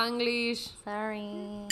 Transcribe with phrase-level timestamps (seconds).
[0.00, 0.76] Spanglish.
[0.84, 1.66] Sorry.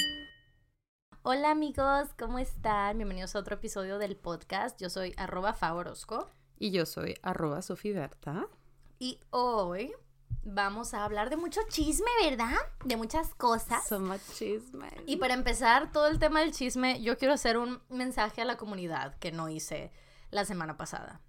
[1.25, 2.97] Hola amigos, ¿cómo están?
[2.97, 4.81] Bienvenidos a otro episodio del podcast.
[4.81, 8.47] Yo soy arroba favorosco Y yo soy arroba sofiberta.
[8.99, 9.93] y hoy
[10.43, 12.57] vamos a hablar de mucho chisme, ¿verdad?
[12.87, 13.87] De muchas cosas.
[13.87, 14.89] So much chisme.
[15.05, 18.57] Y para empezar todo el tema del chisme, yo quiero hacer un mensaje a la
[18.57, 19.93] comunidad que no hice
[20.31, 21.21] la semana pasada.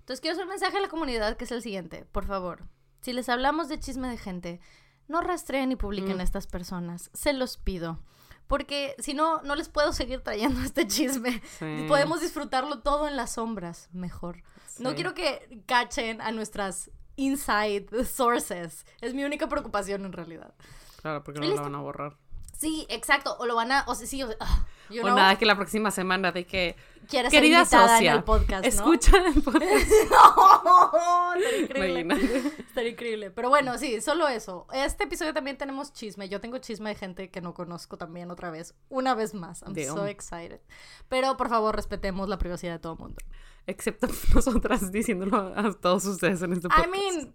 [0.00, 2.04] Entonces quiero hacer un mensaje a la comunidad que es el siguiente.
[2.12, 2.68] Por favor,
[3.00, 4.60] si les hablamos de chisme de gente,
[5.08, 6.20] no rastreen y publiquen Mm.
[6.20, 7.10] a estas personas.
[7.12, 7.98] Se los pido.
[8.46, 11.42] Porque si no, no les puedo seguir trayendo este chisme.
[11.58, 11.84] Sí.
[11.88, 14.42] Podemos disfrutarlo todo en las sombras, mejor.
[14.78, 18.84] No quiero que cachen a nuestras inside sources.
[19.00, 20.52] Es mi única preocupación en realidad.
[21.00, 21.62] Claro, porque no lo listo.
[21.62, 22.16] van a borrar.
[22.56, 23.36] Sí, exacto.
[23.38, 23.84] O lo van a.
[23.86, 26.76] O sea, sí, o ah, you O know, nada, que la próxima semana de que.
[27.08, 28.62] quieres ser Querida invitada socia, en el podcast.
[28.62, 28.68] ¿no?
[28.68, 29.64] escucha el podcast.
[30.10, 32.52] no, estaría increíble.
[32.58, 33.30] Estaría increíble.
[33.30, 34.66] Pero bueno, sí, solo eso.
[34.72, 36.28] Este episodio también tenemos chisme.
[36.28, 38.74] Yo tengo chisme de gente que no conozco también otra vez.
[38.88, 39.62] Una vez más.
[39.62, 39.94] I'm Damn.
[39.94, 40.60] so excited.
[41.08, 43.18] Pero por favor, respetemos la privacidad de todo el mundo.
[43.66, 46.86] Excepto nosotras diciéndolo a todos ustedes en este podcast.
[46.86, 47.32] I mean,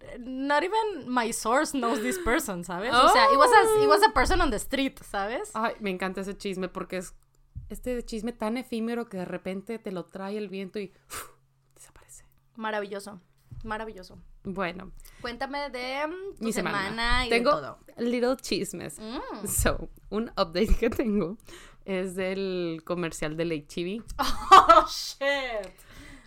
[0.48, 2.92] not even my source knows this person, ¿sabes?
[2.94, 5.50] O sea, it was, a, it was a person on the street, ¿sabes?
[5.54, 7.14] Ay, me encanta ese chisme porque es
[7.68, 10.92] este chisme tan efímero que de repente te lo trae el viento y
[11.74, 12.24] desaparece.
[12.56, 13.20] Maravilloso.
[13.64, 14.18] Maravilloso.
[14.44, 17.26] Bueno, Cuéntame de mm, mi semana, semana.
[17.26, 17.78] y tengo de todo.
[17.98, 18.98] little chismes.
[18.98, 19.46] Mm.
[19.46, 21.36] So, un update que tengo
[21.84, 24.02] es del comercial del HEB.
[24.52, 25.70] Oh, shit.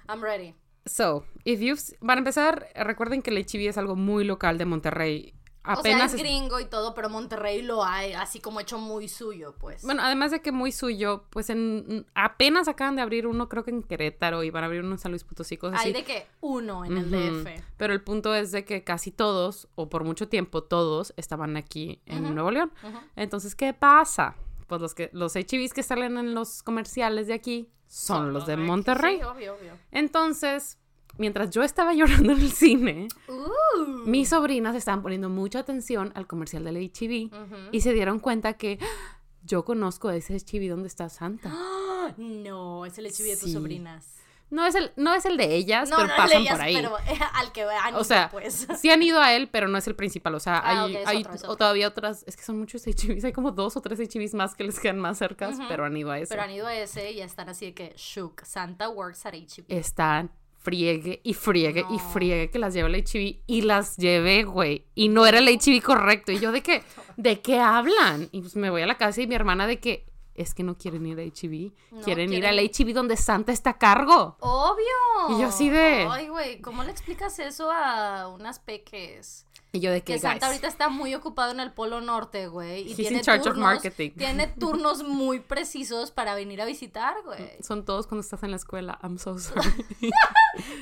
[0.07, 0.55] I'm ready.
[0.85, 1.81] So, if you've...
[2.05, 5.33] Para empezar, recuerden que el HEB es algo muy local de Monterrey.
[5.63, 6.13] o sea, Apenas...
[6.13, 9.83] es gringo y todo, pero Monterrey lo hay así como hecho muy suyo, pues.
[9.83, 13.71] Bueno, además de que muy suyo, pues en apenas acaban de abrir uno, creo que
[13.71, 15.87] en Querétaro, y van a abrir uno en San Luis Potosí, cosas así.
[15.87, 17.09] hay de que uno en el.
[17.09, 17.63] DF.
[17.77, 22.01] Pero el punto es de que casi todos, o por mucho tiempo todos, estaban aquí
[22.05, 22.35] en.
[22.35, 22.73] Nuevo León.
[23.15, 24.35] Entonces, ¿qué pasa?
[24.67, 28.57] Pues los que los HEBs que salen en los comerciales de aquí son, los de
[28.57, 29.17] Monterrey.
[29.17, 29.73] Sí, obvio, obvio.
[29.91, 30.77] Entonces,
[31.17, 34.05] mientras yo estaba llorando en el cine, Uh.
[34.07, 37.55] mis sobrinas estaban poniendo mucha atención al comercial del HEB Ujú.
[37.71, 39.17] y se dieron cuenta que ¡Ah!
[39.43, 41.53] yo conozco ese HEB donde está Santa.
[42.17, 44.15] No, es el HIV de tus sobrinas.
[44.53, 46.75] No es el, no es el de ellas, No, pero no pasan por ahí.
[46.75, 48.67] pero eh, al que vean, O sea, pues.
[48.79, 50.35] sí han ido a él, pero no es el principal.
[50.35, 52.23] O sea, Ah, hay, hay otro, o todavía otras.
[52.27, 53.23] Es que son muchos HEBs.
[53.25, 55.67] Hay como dos o tres HEBs más que les quedan más cercas, Ujú.
[55.67, 56.29] pero han ido a ese.
[56.29, 58.41] Pero han ido a ese y ya están así de que shook.
[58.45, 59.65] Santa works at HB.
[59.69, 64.85] Están friegue y friegue y friegue que las lleva el HEB y las llevé, güey.
[64.95, 66.31] Y no era el HEB correcto.
[66.31, 66.83] Y yo de que,
[67.17, 68.29] ¿de qué hablan?
[68.31, 70.05] Y pues me voy a la casa y mi hermana de que
[70.35, 71.71] es que no quieren ir a HEB.
[71.91, 74.35] No, quieren, ir quieren- al HEB donde Santa está a cargo.
[74.39, 75.35] Obvio.
[75.37, 79.45] Y yo así de- Ay, güey, ¿cómo le explicas eso a unas peques?
[79.75, 82.47] Y yo de que, Que Santa guys, ahorita está muy ocupado en el Polo Norte,
[82.47, 82.91] güey.
[82.91, 84.11] Y tiene in charge of turnos, marketing.
[84.11, 87.49] Tiene turnos muy precisos para venir a visitar, güey.
[87.59, 88.99] son todos cuando estás en la escuela.
[89.01, 89.73] I'm so sorry.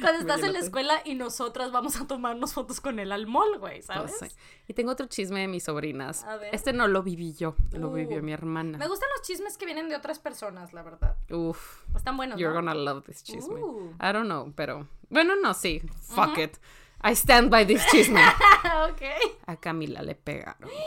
[0.01, 3.59] Cuando estás en la escuela y nosotras vamos a tomarnos fotos con él al mall,
[3.59, 4.17] güey, No ¿sabes?
[4.19, 4.31] sé.
[4.67, 6.25] Y tengo otro chisme de mis sobrinas.
[6.25, 6.53] A ver.
[6.53, 7.93] Este no lo viví yo, lo Uh.
[7.93, 8.77] vivió mi hermana.
[8.77, 11.15] Me gustan los chismes que vienen de otras personas, la verdad.
[11.29, 12.59] Uf, Están buenos, you're ¿no?
[12.59, 13.55] gonna love this chisme.
[13.57, 13.91] Uh.
[14.01, 16.57] I don't know, pero bueno, no, sí, fuck it.
[17.03, 18.19] I stand by this chisme.
[19.47, 20.69] A Camila le pegaron.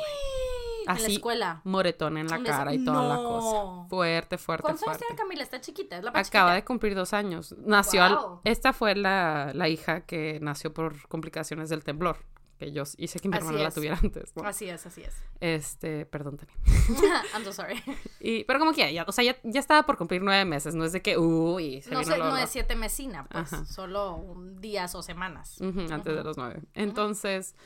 [0.86, 1.62] En la Así, escuela.
[1.64, 3.88] moretón en la cara y toda la cosa.
[3.88, 5.42] Fuerte, fuerte, ¿Cuántos años tiene Camila?
[5.42, 6.54] Está chiquita, es la más Acaba chiquita.
[6.56, 7.54] de cumplir dos años.
[7.64, 8.18] Nació al-.
[8.44, 12.18] Esta fue la, la hija que nació por complicaciones del temblor.
[12.58, 14.34] Que yo hice que mi Así hermana la tuviera antes.
[14.36, 14.44] ¿no?
[14.44, 15.12] Así es, así es.
[15.40, 16.54] Este, perdón, Tania.
[17.34, 17.82] I'm so sorry.
[18.20, 20.84] Y, pero como que ya, o sea, ya, ya estaba por cumplir nueve meses, no
[20.84, 23.52] es de que, uy, se No, vino sé, luego, no es siete mesina, pues.
[23.52, 23.64] Ajá.
[23.66, 25.60] Solo días o semanas.
[25.60, 26.62] Antes de los nueve.
[26.74, 27.56] Entonces,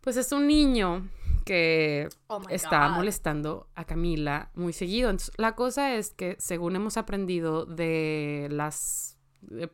[0.00, 1.08] pues es un niño
[1.44, 2.96] que Oh está God.
[2.96, 5.10] molestando a Camila muy seguido.
[5.10, 9.13] Entonces, la cosa es que, según hemos aprendido de las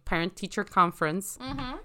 [0.04, 1.38] Parent Teacher Conference,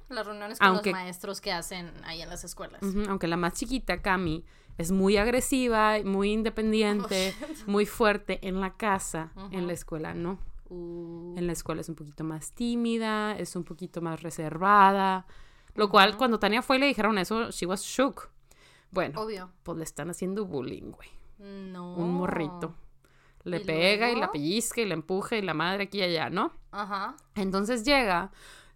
[0.10, 2.82] Las reuniones con Aunque- los maestros que hacen ahí en las escuelas.
[3.08, 4.44] aunque la más chiquita, Cami,
[4.78, 7.34] es muy agresiva, muy independiente,
[7.66, 10.40] muy fuerte en la casa, en la escuela no.
[10.70, 15.26] Uh, En la escuela es un poquito más tímida, es un poquito más reservada.
[15.76, 18.30] Lo cual, cuando Tania fue y le dijeron eso, she was shook.
[18.92, 19.52] Bueno, obvio.
[19.64, 21.10] pues le están haciendo bullying, güey.
[21.72, 21.96] No.
[21.96, 22.74] Un morrito.
[23.46, 24.34] Le ¿Y pega y la luego?
[24.34, 26.52] pellizca y la empuja y la madre aquí y allá, ¿no?
[26.72, 27.16] Ajá.
[27.36, 28.32] Entonces llega.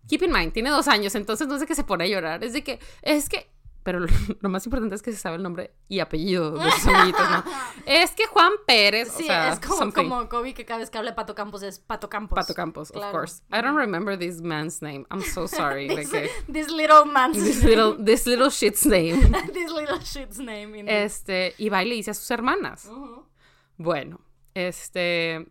[0.07, 2.44] Keep in mind, tiene dos años, entonces no es de que se pone a llorar,
[2.44, 3.51] es de que, es que,
[3.83, 4.07] pero lo,
[4.42, 7.44] lo más importante es que se sabe el nombre y apellido de sus amiguitos, ¿no?
[7.86, 10.98] Es que Juan Pérez, o Sí, sea, es como, como Kobe que cada vez que
[10.98, 12.36] habla de Pato Campos es Pato Campos.
[12.36, 13.12] Pato Campos, of Claro.
[13.12, 13.42] course.
[13.51, 15.06] I don't remember this man's name.
[15.12, 15.88] I'm so sorry.
[15.95, 19.31] This, que- this little man's this little, this little shit's name.
[19.54, 20.75] this little shit's name.
[20.75, 20.92] indeed.
[20.92, 22.86] Este, y va y le dice a sus hermanas.
[22.86, 23.25] Ujú.
[23.77, 24.19] Bueno,
[24.54, 25.48] este,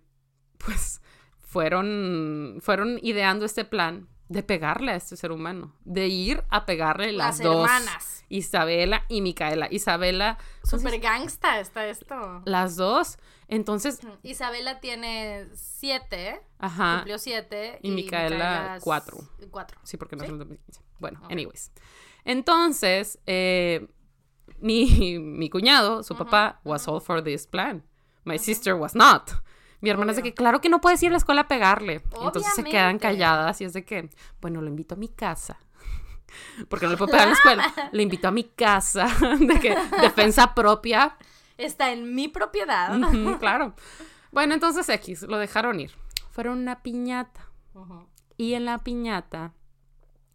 [0.59, 1.01] pues
[1.39, 7.13] fueron, fueron ideando este plan de pegarle a este ser humano, de ir a pegarle
[7.13, 7.65] las, Las dos.
[7.71, 8.25] hermanas.
[8.31, 9.69] Isabela y Micaela.
[9.71, 12.43] Isabela, Super gangsta está esto.
[12.45, 13.17] las dos.
[13.49, 16.97] Entonces, Isabela tiene siete, ajá.
[16.97, 17.79] cumplió siete.
[17.83, 19.17] Y Micaela, cuatro.
[19.51, 19.81] Cuatro.
[19.83, 20.27] Sí, porque no ¿Sí?
[20.27, 20.83] es el 2015.
[20.99, 21.73] Bueno, anyways.
[22.25, 23.89] Entonces, eh,
[24.59, 27.83] mi, mi cuñado, su papá, was all for this plan.
[28.29, 29.31] My sister was not.
[29.81, 30.33] Mi hermana es de Obvio.
[30.33, 32.03] que, claro que no puedes ir a la escuela a pegarle.
[32.21, 33.03] Entonces se quedan Obviamente.
[33.07, 34.11] calladas y es de que,
[34.41, 35.59] bueno, lo invito a mi casa.
[36.69, 37.75] Porque no le puedo pegar en la escuela.
[37.93, 39.07] Le invito a mi casa.
[39.41, 41.17] De que, defensa propia.
[41.57, 42.99] Está en mi propiedad.
[43.39, 43.75] Claro.
[44.31, 45.93] Bueno, entonces X, lo dejaron ir.
[46.31, 47.49] Fueron una piñata.
[48.37, 49.55] Y en la piñata,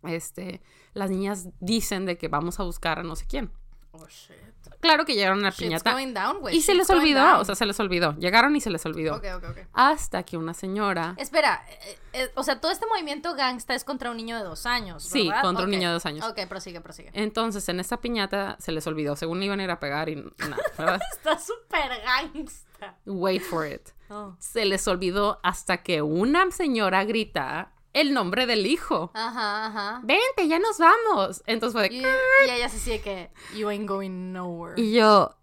[0.04, 0.62] este,
[0.94, 3.52] las niñas dicen de que vamos a buscar a no sé quién.
[3.92, 4.53] Oh, shit.
[4.84, 7.40] Claro que llegaron a la piñata down, y se les olvidó, down.
[7.42, 8.16] o sea, se les olvidó.
[8.18, 9.16] Llegaron y se les olvidó.
[9.16, 9.58] Ok, ok, ok.
[9.74, 14.12] Hasta que una señora, Espera, eh, eh, o sea, todo este movimiento gangsta es contra
[14.12, 15.42] un niño de dos años, Sí, ¿verdad?
[15.42, 16.26] contra un niño de dos años.
[16.26, 17.10] Ok, prosigue, prosigue.
[17.14, 20.16] entonces en esa piñata se les olvidó, según le iban a ir a pegar y
[20.16, 21.00] nada, ¿verdad?
[21.14, 22.96] Está súper gangsta.
[23.06, 23.90] Wait for it.
[24.10, 24.36] Oh.
[24.40, 29.12] Se les olvidó hasta que una señora grita el nombre del hijo.
[29.14, 30.02] Ajá, ajá.
[30.04, 31.44] Vente, ya nos vamos.
[31.46, 34.74] Entonces fue de, Y, y ella se sigue que, you ain't going nowhere.
[34.82, 35.36] Y yo,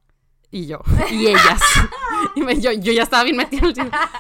[0.51, 0.81] y yo,
[1.11, 1.61] y ellas.
[2.35, 3.63] y me- yo, yo ya estaba bien metida.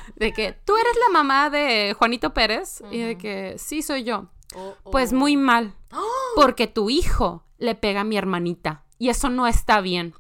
[0.16, 2.82] De que, ¿tú eres la mamá de Juanito Pérez?
[2.90, 4.26] Y de que, sí, soy yo.
[4.54, 4.90] Oh, oh.
[4.90, 5.74] Pues muy mal.
[6.36, 8.84] Porque tu hijo le pega a mi hermanita.
[8.98, 10.14] Y eso no está bien.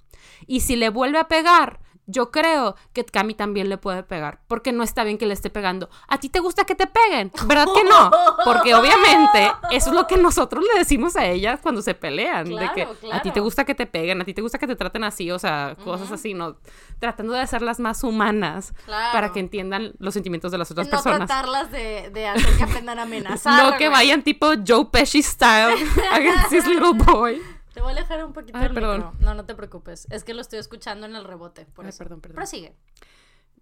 [0.46, 1.80] Y si le vuelve a pegar,
[2.10, 4.40] yo creo que Cami también le puede pegar.
[4.48, 5.88] Porque no está bien que le esté pegando.
[6.08, 7.30] ¿A ti te gusta que te peguen?
[7.46, 8.10] ¿Verdad que no?
[8.44, 12.44] Porque obviamente eso es lo que nosotros le decimos a ellas cuando se pelean.
[12.48, 14.66] de que Claro, a ti te gusta que te peguen, a ti te gusta que
[14.66, 16.56] te traten así, o sea, cosas así, ¿no?
[16.98, 19.12] Tratando de hacerlas más humanas Claro.
[19.12, 21.28] para que entiendan los sentimientos de las otras no personas.
[21.28, 23.62] tratarlas de, de hacer que aprendan a amenazar.
[23.70, 25.74] No que vayan tipo Joe Pesci style
[26.12, 27.40] against this little boy.
[27.72, 28.96] Te voy a alejar un poquito Ay, el perdón.
[28.98, 29.14] micro.
[29.20, 30.06] No, no te preocupes.
[30.10, 31.66] Es que lo estoy escuchando en el rebote.
[31.66, 31.98] Por Ay, eso.
[31.98, 32.36] perdón, perdón.
[32.36, 32.74] Prosigue.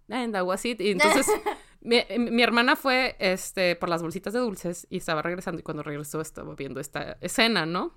[0.09, 0.81] And that was it.
[0.81, 1.27] Y entonces,
[1.81, 5.59] mi, mi hermana fue este, por las bolsitas de dulces y estaba regresando.
[5.59, 7.93] Y cuando regresó, estaba viendo esta escena, ¿no?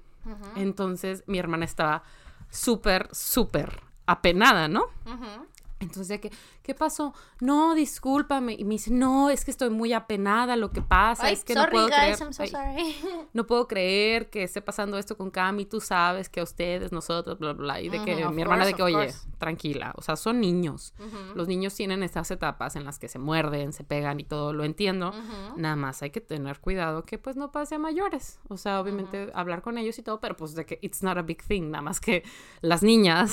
[0.56, 2.04] Entonces, mi hermana estaba
[2.50, 4.84] súper, súper apenada, ¿no?
[5.06, 5.46] ujú.
[5.82, 6.30] Entonces, de que,
[6.62, 7.14] ¿qué pasó?
[7.40, 8.54] No, discúlpame.
[8.54, 10.56] Y me dice, no, es que estoy muy apenada.
[10.56, 12.18] Lo que pasa Ay, es que sorry, no puedo guys, creer.
[12.20, 12.96] I'm so Ay, sorry.
[13.32, 17.38] no puedo creer que esté pasando esto con Cami, tú sabes que a ustedes, nosotros,
[17.38, 17.80] bla, bla, bla.
[17.80, 19.28] Y de que mi hermana de que, oye, course.
[19.42, 20.94] Tranquila, o sea, son niños.
[21.34, 24.64] Los niños tienen estas etapas en las que se muerden, se pegan y todo, lo
[24.64, 25.12] entiendo.
[25.56, 28.38] Nada más hay que tener cuidado que pues no pase a mayores.
[28.48, 31.22] O sea, obviamente hablar con ellos y todo, pero pues de que it's not a
[31.22, 31.70] big thing.
[31.70, 32.22] Nada más que
[32.60, 33.32] las niñas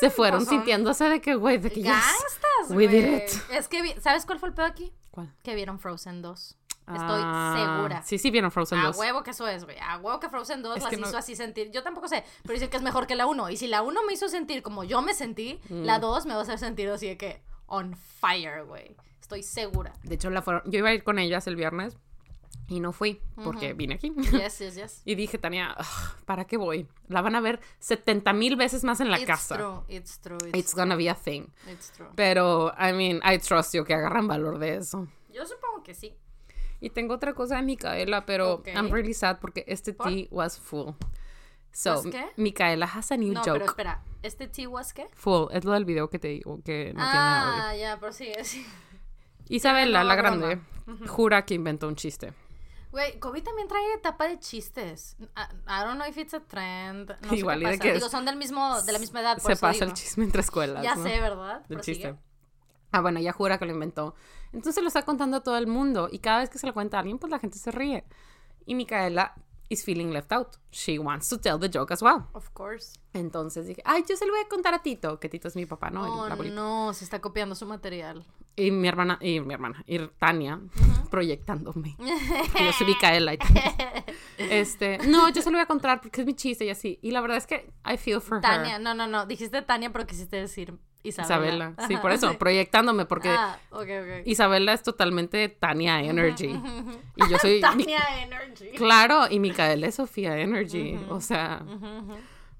[0.00, 2.00] se fueron Pues son sintiéndose de que, güey, de que ya...
[2.70, 3.16] We did güey.
[3.16, 3.30] it.
[3.52, 4.92] Es que, vi- ¿sabes cuál fue el pedo aquí?
[5.10, 5.32] ¿Cuál?
[5.42, 6.58] Que vieron Frozen 2.
[6.94, 8.02] Estoy Ah, segura.
[8.02, 8.96] Sí, sí, vieron Frozen A 2.
[8.98, 9.76] huevo que eso es, güey.
[9.78, 11.70] A huevo que Frozen 2 Es las que no- hizo así sentir.
[11.70, 13.50] Yo tampoco sé, pero dicen que es mejor que la 1.
[13.50, 15.84] Y si la 1 me hizo sentir como yo me sentí, Mm.
[15.84, 18.96] la 2 me va a hacer sentir así de que on fire, güey.
[19.20, 19.92] Estoy segura.
[20.02, 20.62] De hecho, la fueron...
[20.70, 21.98] yo iba a ir con ellas el viernes
[22.66, 24.12] y no fui porque vine aquí.
[24.32, 25.02] Yes, yes, yes.
[25.04, 26.88] Y dije, Tania, "Ugh, ¿para qué voy?
[27.08, 29.56] La van a ver 70 mil veces más en la it's casa.
[29.56, 31.44] True, it's true, it's, It's gonna be a thing.
[31.64, 32.08] true, it's true.
[32.14, 35.06] Pero, I mean, I trust you que agarran valor de eso.
[35.30, 36.14] Yo supongo que sí.
[36.80, 38.62] Y tengo otra cosa de Micaela, pero.
[38.74, 40.08] I'm really sad porque este ¿Por?
[40.08, 40.92] tea was full.
[41.72, 42.24] So, ¿Was qué?
[42.36, 43.66] Micaela has a new No, pero joke.
[43.66, 44.02] espera.
[44.22, 45.06] ¿Este tea was qué?
[45.14, 45.48] Full.
[45.52, 48.66] Es lo del video que te digo que no tiene ah, ya, pero sí, sí.
[49.48, 50.60] Isabela, la grande,
[51.06, 52.32] jura que inventó un chiste.
[52.90, 55.16] Güey, Kobe también trae etapa de chistes.
[55.20, 55.24] I,
[55.66, 57.14] I don't know if it's a trend.
[57.26, 59.52] No Igual, sé de que Digo, son del mismo, de la misma edad, por Se
[59.52, 59.86] eso pasa digo.
[59.86, 60.82] el chisme entre escuelas.
[60.82, 61.02] Ya ¿no?
[61.02, 61.60] sé, ¿verdad?
[61.68, 61.94] Del Prosigue.
[61.96, 62.16] chiste.
[62.98, 64.16] Ah, bueno, ella jura que lo inventó.
[64.52, 66.08] Entonces lo está contando a todo el mundo.
[66.10, 68.04] Y cada vez que se lo cuenta a alguien, pues la gente se ríe.
[68.66, 69.34] Y Micaela
[69.68, 70.56] is feeling left out.
[70.72, 72.24] She wants to tell the joke as well.
[72.32, 72.98] Of course.
[73.12, 75.64] Entonces dije, ay, yo se lo voy a contar a Tito, que Tito es mi
[75.64, 76.02] papá, ¿no?
[76.02, 78.24] Oh, no, se está copiando su material.
[78.56, 80.60] Y mi hermana, y mi hermana, y Tania,
[81.10, 81.96] proyectándome.
[82.52, 84.04] Porque yo soy Micaela y Tania.
[84.38, 86.98] Este, no, yo se lo voy a contar porque es mi chiste y así.
[87.02, 88.80] Y la verdad es que I feel for Tania, her.
[88.80, 89.26] no, no, no.
[89.26, 91.70] Dijiste Tania, pero quisiste decir Isabela.
[91.70, 91.74] Isabela.
[91.88, 93.58] Sí, por eso, proyectándome, porque Ah.
[94.24, 96.48] Isabela es totalmente Tania Energy.
[97.16, 97.54] Y yo soy.
[97.54, 98.70] mi- Tania Energy.
[98.76, 100.98] Claro, y Micaela es Sofía Energy.
[101.08, 101.62] O sea.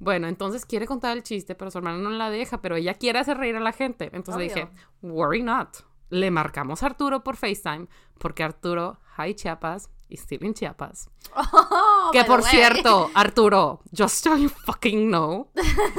[0.01, 3.19] Bueno, entonces quiere contar el chiste, pero su hermana no la deja, pero ella quiere
[3.19, 4.11] hacer reír a la gente.
[4.13, 4.67] Entonces Obvio.
[4.67, 4.69] dije,
[5.03, 5.79] worry not.
[6.11, 7.87] Le marcamos a Arturo por FaceTime,
[8.19, 11.11] porque Arturo, hi Chiapas, y still in Chiapas.
[11.35, 15.51] Oh, que por cierto, Arturo, just so you fucking know,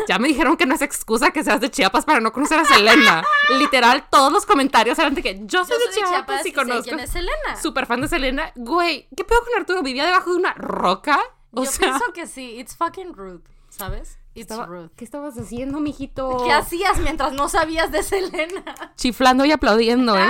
[0.08, 2.66] ya me dijeron que no es excusa que seas de Chiapas para no conocer a
[2.66, 3.24] Selena.
[3.60, 6.84] Literal, todos los comentarios eran de que yo Yo soy soy de Chiapas, y conozco.
[6.84, 7.56] quién es Selena.
[7.62, 8.52] Súper fan de Selena.
[8.56, 9.84] Güey, ¿qué pedo con Arturo?
[9.84, 11.20] ¿Vivía debajo de una roca?
[11.52, 12.60] O Yo sea, pienso que sí.
[12.60, 14.18] It's fucking rude, ¿sabes?
[14.36, 14.90] It's estaba- rude.
[14.96, 16.44] ¿qué estabas haciendo, mijito?
[16.46, 18.94] ¿Qué hacías mientras no sabías de Selena?
[18.96, 20.30] Chiflando y aplaudiendo, ¿eh?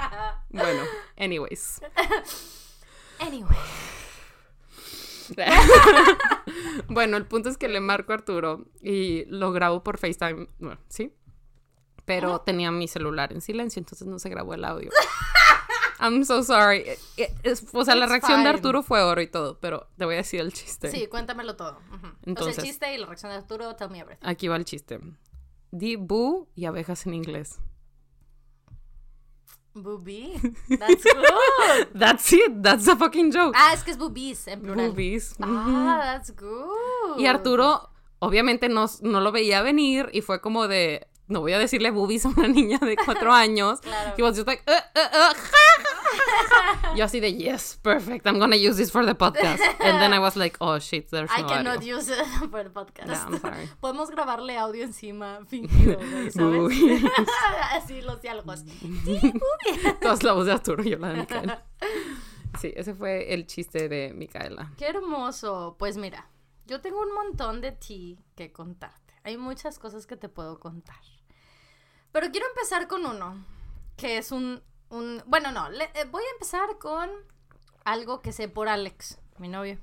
[0.50, 0.82] bueno,
[1.18, 1.80] anyways.
[3.20, 3.56] Anyway.
[6.88, 10.80] bueno, el punto es que le marco a Arturo y lo grabo por FaceTime, bueno,
[10.88, 11.14] ¿sí?
[12.04, 14.90] Pero tenía mi celular en silencio, entonces no se grabó el audio.
[16.00, 16.78] I'm so sorry.
[16.78, 16.98] Eh,
[17.44, 18.48] eh, o sea, la reacción de.
[18.48, 20.90] Arturo fue oro y todo, pero te voy a decir el chiste.
[20.90, 21.78] Sí, cuéntamelo todo.
[22.24, 24.26] Entonces- sea, el chiste y la reacción de Arturo, tell me everything.
[24.26, 24.98] Aquí va el chiste.
[25.70, 27.60] Di boo y abejas en inglés.
[29.82, 30.32] Booby.
[30.68, 31.88] That's good.
[31.94, 33.54] That's it, that's a fucking joke.
[33.56, 34.88] ah, es que es boobies en plural.
[34.90, 35.34] Boobies.
[35.40, 37.18] Ah, that's good.
[37.18, 41.06] Y Arturo, obviamente, no, no lo veía venir y fue como de.
[41.30, 43.80] No voy a decirle boobies a una niña de cuatro años.
[43.80, 44.14] Claro.
[44.18, 46.96] He was just like, "Uh, uh, uh, ja, ja, ja, ja".
[46.96, 49.62] Yo así de, yes, perfect, I'm gonna use this for the podcast.
[49.80, 51.96] And then I was like, oh shit, there's I no cannot audio.
[51.98, 53.06] use it for el podcast.
[53.08, 53.68] Yeah, I'm sorry.
[53.80, 57.28] Podemos grabarle audio encima fingido, güey, ¿sabes?
[57.72, 58.64] Así los diálogos.
[60.00, 61.64] Todas la voz de Arturo y yo la de Micaela.
[62.58, 64.72] Sí, ese fue el chiste de Micaela.
[64.76, 65.76] Qué hermoso.
[65.78, 66.28] Pues mira,
[66.66, 69.14] yo tengo un montón de ti que contarte.
[69.22, 70.96] Hay muchas cosas que te puedo contar.
[72.12, 73.44] Pero quiero empezar con uno,
[73.96, 74.62] que es un...
[74.88, 77.08] un bueno, no, le- eh, voy a empezar con
[77.84, 79.78] algo que sé por Alex, mi novio.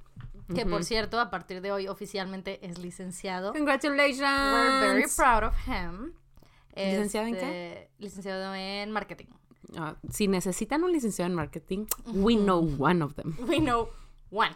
[0.55, 3.51] Que por cierto, a partir de hoy oficialmente es licenciado.
[3.51, 4.22] Congratulations.
[4.22, 6.13] We're very proud of him.
[6.74, 7.39] ¿Licenciado en qué?
[7.74, 9.25] Este, Licenciado en marketing.
[9.77, 13.36] Ah, si necesitan un licenciado en marketing, we know one of them.
[13.46, 13.89] We know
[14.31, 14.55] one.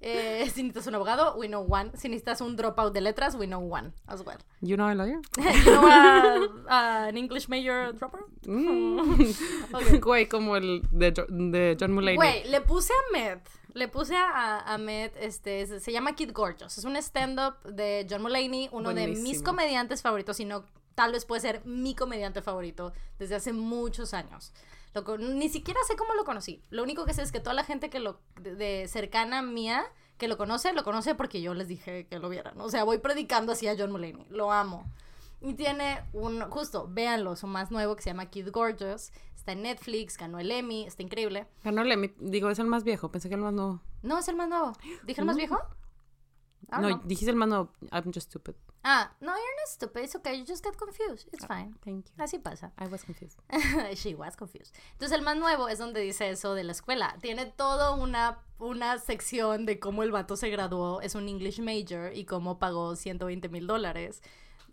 [0.00, 1.90] Eh, si necesitas un abogado, we know one.
[1.96, 4.38] Si necesitas un dropout de letras, we know one as well.
[4.60, 5.20] You know a lawyer?
[5.38, 8.26] you know a- a- an English major dropout?
[8.46, 10.00] Mm.
[10.00, 12.16] Güey, como el de, de John Mulaney.
[12.16, 13.40] Güey, le puse a Met.
[13.74, 14.78] Le puse a, a
[15.20, 16.78] este, se llama Kid Gorgeous.
[16.78, 19.44] Es un stand-up de John Mulaney, uno de mis Buenísimo.
[19.44, 24.54] comediantes favoritos, si no, tal vez puede ser mi comediante favorito desde hace muchos años.
[25.02, 26.62] Lo ni siquiera sé cómo lo conocí.
[26.70, 29.84] Lo único que sé es que toda la gente que lo, de, de cercana mía
[30.16, 32.60] que lo conoce, lo conoce porque yo les dije que lo vieran.
[32.60, 34.26] O sea, voy predicando así a John Mulaney.
[34.30, 34.90] Lo amo.
[35.40, 39.12] Y tiene un, justo, véanlo, su más nuevo que se llama Kid Gorgeous.
[39.34, 41.46] Está en Netflix, ganó el Emmy, está increíble.
[41.62, 42.14] Ganó el Emmy.
[42.18, 43.10] Digo, es el más viejo.
[43.10, 43.80] Pensé que el más nuevo.
[44.02, 44.72] No, es el más nuevo.
[45.04, 45.58] ¿Dije el más viejo?
[46.62, 47.70] Don't No, dijiste el más nuevo.
[47.92, 48.54] I'm just stupid.
[48.88, 50.04] Ah, no, you're not stupid.
[50.04, 50.36] It's okay.
[50.36, 51.28] You just get confused.
[51.32, 51.74] It's fine.
[51.84, 52.22] Thank you.
[52.22, 52.70] Así pasa.
[52.78, 53.36] I was confused.
[53.96, 54.76] She was confused.
[54.92, 57.16] Entonces el más nuevo es donde dice eso de la escuela.
[57.20, 62.14] Tiene toda una, una sección de cómo el vato se graduó, es un English major
[62.14, 64.22] y cómo pagó 120 mil dólares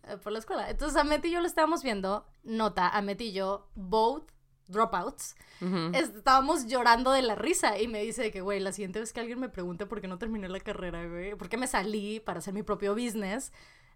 [0.03, 0.69] eh, por la escuela.
[0.69, 2.27] Entonces Amet y yo lo estábamos viendo.
[2.43, 4.29] Nota, Amet y yo, both
[4.67, 5.35] dropouts.
[5.59, 5.91] Ujú.
[5.95, 9.39] Estábamos llorando de la risa y me dice que, güey, la siguiente vez que alguien
[9.39, 12.53] me pregunte por qué no terminé la carrera, güey, por qué me salí para hacer
[12.53, 13.51] mi propio business,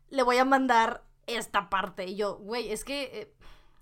[0.09, 2.05] le voy a mandar esta parte.
[2.05, 3.33] Y yo, güey, es que eh,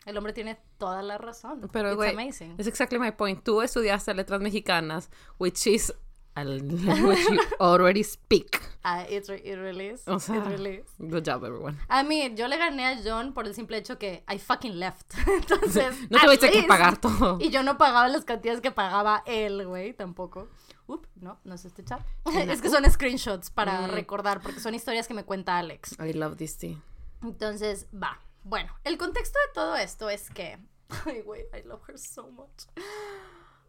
[0.05, 1.70] el hombre tiene toda la razón.
[1.72, 2.55] Pero, It's güey, amazing.
[2.58, 3.44] es exactly my point.
[3.44, 5.94] Tú estudiaste letras mexicanas, which is
[6.38, 8.62] a language you already speak.
[8.84, 10.05] Ah, it, re- it really is.
[10.08, 10.86] O sea, it really is.
[11.00, 11.77] good job, everyone.
[11.89, 15.13] I mean, yo le gané a John por el simple hecho que I fucking left.
[15.27, 17.38] Entonces, No tuviste que pagar todo.
[17.39, 20.50] Y yo no pagaba las cantidades que pagaba él, güey, tampoco.
[20.88, 22.01] Up, no, no es este chat.
[22.25, 23.92] es que son screenshots para Mm.
[23.92, 25.98] recordar, porque son historias que me cuenta Alex.
[26.00, 26.77] I love this tea.
[27.24, 28.20] Entonces, va.
[28.44, 30.60] Bueno, el contexto de todo esto es que.
[31.06, 32.63] Ay, güey, I love her so much.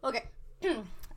[0.01, 0.15] Ok.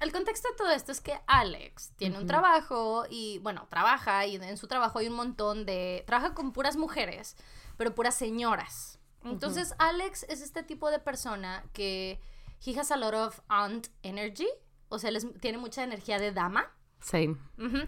[0.00, 4.36] El contexto de todo esto es que Alex tiene un trabajo y, bueno, trabaja y
[4.36, 6.04] en su trabajo hay un montón de...
[6.06, 7.36] Trabaja con puras mujeres,
[7.76, 8.98] pero puras señoras.
[9.24, 12.18] Entonces, Alex es este tipo de persona que
[12.64, 14.48] he has a lot of aunt energy,
[14.90, 16.70] o sea, él es- tiene mucha energía de dama.
[17.00, 17.38] Same.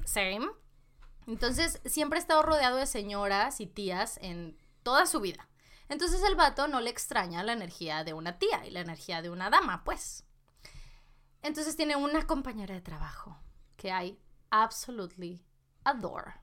[0.06, 0.48] Same.
[1.26, 5.48] Entonces, siempre ha estado rodeado de señoras y tías en toda su vida.
[5.88, 9.28] Entonces, el vato no le extraña la energía de una tía y la energía de
[9.30, 10.24] una dama, pues.
[11.42, 13.38] Entonces, tiene una compañera de trabajo
[13.76, 14.18] que I
[14.50, 15.44] absolutely
[15.84, 16.34] adore.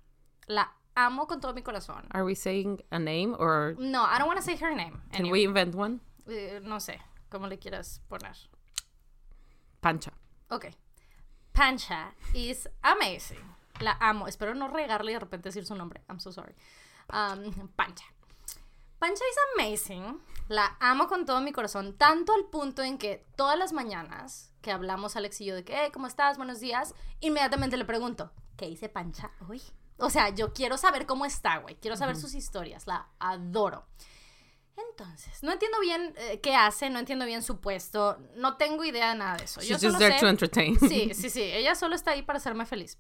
[0.45, 2.05] La amo con todo mi corazón.
[2.11, 5.01] Are we saying a name or No, I don't want to say her name.
[5.11, 5.99] can we invent one?
[6.27, 8.35] eh, no sé, cómo le quieras poner.
[9.79, 10.11] Pancha.
[10.49, 10.65] Ok.
[11.51, 13.55] Pancha is amazing.
[13.79, 14.27] La amo.
[14.27, 16.01] Espero no regarle y de repente decir su nombre.
[16.09, 16.55] I'm so sorry.
[17.11, 18.05] Um, Pancha.
[18.97, 20.21] Pancha is amazing.
[20.47, 21.95] La amo con todo mi corazón.
[21.97, 25.73] Tanto al punto en que todas las mañanas que hablamos Alex y yo de que,
[25.75, 26.37] hey, ¿cómo estás?
[26.37, 26.95] Buenos días.
[27.19, 29.61] Inmediatamente le pregunto, ¿qué hice Pancha hoy?
[29.97, 31.75] O sea, yo quiero saber cómo está, güey.
[31.75, 32.87] Quiero saber sus historias.
[32.87, 33.85] La adoro.
[34.91, 39.09] Entonces, no entiendo bien eh, qué hace, no entiendo bien su puesto, no tengo idea
[39.09, 39.61] de nada de eso.
[39.61, 40.79] Yo She's just solo there sé- to entertain.
[40.79, 42.97] Sí, sí, sí, ella solo está ahí para hacerme feliz.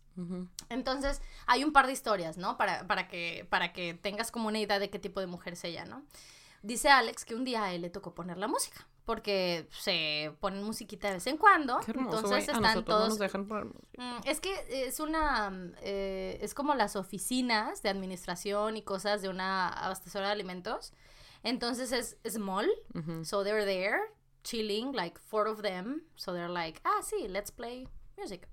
[0.69, 2.57] Entonces, hay un par de historias, ¿no?
[2.57, 5.63] Para, para, que, para que tengas como una idea de qué tipo de mujer es
[5.63, 6.03] ella, ¿no?
[6.61, 10.61] Dice Alex que un día a él le tocó poner la música, porque se ponen
[10.63, 11.79] musiquita de vez en cuando.
[11.85, 12.49] Qué hermoso, entonces.
[12.49, 13.87] A están no todos nos dejan poner música.
[13.97, 19.29] Mm, Es que es una, eh, es como las oficinas de administración y cosas de
[19.29, 20.91] una abastecedora de alimentos.
[21.43, 22.67] Entonces es small,
[23.23, 23.99] so they're there,
[24.43, 26.03] chilling, like four of them.
[26.15, 28.47] So they're like, ah, sí, let's play music.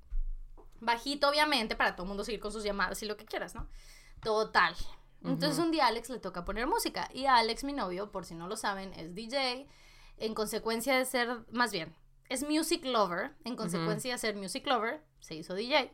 [0.80, 3.68] Bajito, obviamente, para todo el mundo seguir con sus llamadas y lo que quieras, ¿no?
[4.22, 4.74] Total.
[5.24, 7.08] Entonces un día a Alex le toca poner música.
[7.12, 9.66] Y a Alex, mi novio, por si no lo saben, es DJ.
[10.18, 11.94] En consecuencia de ser, más bien,
[12.28, 13.34] es music lover.
[13.44, 15.92] En consecuencia de ser music lover, se hizo DJ.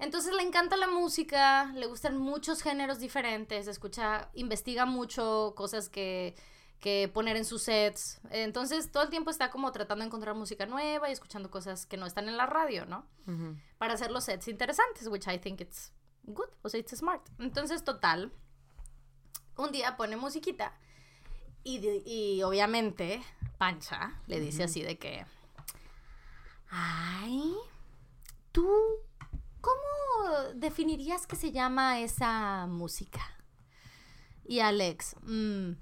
[0.00, 6.34] Entonces le encanta la música, le gustan muchos géneros diferentes, escucha, investiga mucho cosas que,
[6.80, 8.18] que poner en sus sets.
[8.30, 11.98] Entonces todo el tiempo está como tratando de encontrar música nueva y escuchando cosas que
[11.98, 13.06] no están en la radio, ¿no?
[13.76, 15.92] Para hacer los sets interesantes, which I think it's
[16.24, 17.28] good, o sea, it's smart.
[17.38, 18.32] Entonces, total,
[19.56, 20.72] un día pone musiquita
[21.62, 23.22] y, y obviamente
[23.58, 25.26] Pancha le dice así de que,
[26.70, 27.54] ay,
[28.50, 28.66] ¿tú
[29.60, 33.20] cómo definirías que se llama esa música?
[34.44, 35.72] Y Alex, "Mm,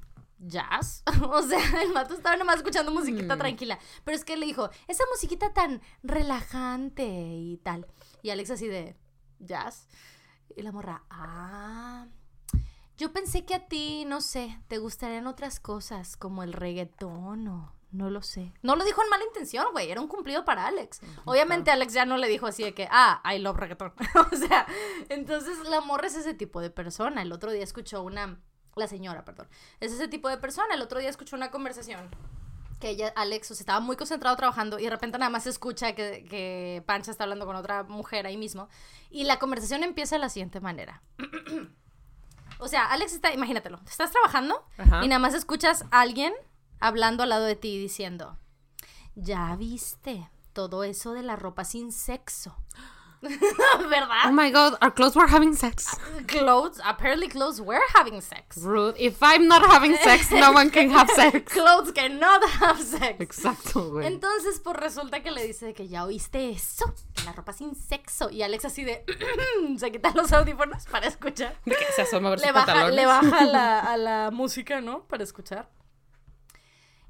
[0.40, 1.02] jazz.
[1.30, 3.38] o sea, el mato estaba nomás escuchando musiquita Mm.
[3.38, 3.78] tranquila.
[4.04, 7.87] Pero es que le dijo, esa musiquita tan relajante y tal.
[8.23, 8.97] Y Alex así de,
[9.40, 9.88] jazz.
[10.56, 12.06] Y la morra, ah.
[12.97, 17.73] Yo pensé que a ti, no sé, te gustarían otras cosas como el reggaetón o
[17.90, 18.52] no lo sé.
[18.62, 19.90] No lo dijo en mala intención, güey.
[19.90, 21.00] Era un cumplido para Alex.
[21.25, 23.92] Obviamente Alex ya no le dijo así de que, ah, I love reggaetón.
[24.33, 24.66] o sea,
[25.09, 27.23] entonces la morra es ese tipo de persona.
[27.23, 28.40] El otro día escuchó una,
[28.76, 29.49] la señora, perdón.
[29.80, 30.75] Es ese tipo de persona.
[30.75, 32.10] El otro día escuchó una conversación
[32.78, 35.50] que ella, Alex, o sea, estaba muy concentrado trabajando y de repente nada más se
[35.50, 38.69] escucha que, que Pancha está hablando con otra mujer ahí mismo.
[39.10, 41.02] Y la conversación empieza de la siguiente manera.
[42.58, 45.04] o sea, Alex está, imagínatelo, estás trabajando Ajá.
[45.04, 46.34] y nada más escuchas a alguien
[46.80, 48.38] hablando al lado de ti diciendo,
[49.14, 52.56] ya viste todo eso de la ropa sin sexo.
[53.21, 54.26] ¿Verdad?
[54.28, 55.88] Oh my god, our clothes were having sex.
[56.28, 58.58] Clothes, apparently clothes were having sex.
[58.58, 58.95] Rude.
[58.97, 61.52] If I'm not having sex, no one can have sex.
[61.52, 63.17] Clothes cannot have sex.
[63.19, 64.06] Exacto, güey.
[64.06, 68.30] Entonces, pues resulta que le dice que ya oíste eso, la ropa sin sexo.
[68.30, 69.04] Y Alex así de
[69.78, 71.56] se quita los audífonos para escuchar.
[71.64, 75.02] De que se asoma a ver Le baja, le baja la- a la música, ¿no?
[75.08, 75.69] Para escuchar.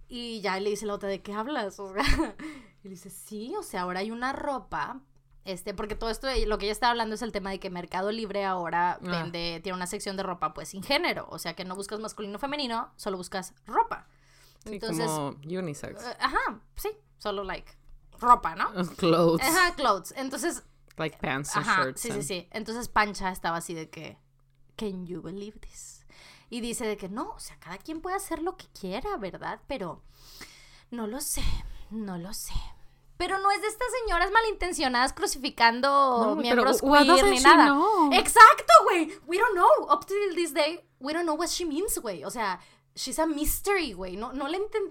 [0.08, 1.78] Y ya le dice la otra, ¿de qué hablas?
[1.80, 2.02] O sea,
[2.82, 5.00] y le dice, sí, o sea, ahora hay una ropa.
[5.44, 8.10] Este, porque todo esto, lo que ella está hablando es el tema de que Mercado
[8.12, 8.98] Libre ahora Ah.
[9.00, 11.26] vende, tiene una sección de ropa pues sin género.
[11.30, 14.06] O sea que no buscas masculino o femenino, solo buscas ropa.
[14.64, 16.02] Sí, Entonces, como unisex.
[16.04, 17.70] eh, ajá, sí, solo like
[18.20, 18.70] ropa, ¿no?
[18.96, 19.46] Clothes.
[19.46, 20.12] Ajá, clothes.
[20.16, 20.64] Entonces,
[20.98, 22.00] Like pants and ajá, shirts.
[22.00, 22.48] sí, sí, sí.
[22.50, 24.18] Entonces Pancha estaba así de que,
[24.76, 25.97] can you believe this?
[26.50, 29.60] Y dice de que no, o sea, cada quien puede hacer lo que quiera, ¿verdad?
[29.66, 30.02] Pero
[30.90, 31.42] no lo sé,
[31.90, 32.54] no lo sé.
[33.18, 35.88] Pero no es de estas señoras malintencionadas crucificando
[36.24, 37.66] No, miembros pero queer ni nada.
[37.66, 38.12] know?
[38.12, 39.12] Exacto, güey.
[39.26, 39.92] We don't know.
[39.92, 42.24] Up to this day, we don't know what she means, güey.
[42.24, 42.60] O sea,
[42.94, 44.16] she's a mystery, güey.
[44.16, 44.46] No, no,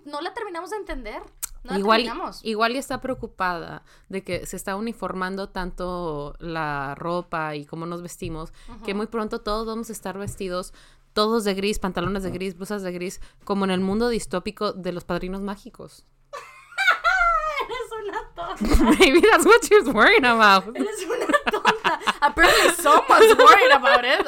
[0.06, 1.24] no la terminamos de entender.
[1.64, 2.40] No igual, terminamos.
[2.44, 8.02] igual y está preocupada de que se está uniformando tanto la ropa y cómo nos
[8.02, 8.54] vestimos,
[8.86, 10.74] que muy pronto todos vamos a estar vestidos
[11.18, 14.92] todos de gris, pantalones de gris, blusas de gris, como en el mundo distópico de
[14.92, 16.06] los padrinos mágicos.
[17.66, 18.84] Eres una tonta.
[19.00, 20.76] Maybe that's what she's worried about.
[20.78, 22.00] Eres una tonta.
[22.22, 24.28] Apparently someone's worried about it.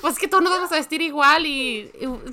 [0.00, 1.90] Pues que todos nos vamos a vestir igual y...
[2.00, 2.30] y-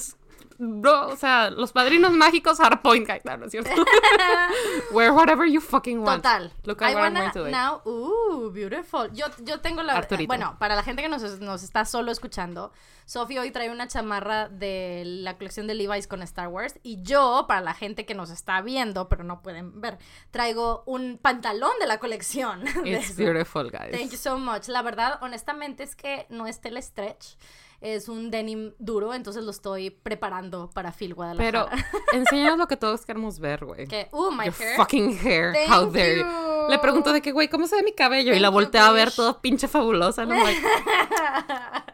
[0.60, 3.72] no, o sea, los padrinos mágicos are point guy, no, no es cierto.
[4.92, 6.22] Wear whatever you fucking want.
[6.22, 6.52] Total.
[6.66, 7.50] Look I at what I'm wanna going to do.
[7.50, 7.82] now.
[7.86, 9.10] Ooh, beautiful.
[9.14, 9.94] Yo, yo tengo la.
[9.94, 10.28] Arturito.
[10.28, 12.74] Bueno, para la gente que nos, nos está solo escuchando,
[13.06, 16.78] Sophie hoy trae una chamarra de la colección de Levi's con Star Wars.
[16.84, 19.98] Y yo, para la gente que nos está viendo, pero no pueden ver,
[20.30, 22.66] traigo un pantalón de la colección.
[22.86, 23.92] It's beautiful, guys.
[23.92, 24.68] Thank you so much.
[24.68, 27.38] La verdad, honestamente, es que no es tele stretch.
[27.82, 31.88] Es un denim duro, entonces lo estoy preparando para Phil Pero Guadalajara.
[32.14, 33.88] enséñanos lo que todos queremos ver, güey.
[33.88, 34.76] que, uh, my Your hair.
[34.76, 35.54] fucking hair.
[35.54, 36.26] Thank How dare you.
[36.26, 36.70] you.
[36.70, 38.34] Le pregunto de que, güey, ¿cómo se ve mi cabello?
[38.34, 40.24] y la you, voltea a ver todo pinche fabulosa.
[40.24, 40.60] I'm like,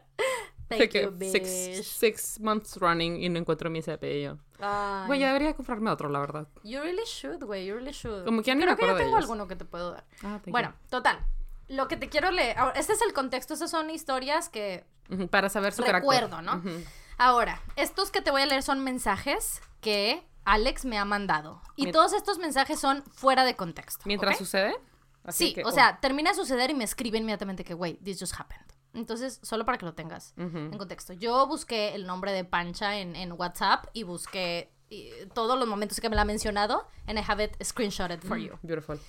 [0.68, 1.84] Thank que you, six, bitch.
[1.84, 4.40] six months running y no encuentro mi.
[4.60, 5.08] Ay.
[5.08, 6.48] Güey, ya debería comprarme otro, la verdad.
[6.64, 8.26] You really should, güey, you really should.
[8.26, 9.24] Como que ya ni me Creo que yo de tengo ellos.
[9.30, 10.06] alguno que te puedo dar.
[10.24, 11.20] Ah, Bueno, total.
[11.68, 14.86] Lo que te quiero leer, ahora, este es el contexto, estas son historias que
[15.30, 16.64] Para saber su recuerdo, carácter.
[16.72, 16.72] ¿no?
[16.78, 16.84] Ujú.
[17.18, 21.62] Ahora, estos que te voy a leer son mensajes que Alex me ha mandado.
[21.76, 24.04] Y todos estos mensajes son fuera de contexto.
[24.06, 24.76] Mientras sucede.
[25.24, 25.72] Así Sí, que, o oh.
[25.72, 28.64] sea, termina de suceder y me escribe inmediatamente que, güey, this just happened.
[28.94, 31.14] Entonces, solo para que lo tengas en contexto.
[31.14, 36.00] Yo busqué el nombre de Pancha en, en WhatsApp y busqué eh, todos los momentos
[36.00, 38.58] que me la ha mencionado and I have it screenshotted for you.
[38.62, 39.00] Beautiful.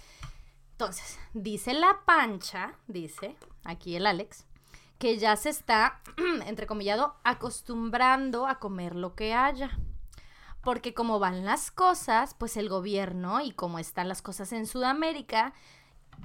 [0.76, 3.34] Entonces, dice la pancha, dice
[3.64, 4.44] aquí el Alex,
[4.98, 6.02] que ya se está,
[6.44, 9.78] entrecomillado, acostumbrando a comer lo que haya.
[10.62, 15.54] Porque como van las cosas, pues el gobierno y como están las cosas en Sudamérica,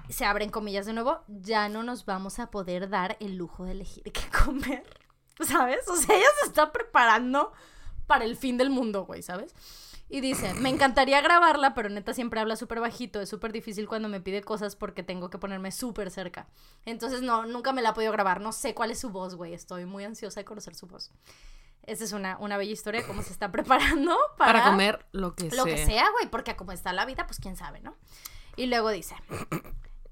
[0.10, 3.72] se abren comillas de nuevo, ya no nos vamos a poder dar el lujo de
[3.72, 4.84] elegir qué comer.
[5.40, 5.88] ¿Sabes?
[5.88, 7.54] O sea, ella se está preparando
[8.06, 9.56] para el fin del mundo, güey, ¿sabes?
[10.14, 13.22] Y dice, me encantaría grabarla, pero neta siempre habla súper bajito.
[13.22, 16.50] Es súper difícil cuando me pide cosas porque tengo que ponerme súper cerca.
[16.86, 18.42] Entonces, no, nunca me la he podido grabar.
[18.42, 19.54] No sé cuál es su voz, güey.
[19.54, 21.12] Estoy muy ansiosa de conocer su voz.
[21.84, 25.46] Esa es una, una bella historia, cómo se está preparando para, Para, comer lo que
[25.46, 25.76] lo sea.
[25.76, 27.96] que sea, güey, porque como está la vida, pues quién sabe, ¿no?
[28.58, 29.16] Y luego dice.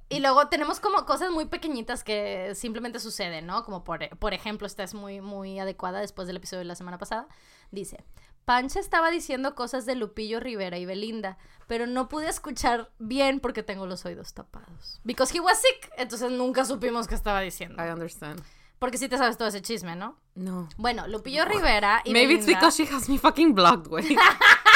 [0.08, 3.66] Y luego tenemos como cosas muy pequeñitas que simplemente suceden, ¿no?
[3.66, 6.98] Como por, por ejemplo, esta es muy, muy adecuada después del episodio de la semana
[6.98, 7.28] pasada.
[7.70, 8.04] Dice,
[8.50, 13.62] Pancha estaba diciendo cosas de Lupillo Rivera y Belinda, pero no pude escuchar bien porque
[13.62, 15.00] tengo los oídos tapados.
[15.04, 17.76] Because he was sick, entonces nunca supimos qué estaba diciendo.
[17.86, 18.42] I understand.
[18.80, 20.18] Porque sí te sabes todo ese chisme, ¿no?
[20.34, 20.68] No.
[20.78, 22.60] Bueno, Lupillo Rivera y Maybe it's Belinda...
[22.60, 24.18] because she has me fucking blocked, güey.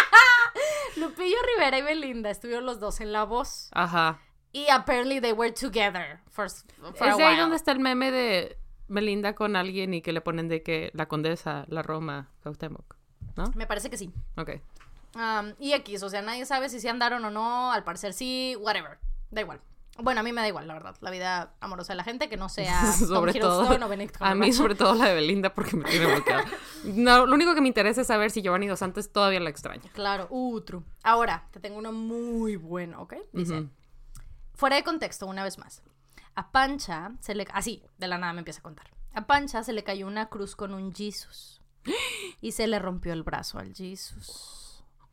[0.97, 3.71] Lupillo Rivera y Belinda estuvieron los dos en La Voz.
[3.71, 4.19] Ajá.
[4.51, 6.47] Y apparently they were together for,
[6.93, 8.55] for a Es de ahí donde está el meme de
[8.87, 13.01] Melinda con alguien y que le ponen de que la condesa, la Roma, Cuauhtémoc.
[13.35, 13.51] ¿No?
[13.55, 14.11] Me parece que sí.
[14.37, 14.51] Ok.
[15.15, 17.71] Um, y X, o sea, nadie sabe si se andaron o no.
[17.71, 18.99] Al parecer sí, whatever.
[19.31, 19.61] Da igual.
[19.99, 20.95] Bueno, a mí me da igual, la verdad.
[21.01, 23.69] La vida amorosa de la gente que no sea Tom sobre todo.
[23.69, 26.45] O Benedict A mí, sobre todo la de Belinda, porque me tiene bloqueada.
[26.83, 29.89] No, lo único que me interesa es saber si Giovanni Dos Santos todavía la extraña.
[29.93, 30.83] Claro, uh, true.
[31.03, 33.15] Ahora, te tengo uno muy bueno, ¿ok?
[33.31, 33.67] Dice,
[34.53, 35.81] fuera de contexto, una vez más.
[36.35, 37.47] A Pancha se le...
[37.53, 38.89] Así, de la nada me empieza a contar.
[39.13, 41.61] A Pancha se le cayó una cruz con un Jesus.
[42.41, 44.62] Y se le rompió el brazo al Jesus.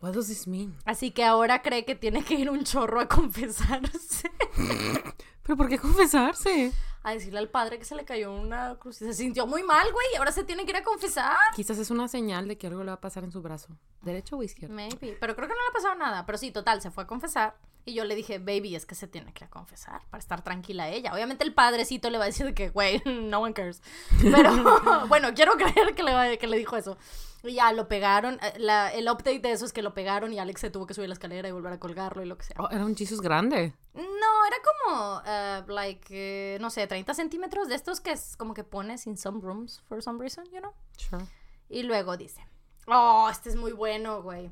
[0.00, 0.76] What does this mean?
[0.86, 4.30] Así que ahora cree que tiene que ir un chorro a confesarse.
[5.42, 6.72] ¿Pero por qué confesarse?
[7.02, 9.00] A decirle al padre que se le cayó una cruz.
[9.02, 10.06] Y se sintió muy mal, güey.
[10.12, 11.36] y Ahora se tiene que ir a confesar.
[11.56, 13.68] Quizás es una señal de que algo le va a pasar en su brazo.
[14.02, 14.74] ¿Derecho o izquierdo?
[14.74, 15.16] Maybe.
[15.18, 16.24] Pero creo que no le ha pasado nada.
[16.26, 17.56] Pero sí, total, se fue a confesar.
[17.86, 20.42] Y yo le dije, baby, es que se tiene que ir a confesar para estar
[20.44, 21.12] tranquila ella.
[21.14, 23.82] Obviamente el padrecito le va a decir de que, güey, no one cares.
[24.20, 26.98] Pero bueno, quiero creer que le, va- que le dijo eso.
[27.42, 28.38] Y ya lo pegaron.
[28.42, 30.94] eh, la- el update de eso es que lo pegaron y Alex se tuvo que
[30.94, 32.56] subir la escalera y volver a colgarlo y lo que sea.
[32.58, 33.74] Oh, era un Jesus grande.
[33.94, 38.52] No, era como, eh, like, eh, no sé, 30 centímetros de estos que es como
[38.54, 40.72] que pones in some rooms for some reason, you know.
[40.98, 41.24] Sure.
[41.68, 42.44] Y luego dice,
[42.86, 44.50] oh, este es muy bueno, güey.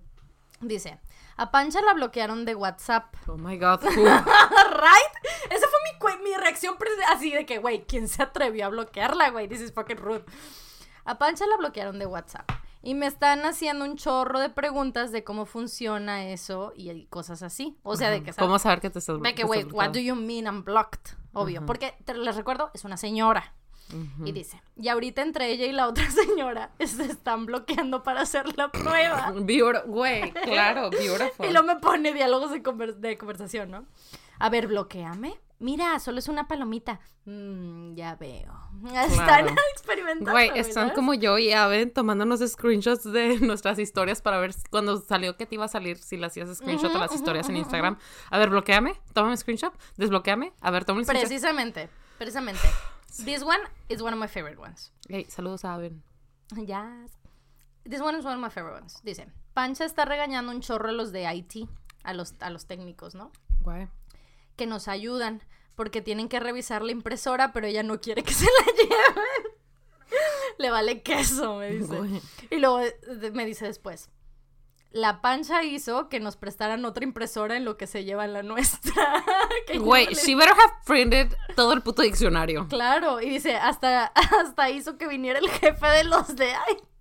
[0.60, 0.98] Dice,
[1.36, 3.14] a Pancha la bloquearon de WhatsApp.
[3.28, 3.80] Oh my god.
[3.84, 3.90] who?
[4.04, 5.50] ¿Right?
[5.50, 5.66] Esa
[6.00, 6.76] fue mi, mi reacción
[7.12, 9.46] así de que, güey, ¿quién se atrevió a bloquearla, güey?
[9.46, 10.24] This is fucking rude.
[11.04, 12.50] A Pancha la bloquearon de WhatsApp.
[12.82, 17.76] Y me están haciendo un chorro de preguntas de cómo funciona eso y cosas así.
[17.82, 18.32] O sea, de que...
[18.32, 21.16] ¿Cómo saber que te estás Ve que, güey, what do you mean I'm blocked?
[21.32, 21.66] Obvio.
[21.66, 23.54] Porque, te les recuerdo, es una señora.
[24.22, 28.56] Y dice, y ahorita entre ella y la otra señora se están bloqueando para hacer
[28.58, 29.30] la prueba.
[29.86, 31.46] Güey, claro, beautiful.
[31.46, 33.86] Y luego me pone diálogos de, conver- de conversación, ¿no?
[34.38, 35.40] A ver, bloqueame.
[35.60, 37.00] Mira, solo es una palomita.
[37.24, 38.52] Mm, ya veo.
[38.94, 40.30] Están experimentando.
[40.30, 45.36] Güey, están como yo y Aven tomándonos screenshots de nuestras historias para ver cuando salió
[45.36, 47.98] que te iba a salir si le hacías screenshot a Ujú, las historias en Instagram.
[48.30, 50.52] A ver, bloqueame, tómame screenshot, desbloqueame.
[50.60, 51.28] A ver, tómame screenshot.
[51.28, 52.68] Precisamente, precisamente.
[53.24, 54.92] This one is one of my favorite ones.
[55.08, 56.04] Hey, saludos a Aven.
[56.56, 57.18] Yes.
[57.84, 59.00] This one is one of my favorite ones.
[59.02, 61.68] Dice, Pancha está regañando un chorro a los de IT,
[62.04, 63.32] a los, a los técnicos, ¿no?
[63.60, 63.88] Güey.
[64.58, 65.42] Que nos ayudan
[65.76, 69.52] porque tienen que revisar la impresora, pero ella no quiere que se la lleven.
[70.58, 71.96] Le vale queso, me dice.
[72.50, 72.96] Y luego eh,
[73.32, 74.10] me dice después,
[74.90, 78.42] la pancha hizo que nos prestaran otra impresora en lo que se lleva en la
[78.42, 79.22] nuestra.
[79.78, 82.66] Güey, le- she better have printed todo el puto diccionario.
[82.68, 86.97] Claro, y dice, hasta, hasta hizo que viniera el jefe de los de IT.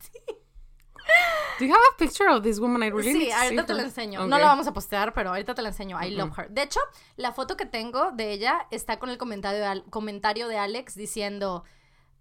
[1.60, 2.84] Do you have a picture of this woman?
[2.84, 4.20] I really Sí, ahorita te la enseño.
[4.20, 4.30] Okay.
[4.30, 5.98] No la vamos a postear, pero ahorita te la enseño.
[6.02, 6.50] I love her.
[6.50, 6.80] De hecho,
[7.16, 10.94] la foto que tengo de ella está con el comentario de, Al- comentario de Alex
[10.96, 11.64] diciendo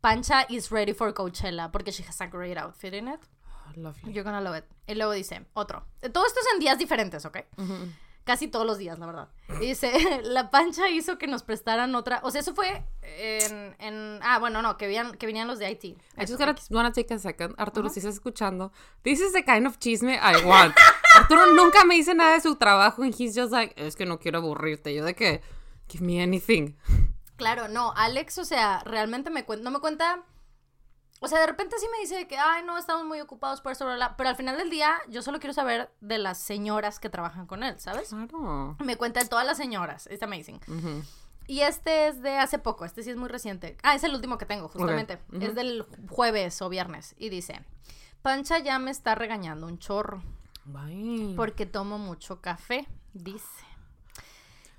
[0.01, 3.21] Pancha is ready for Coachella porque she has a great outfit in it.
[3.45, 4.13] Oh, lovely.
[4.13, 4.65] You're gonna love it.
[4.87, 5.85] Y luego dice, otro.
[6.13, 7.39] Todo esto es en días diferentes, ¿ok?
[7.59, 7.75] Ujú.
[8.27, 9.29] Casi todos los días, la verdad.
[9.61, 9.93] Y dice,
[10.25, 12.19] la pancha hizo que nos prestaran otra.
[12.25, 13.77] O sea, eso fue en.
[13.79, 15.85] en- ah, bueno, no, que, venían, que venían los de IT.
[15.85, 17.55] I just gotta, wanna take a second.
[17.57, 18.73] Arturo, si estás escuchando,
[19.05, 20.75] this is the kind of chisme I want.
[21.17, 24.19] Arturo nunca me dice nada de su trabajo and he's just like, es que no
[24.19, 24.93] quiero aburrirte.
[24.93, 25.41] Yo de que,
[25.89, 26.75] give me anything.
[27.37, 30.25] Claro, no, Alex, o sea, realmente me no me cuenta,
[31.21, 34.17] o sea, de repente sí me dice que, ay, no, estamos muy ocupados por bla",
[34.17, 37.63] pero al final del día yo solo quiero saber de las señoras que trabajan con
[37.63, 38.09] él, ¿sabes?
[38.11, 38.77] Claro.
[38.85, 40.61] Me cuenta de todas las señoras, it's amazing.
[41.49, 43.77] Y este es de hace poco, este sí es muy reciente.
[43.83, 45.21] Ah, es el último que tengo, justamente.
[45.41, 47.15] Es del jueves o viernes.
[47.19, 47.65] Y dice,
[48.23, 50.23] Pancha ya me está regañando un chorro
[50.65, 51.35] Bye.
[51.37, 53.66] porque tomo mucho café, dice.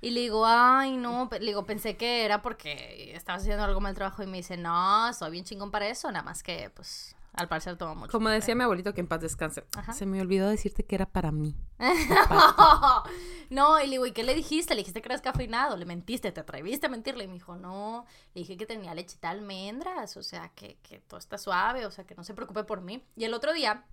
[0.00, 3.94] Y le digo, ay, no, le digo, pensé que era porque estaba haciendo algo mal
[3.94, 7.48] trabajo y me dice, no, soy bien chingón para eso, nada más que, pues, al
[7.48, 8.12] parecer tomo mucho.
[8.12, 9.64] Como decía mi abuelito, que en paz descanse.
[9.76, 9.92] Ajá.
[9.92, 11.56] Se me olvidó decirte que era para mí.
[13.50, 14.74] no, y le digo, ¿y qué le dijiste?
[14.74, 17.24] Le dijiste que eras cafeinado, le mentiste, te atreviste a mentirle.
[17.24, 20.98] Y me dijo, no, le dije que tenía lechita de almendras, o sea, que, que
[21.00, 23.04] todo está suave, o sea, que no se preocupe por mí.
[23.14, 23.84] Y el otro día,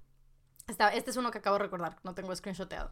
[0.68, 2.90] estaba, este es uno que acabo de recordar, no tengo screenshoteado.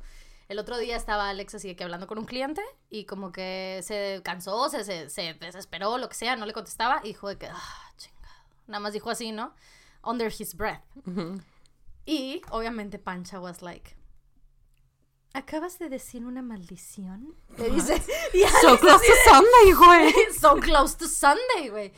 [0.50, 3.82] El otro día estaba Alex así de que hablando con un cliente y como que
[3.84, 7.38] se cansó, se, se, se desesperó, lo que sea, no le contestaba y dijo de
[7.38, 8.36] que, ah, chingado.
[8.68, 9.54] Nada más dijo así, ¿no?
[10.04, 10.84] Under his breath.
[12.06, 13.96] Y obviamente Pancha was like,
[15.34, 17.36] ¿acabas de decir una maldición?
[17.58, 18.02] Le dice,
[18.34, 20.14] y So close to Sunday, güey.
[20.40, 21.94] so close to Sunday, güey.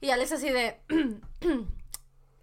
[0.00, 0.80] Y Alex así de,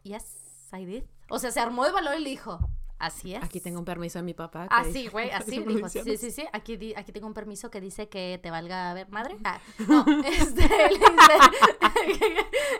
[0.04, 0.26] yes,
[0.72, 1.04] I did.
[1.30, 2.60] O sea, se armó de valor y le dijo,
[3.00, 3.44] así es.
[3.44, 4.68] Aquí tengo un permiso de mi papá.
[4.68, 7.82] que Así, güey, así dijo, sí, sí, sí, aquí, di- aquí tengo un permiso que
[7.82, 9.38] dice que te valga a ver madre.
[9.44, 11.38] Ah, no, este, le dice,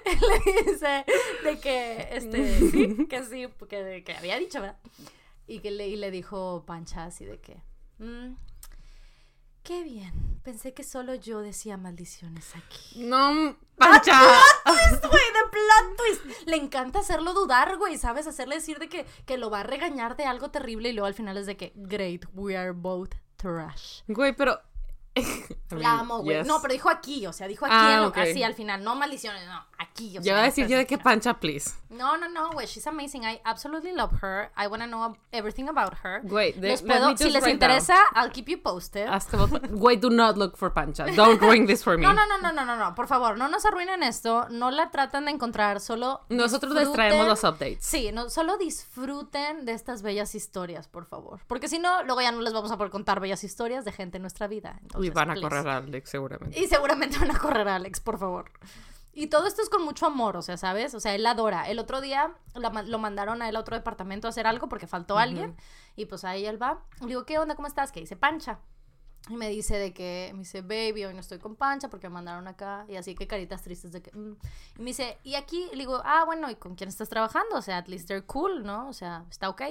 [0.06, 1.06] le dice
[1.44, 4.78] de que, este, sí, que sí, que, que había dicho, ¿verdad?
[5.48, 7.58] Y que le, y le dijo Pancha así de que,
[8.00, 8.36] "Mm,
[9.64, 13.04] qué bien, pensé que solo yo decía maldiciones aquí.
[13.06, 14.20] No, pancha.
[14.66, 16.48] twist, güey, de plot twist.
[16.48, 18.28] Le encanta hacerlo dudar, güey, ¿sabes?
[18.28, 21.14] Hacerle decir de que, que lo va a regañar de algo terrible y luego al
[21.14, 24.02] final es de que, great, we are both trash.
[24.08, 24.60] Güey, pero.
[25.72, 26.38] I La amo, güey.
[26.38, 26.48] yes.
[26.48, 28.18] No, pero dijo aquí, o sea, dijo aquí, Ah, en- ok.
[28.18, 30.34] así al final, no maldiciones, no, aquí, o Ya sea.
[30.34, 31.72] iba a decir yo de que pancha, please.
[31.90, 33.24] No, no, no, güey, she's amazing.
[33.24, 34.52] I absolutely love her.
[34.58, 36.22] I want to know everything about her.
[36.24, 37.52] Güey, de- Les puedo, si les down.
[37.52, 39.08] interesa, I'll keep you posted.
[39.72, 41.06] Güey, do not look for pancha.
[41.16, 42.04] Don't ruin this for me.
[42.08, 44.90] No, no, no, no, no, no, no, por favor, no nos arruinen esto, no la
[44.92, 47.84] traten de encontrar, solo Nosotros les traemos los updates.
[47.86, 51.40] Sí, no, solo disfruten de estas bellas historias, por favor.
[51.48, 54.18] Porque si no, luego ya no les vamos a poder contar bellas historias de gente
[54.18, 54.80] en nuestra vida.
[55.06, 55.48] Y van a please.
[55.48, 56.60] correr a Alex, seguramente.
[56.60, 58.52] Y seguramente van a correr a Alex, por favor.
[59.16, 60.96] Y todo esto es con mucho amor, o sea, ¿sabes?
[60.96, 61.70] O sea, él adora.
[61.70, 65.20] El otro día lo mandaron a él a otro departamento a hacer algo porque faltó
[65.20, 65.56] alguien.
[65.96, 66.80] Y pues ahí él va.
[67.02, 67.56] Le digo, ¿qué onda?
[67.56, 67.92] ¿Cómo estás?
[67.92, 68.60] Que dice Pancha.
[69.30, 72.16] Y me dice de que, me dice, baby, hoy no estoy con Pancha porque me
[72.16, 72.86] mandaron acá.
[72.90, 74.12] Y así que caritas tristes de que...
[74.12, 74.36] mm.
[74.78, 77.56] Y me dice, y aquí, le digo, ah, bueno, ¿y con quién estás trabajando?
[77.56, 78.90] O sea, at least they're cool, ¿no?
[78.90, 79.62] O sea, está ok.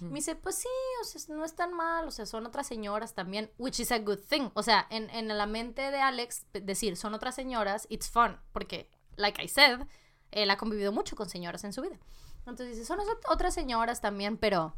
[0.00, 0.68] Y me dice, pues sí,
[1.02, 2.08] o sea, no es tan mal.
[2.08, 4.48] O sea, son otras señoras también, which is a good thing.
[4.54, 8.38] O sea, en, en la mente de Alex, decir, son otras señoras, it's fun.
[8.52, 9.80] Porque, like I said,
[10.30, 11.98] él ha convivido mucho con señoras en su vida.
[12.46, 14.74] Entonces dice, son ot- otras señoras también, pero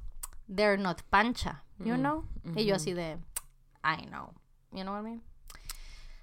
[0.53, 2.25] they're not pancha, you know?
[2.57, 3.17] Y yo así de,
[3.85, 4.33] I know,
[4.73, 5.21] you know what I mean?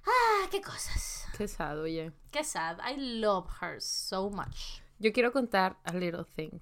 [0.06, 1.24] Ah, qué cosas.
[1.38, 2.10] Qué sad, oye.
[2.32, 2.78] Qué sad.
[2.82, 4.82] I love her so much.
[4.98, 6.60] Yo quiero contar a little thing.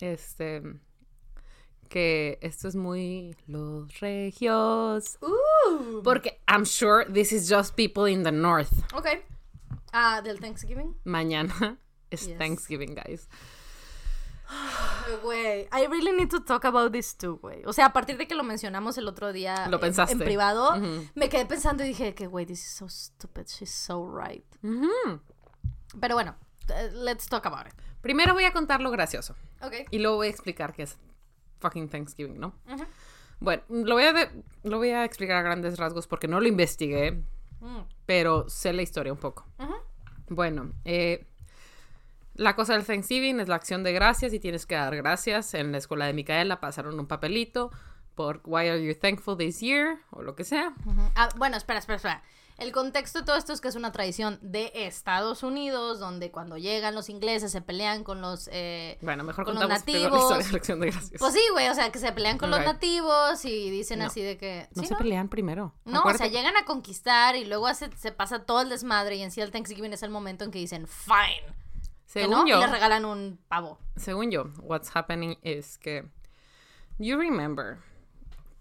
[0.00, 0.62] Este.
[1.88, 5.16] Que esto es muy los regios.
[5.22, 6.02] Uh.
[6.02, 8.84] Porque I'm sure this is just people in the north.
[8.94, 9.22] Ok.
[9.92, 10.94] Ah, del Thanksgiving.
[11.04, 11.78] Mañana
[12.10, 12.38] es Yes.
[12.38, 13.28] Thanksgiving, guys.
[15.22, 17.62] Güey, I really need to talk about this too, güey.
[17.66, 20.12] O sea, a partir de que lo mencionamos el otro día Lo en- pensaste.
[20.14, 21.08] en, privado, Ujú.
[21.14, 24.44] me quedé pensando y dije que, güey, this is so stupid, she's so right.
[24.62, 25.20] Ujú.
[26.00, 26.36] Pero bueno,
[26.68, 27.74] eh, let's talk about it.
[28.00, 29.34] Primero voy a contar lo gracioso.
[29.62, 29.74] Ok.
[29.90, 30.96] Y luego voy a explicar qué es
[31.60, 32.54] fucking Thanksgiving, ¿no?
[32.68, 32.84] Ujú.
[33.40, 36.48] Bueno, lo voy, a de- lo voy a explicar a grandes rasgos porque no lo
[36.48, 37.22] investigué,
[37.60, 37.80] Mm.
[38.06, 39.46] pero sé la historia un poco.
[40.28, 41.26] Bueno, eh,
[42.34, 45.54] la cosa del Thanksgiving es la acción de gracias y tienes que dar gracias.
[45.54, 47.70] En la escuela de Micaela pasaron un papelito
[48.14, 50.72] por Why are you thankful this year o lo que sea.
[50.86, 51.00] Ujú.
[51.16, 52.22] Ah, bueno, espera, espera, espera.
[52.56, 56.56] El contexto de todo esto es que es una tradición de Estados Unidos, donde cuando
[56.56, 58.48] llegan los ingleses se pelean con los...
[58.52, 60.40] eh, Bueno, mejor Con los primero la nativos.
[60.46, 61.18] historia de de gracias.
[61.18, 64.04] Pues sí, güey, o sea, que se pelean con los nativos y dicen No.
[64.06, 64.68] así de que...
[64.76, 65.74] no ¿sí, se pelean primero.
[65.84, 69.16] No, o Acuérdate sea, llegan a conquistar y luego hace- se pasa todo el desmadre
[69.16, 71.52] y en sí el Thanksgiving es el momento en que dicen, fine,
[72.14, 73.78] que Según no, yo, y les regalan un pavo.
[73.96, 76.04] según yo, what's happening is que
[76.98, 77.78] you remember.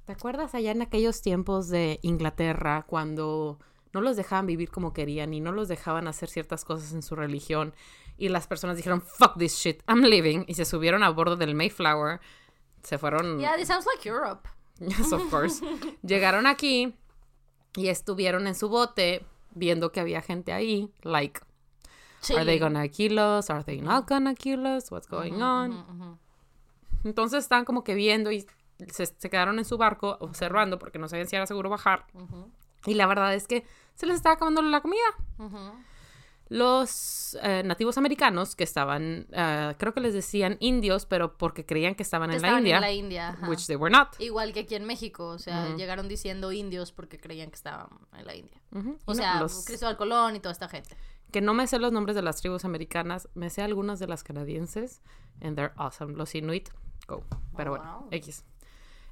[0.05, 3.59] ¿Te acuerdas allá en aquellos tiempos de Inglaterra cuando
[3.93, 7.15] no los dejaban vivir como querían y no los dejaban hacer ciertas cosas en su
[7.15, 7.73] religión
[8.17, 11.55] y las personas dijeron fuck this shit, I'm leaving y se subieron a bordo del
[11.55, 12.19] Mayflower,
[12.81, 14.49] se fueron Yeah, this sounds like Europe.
[14.79, 15.63] Yes, of course.
[16.01, 16.95] Llegaron aquí
[17.75, 21.39] y estuvieron en su bote viendo que había gente ahí, like
[22.31, 23.49] Are they gonna kill us?
[23.49, 24.91] Are they not gonna kill us?
[24.91, 25.71] What's going on?
[25.71, 26.17] Ujú, ujú.
[27.05, 28.45] Entonces estaban como que viendo y
[28.91, 32.05] se, se quedaron en su barco observando porque no sabían si era seguro bajar.
[32.85, 35.01] Y la verdad es que se les estaba acabando la comida.
[36.49, 41.95] Los eh, nativos americanos que estaban, eh, creo que les decían indios, pero porque creían
[41.95, 43.29] que estaban Que en la estaban India, en la India.
[43.29, 43.49] ajá.
[43.49, 44.09] which they were not.
[44.19, 48.25] Igual que aquí en México, o sea, llegaron diciendo indios porque creían que estaban en
[48.27, 48.61] la India.
[48.71, 50.95] O no, sea, los- Cristóbal Colón y toda esta gente.
[51.33, 54.23] Que no me sé los nombres de las tribus americanas, me sé algunas de las
[54.23, 55.01] canadienses,
[55.41, 56.13] and they're awesome.
[56.15, 56.69] Los Inuit,
[57.07, 57.23] go.
[57.57, 58.07] Pero Oh, bueno, wow.
[58.11, 58.45] X.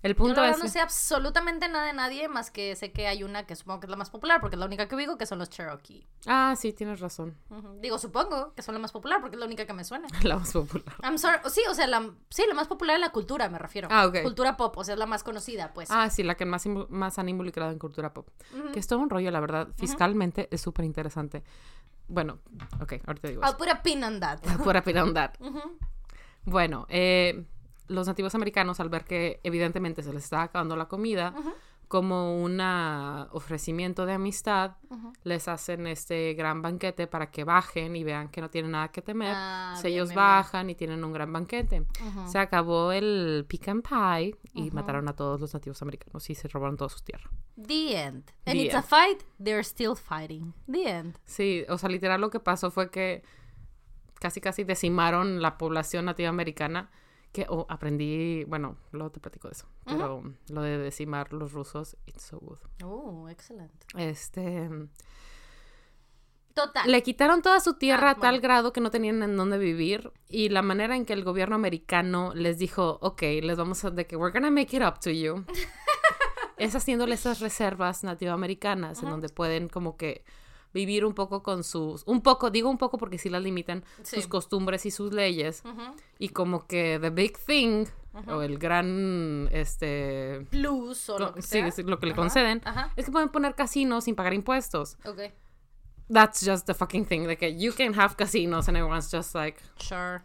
[0.03, 3.05] El Yo punto la es no sé absolutamente nada de nadie, más que sé que
[3.05, 5.15] hay una que supongo que es la más popular, porque es la única que ubico,
[5.15, 6.07] que son los Cherokee.
[6.25, 7.37] Ah, sí, tienes razón.
[7.51, 7.77] Ujú.
[7.81, 10.07] Digo, supongo que son la más popular, porque es la única que me suena.
[10.23, 10.95] La más popular.
[11.03, 11.37] I'm sorry.
[11.51, 13.89] Sí, o sea, la, sí, la más popular en la cultura, me refiero.
[13.91, 14.23] Ah, ok.
[14.23, 15.89] Cultura pop, o sea, es la más conocida, pues.
[15.91, 18.27] Ah, sí, la que más, más han involucrado en cultura pop.
[18.57, 18.71] Ujú.
[18.71, 19.67] Que es todo un rollo, la verdad.
[19.77, 21.43] Fiscalmente es súper interesante.
[22.11, 22.39] Bueno,
[22.81, 23.57] ok, ahorita digo I'll eso.
[23.57, 24.39] put a pin on that.
[24.63, 24.75] Por
[25.13, 25.31] that.
[25.39, 25.77] Ujú.
[26.43, 27.45] Bueno, eh,
[27.87, 31.33] los nativos americanos, al ver que evidentemente se les estaba acabando la comida.
[31.91, 32.61] Como un
[33.31, 34.77] ofrecimiento de amistad,
[35.23, 39.01] les hacen este gran banquete para que bajen y vean que no tienen nada que
[39.01, 39.33] temer.
[39.35, 40.25] Ah, Entonces, bien, ellos bien, bien.
[40.25, 41.85] bajan y tienen un gran banquete.
[42.27, 46.77] Se acabó el pecan pie y mataron a todos los nativos americanos y se robaron
[46.77, 47.29] toda su tierra.
[47.61, 48.31] The end.
[48.45, 50.53] And The it's a fight, they're still fighting.
[50.71, 51.17] The end.
[51.25, 53.21] Sí, o sea, literal lo que pasó fue que
[54.21, 56.89] casi casi decimaron la población nativa americana.
[57.31, 59.67] Que oh, aprendí, bueno, luego te platico de eso.
[59.85, 62.59] Pero lo de decimar los rusos, it's so good.
[62.83, 63.85] Oh, excelente.
[63.97, 64.69] Este.
[66.53, 66.91] Total.
[66.91, 68.41] Le quitaron toda su tierra Ah, a tal bueno.
[68.41, 70.11] grado que no tenían en dónde vivir.
[70.27, 74.05] Y la manera en que el gobierno americano les dijo, ok, les vamos a de
[74.05, 75.45] que we're gonna make it up to you.
[76.57, 80.23] es haciéndole esas reservas nativoamericanas en donde pueden como que
[80.73, 84.15] vivir un poco con sus, un poco, digo un poco porque sí las limitan, Sí.
[84.17, 85.63] sus costumbres y sus leyes.
[86.19, 87.85] Y como que the big thing,
[88.27, 91.67] o el gran, este, Plus o lo que sí, sea.
[91.67, 92.61] es lo que le conceden,
[92.95, 94.97] es que pueden poner casinos sin pagar impuestos.
[95.05, 95.31] Ok.
[96.13, 99.61] That's just the fucking thing, de que you can have casinos and everyone's just like,
[99.77, 100.23] Sure.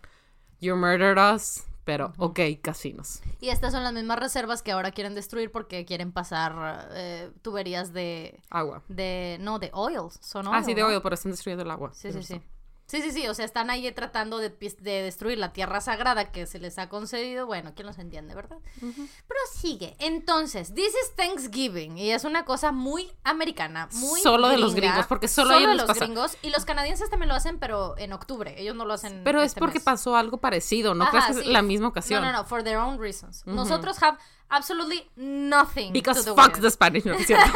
[0.61, 3.23] you murdered us, pero ok, casinos.
[3.41, 7.93] Y estas son las mismas reservas que ahora quieren destruir porque quieren pasar eh, tuberías
[7.93, 8.83] de, Agua.
[8.89, 9.39] de.
[9.41, 10.19] No, de oils.
[10.21, 10.89] Son ah, sí, de ¿no?
[10.89, 11.93] oil, pero están destruyendo el agua.
[11.95, 12.43] Sí, sí, sí.
[12.87, 13.27] Sí, sí, sí.
[13.27, 16.89] O sea, están ahí tratando de, de destruir la tierra sagrada que se les ha
[16.89, 17.45] concedido.
[17.47, 18.59] Bueno, ¿quién los entiende, verdad?
[18.81, 19.97] Pero sigue.
[19.99, 21.99] Entonces, this is Thanksgiving.
[21.99, 23.89] Y es una cosa muy americana.
[23.95, 26.05] Muy Solo de los gringos, porque solo ellos de los pasa.
[26.05, 26.37] gringos.
[26.43, 28.55] Y los canadienses también lo hacen, pero en octubre.
[28.57, 29.23] Ellos no lo hacen.
[29.25, 29.85] Pero es este porque mes.
[29.85, 31.45] pasó algo parecido, no Ajá, es sí.
[31.45, 32.23] la misma ocasión.
[32.23, 33.45] No, no, no, for their own reasons.
[33.47, 34.17] Nosotros have
[34.49, 36.71] absolutely nothing Because to do fuck the.
[36.71, 37.51] Spanish, ¿no es cierto?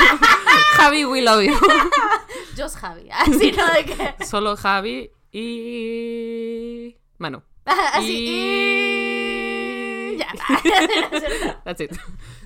[0.77, 1.55] Javi, we love you.
[2.57, 3.09] Just Javi.
[3.13, 3.67] Así, ¿no?
[3.73, 4.27] De que...
[4.27, 6.97] Solo Javi y...
[7.19, 7.43] Manu.
[7.65, 8.17] Así.
[8.27, 10.15] Y...
[10.15, 10.29] y- Ya.
[11.65, 11.93] That's it.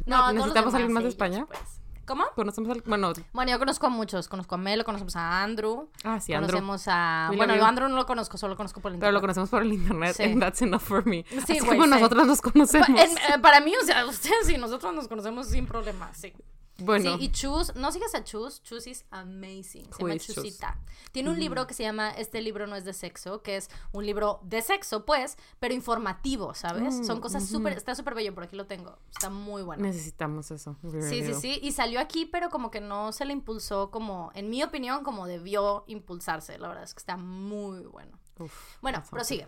[0.07, 1.47] No, necesitamos alguien más de España.
[1.47, 1.61] pues.
[2.07, 2.25] ¿Cómo?
[2.35, 2.83] Conocemos al...
[2.83, 4.29] Bueno, Bueno, yo conozco a muchos.
[4.29, 5.89] Conozco a Melo, conocemos a Andrew.
[6.05, 6.51] ah, sí, Andrew.
[6.59, 7.31] Conocemos a...
[7.35, 9.35] Bueno, yo Andrew no lo conozco, solo lo conozco por el Pero lo internet.
[9.37, 10.23] conocemos por el internet Sí.
[10.25, 11.25] and that's enough for me.
[11.31, 11.89] Sí, Así güey, como sí.
[11.91, 12.87] nosotros nos conocemos.
[12.89, 16.35] Pa- en- eh, para mí, o sea, ustedes y nosotros nos conocemos sin problemas, sí.
[16.79, 19.85] Bueno, Sí, y Chus, no sigas a Chus, Chus is amazing.
[19.93, 20.19] Se llama?
[20.19, 20.79] Chusita.
[21.13, 24.05] Tiene un libro que se llama Este libro no es de sexo, que es un
[24.05, 26.95] libro de sexo, pues, pero informativo, ¿sabes?
[26.97, 27.59] Mm, Son cosas ujú.
[27.59, 28.99] súper, está súper bello, por aquí lo tengo.
[29.13, 29.83] Está muy bueno.
[29.85, 30.77] necesitamos eso.
[30.83, 31.61] Sí, sí, sí.
[31.63, 35.27] Y salió aquí, pero como que no se le impulsó como, en mi opinión, como
[35.27, 36.59] debió impulsarse.
[36.59, 38.19] La verdad es que está muy bueno.
[38.39, 39.47] Uf, Bueno, prosigue.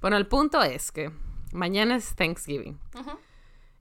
[0.00, 1.12] Bueno, el punto es que
[1.52, 2.80] mañana es Thanksgiving.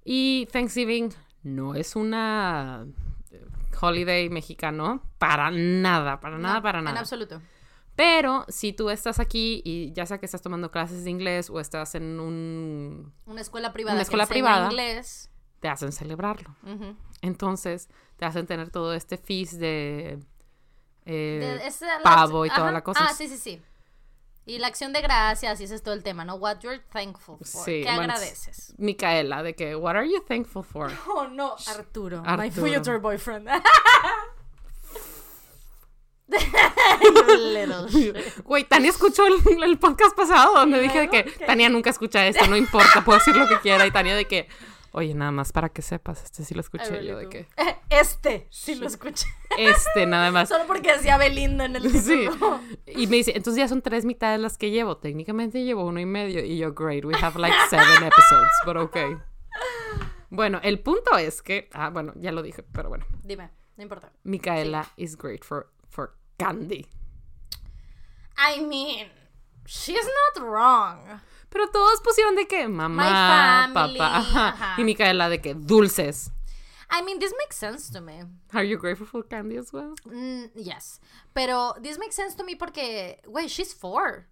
[0.06, 2.86] Y Thanksgiving no es una
[3.32, 3.46] eh,
[3.80, 7.00] holiday mexicano para nada, para nada, No, para En nada.
[7.00, 7.42] absoluto.
[7.96, 11.60] Pero si tú estás aquí y ya sea que estás tomando clases de inglés o
[11.60, 13.14] estás en un...
[13.28, 13.94] Una escuela privada.
[13.96, 14.66] Una escuela privada.
[14.66, 15.30] inglés.
[15.60, 16.56] te hacen celebrarlo.
[17.22, 20.20] Entonces, te hacen tener todo este feast de...
[21.06, 23.06] eh, De- la- pavo y toda la cosa.
[23.10, 23.62] Ah, sí, sí, sí.
[24.46, 26.36] Y la acción de gracias, y ese es todo el tema, ¿no?
[26.36, 27.48] What you're thankful for.
[27.48, 28.74] Sí, ¿Qué bueno, agradeces?
[28.78, 30.92] Micaela, de que, what are you thankful for?
[31.08, 31.56] Oh, no.
[31.68, 32.68] Arturo, my Arturo.
[32.68, 33.48] future boyfriend.
[36.28, 38.16] You little shit.
[38.44, 41.24] Güey, Tania escuchó el, el podcast pasado donde ¿Y dije de que.
[41.46, 43.86] Tania nunca escucha esto, no importa, puedo decir lo que quiera.
[43.86, 44.48] Y Tania de que,
[44.94, 47.48] oye, nada más para que sepas, este sí lo escuché yo, de que,
[47.90, 49.28] Este, sí lo escuché.
[49.58, 50.48] este, nada más.
[50.50, 52.28] Solo porque decía Belinda en el Sí.
[52.30, 52.60] título.
[52.88, 54.98] Y me dice, entonces ya son tres mitades las que llevo.
[54.98, 56.44] Técnicamente llevo uno y medio.
[56.44, 59.16] Y yo, great, we have like seven episodes, but okay.
[60.30, 63.06] Bueno, el punto es que, ah, bueno, ya lo dije, pero bueno.
[63.24, 64.12] Dime, no importa.
[64.24, 66.88] Micaela is great for, for candy.
[68.38, 69.12] I mean,
[69.66, 70.04] she's
[70.36, 71.20] not wrong.
[71.54, 74.76] Pero todos pusieron de que mamá, papá, ajá.
[74.80, 76.32] y Micaela de que dulces.
[76.90, 78.24] I mean, this makes sense to me.
[78.54, 79.94] Are you grateful for candy as well?
[80.06, 81.00] Mm, yes.
[81.34, 84.28] Pero this makes sense to me porque, güey, she's four.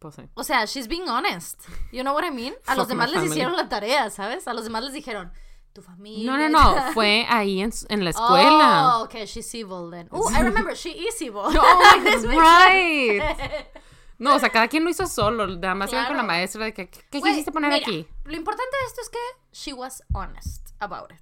[0.00, 0.28] Pues sí.
[0.34, 1.60] O sea, she's being honest.
[1.92, 2.54] You know what I mean?
[2.66, 3.30] A Fuck los demás les family.
[3.30, 4.46] hicieron la tarea, ¿sabes?
[4.48, 5.30] A los demás les dijeron,
[5.72, 6.26] tu familia.
[6.30, 8.96] No, no, no, fue ahí en, en la escuela.
[8.98, 10.08] Oh, okay, she's evil then.
[10.10, 11.42] Oh, I remember, she is evil.
[11.46, 13.66] Oh, right.
[14.18, 15.46] No, o sea, cada quien lo hizo solo.
[15.46, 16.26] Nada más iban con la Claro.
[16.26, 18.06] maestra de que, ¿qué, quisiste poner mira, aquí?
[18.24, 19.18] Lo importante de esto es que
[19.52, 21.20] she was honest about it.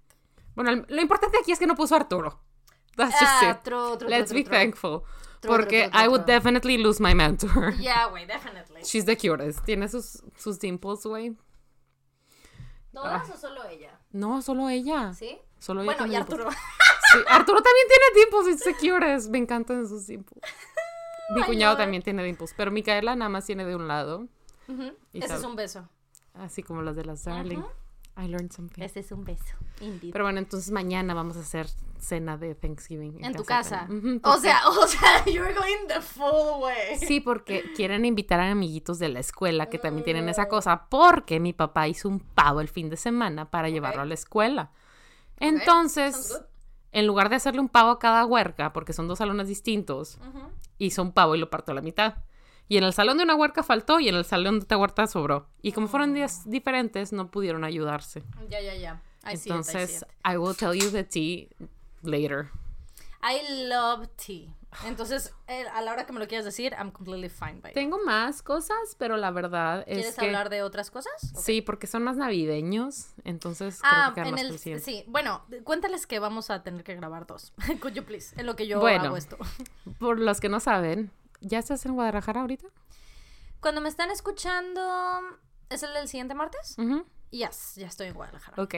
[0.54, 2.40] Bueno, lo importante aquí es que no puso Arturo.
[2.96, 3.62] That's just Ah, it.
[3.62, 5.02] true, true, Let's true, be thankful.
[5.42, 7.74] Porque I would definitely lose my mentor.
[7.78, 8.82] Yeah, güey, definitely.
[8.82, 9.62] She's the cutest.
[9.66, 11.36] Tiene sus, sus dimples, güey.
[12.92, 14.00] ¿Todas o solo ella?
[14.12, 15.12] No, solo ella.
[15.12, 15.38] ¿Sí?
[15.58, 16.16] Solo ella Bueno, y.
[16.16, 16.50] Arturo.
[16.50, 18.54] Sí, Arturo también tiene dimples.
[18.54, 19.28] It's the cutest.
[19.28, 20.42] Me encantan sus dimples.
[21.34, 22.54] Mi cuñado también tiene dimples.
[22.56, 24.26] Pero Micaela nada más tiene de un lado.
[25.12, 25.88] Ese sabe- es un beso.
[26.34, 27.62] Así como las de las Darling.
[28.18, 28.82] I learned something.
[28.82, 29.44] Ese es un beso.
[29.80, 30.10] Indeed.
[30.12, 31.66] Pero bueno, entonces mañana vamos a hacer
[31.98, 33.22] cena de Thanksgiving.
[33.24, 33.86] en tu de casa.
[34.22, 36.98] O sea, o sea, you're going the full way.
[36.98, 41.40] Sí, porque quieren invitar a amiguitos de la escuela que también tienen esa cosa, porque
[41.40, 44.70] mi papá hizo un pavo el fin de semana para llevarlo a la escuela.
[45.38, 46.40] Entonces,
[46.92, 50.18] en lugar de hacerle un pavo a cada huerca, porque son dos salones distintos.
[50.78, 52.14] Hizo un pavo y lo partió a la mitad.
[52.68, 55.06] Y en el salón de una huerca faltó y en el salón de otra huerca
[55.06, 55.48] sobró.
[55.62, 58.24] Y como fueron días diferentes, no pudieron ayudarse.
[58.48, 59.02] Ya, ya, ya.
[59.24, 60.08] I see it, I see Entonces, it.
[60.24, 61.48] I will tell you the tea
[62.02, 62.50] later.
[63.22, 64.52] I love tea.
[64.84, 67.72] Entonces, eh, a la hora que me lo quieras decir, I'm completely fine by.
[67.72, 70.26] Tengo más cosas, pero la verdad es ¿Quieres que...
[70.26, 71.12] hablar de otras cosas?
[71.34, 71.40] Ok.
[71.40, 74.58] Sí, porque son más navideños, entonces creo Ah, que quedan en el...
[74.58, 77.52] Sí, bueno, cuéntales que vamos a tener que grabar dos.
[77.80, 78.38] Could you please?
[78.38, 79.04] En lo que yo Bueno.
[79.04, 79.38] hago esto.
[79.98, 81.10] Por los que no saben,
[81.40, 82.66] ¿ya estás en Guadalajara ahorita?
[83.60, 85.20] Cuando me están escuchando,
[85.70, 86.76] ¿es el del siguiente martes?
[86.78, 87.04] Ujú.
[87.30, 88.62] Yes, ya estoy en Guadalajara.
[88.62, 88.74] Ok.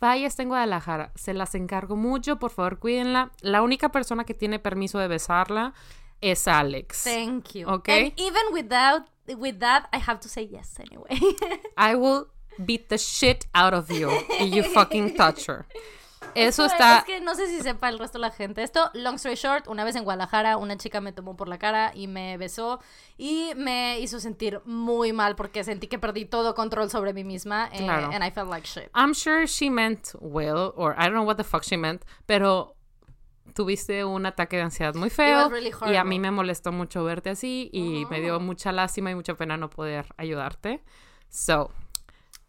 [0.00, 1.12] Faya está en Guadalajara.
[1.14, 3.32] Se las encargo mucho, por favor, cuídenla.
[3.42, 5.74] La única persona que tiene permiso de besarla
[6.22, 7.04] es Alex.
[7.04, 7.68] Thank you.
[7.68, 7.88] Ok.
[7.90, 9.02] And even without
[9.36, 11.20] with that, I have to say yes anyway.
[11.76, 12.28] I will
[12.64, 15.66] beat the shit out of you if you fucking touch her.
[16.34, 16.98] Eso Esto está...
[16.98, 18.62] Es que no sé si sepa el resto de la gente.
[18.62, 21.92] Esto, long story short, una vez en Guadalajara, una chica me tomó por la cara
[21.94, 22.80] y me besó
[23.18, 27.68] y me hizo sentir muy mal porque sentí que perdí todo control sobre mí misma.
[27.72, 28.10] eh, Claro.
[28.12, 28.90] and I felt like shit.
[28.94, 32.74] I'm sure she meant well, or I don't know what the fuck she meant, pero
[33.54, 37.30] tuviste un ataque de ansiedad muy feo really y a mí me molestó mucho verte
[37.30, 40.82] así y me dio mucha lástima y mucha pena no poder ayudarte.
[41.28, 41.70] So,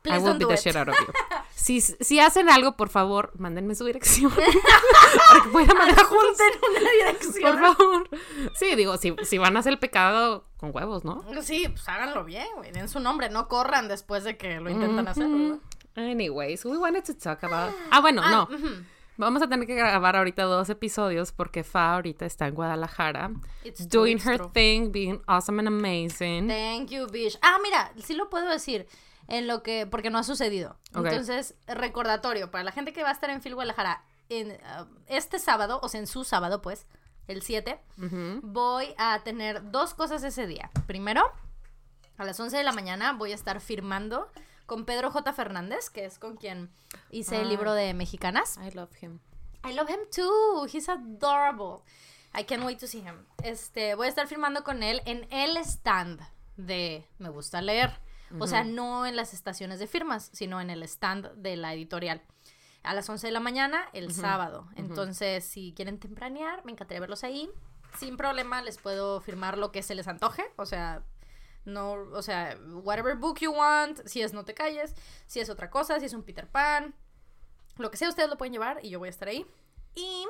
[0.03, 0.59] I Please will don't beat the it.
[0.59, 1.07] shit out of you.
[1.61, 5.71] Si, si hacen algo, por favor, mándenme su dirección para que pueda.
[5.73, 7.41] Adjunten una dirección.
[7.43, 8.09] Por favor.
[8.55, 11.23] Sí, digo, si, si van a hacer el pecado con huevos, ¿no?
[11.43, 12.71] Sí, pues háganlo bien, güey.
[12.71, 15.27] Den su nombre, no corran después de que lo intentan hacer.
[15.27, 15.59] ¿verdad?
[15.95, 17.75] Anyways, we wanted to talk about.
[17.91, 18.43] Ah, bueno, no.
[18.43, 18.83] ujú.
[19.17, 23.29] Vamos a tener que grabar ahorita dos episodios porque Fa ahorita está en Guadalajara.
[23.63, 26.47] It's doing her thing, being awesome and amazing.
[26.47, 27.37] Thank you, bitch.
[27.43, 28.87] Ah, mira, sí lo puedo decir.
[29.31, 29.87] En lo que.
[29.87, 30.77] Porque no ha sucedido.
[30.93, 32.51] Entonces, recordatorio.
[32.51, 35.89] Para la gente que va a estar en Phil Guadalajara en, ah, este sábado, o
[35.89, 36.85] sea, en su sábado, pues,
[37.27, 38.39] el 7, Ujú.
[38.43, 40.69] voy a tener dos cosas ese día.
[40.87, 41.31] Primero,
[42.17, 44.27] a las 11 de la mañana voy a estar firmando
[44.65, 45.31] con Pedro J.
[45.33, 46.69] Fernández, que es con quien
[47.09, 47.49] hice el Ah.
[47.49, 48.57] libro de Mexicanas.
[48.57, 49.19] I love him.
[49.63, 50.65] I love him too.
[50.71, 51.83] He's adorable.
[52.33, 53.25] I can't wait to see him.
[53.43, 56.19] Este, voy a estar firmando con él en el stand
[56.57, 57.99] de Me gusta leer.
[58.39, 62.21] O sea, no en las estaciones de firmas, sino en el stand de la editorial.
[62.83, 64.67] A las 11 de la mañana, el sábado.
[64.75, 67.49] Entonces, si quieren tempranear, me encantaría verlos ahí.
[67.97, 70.43] Sin problema, les puedo firmar lo que se les antoje.
[70.55, 71.03] O sea,
[71.65, 73.99] no, o sea, whatever book you want.
[74.05, 74.95] Si es No te calles,
[75.27, 76.95] si es otra cosa, si es un Peter Pan.
[77.77, 79.45] Lo que sea, ustedes lo pueden llevar y yo voy a estar ahí.
[79.95, 80.25] Y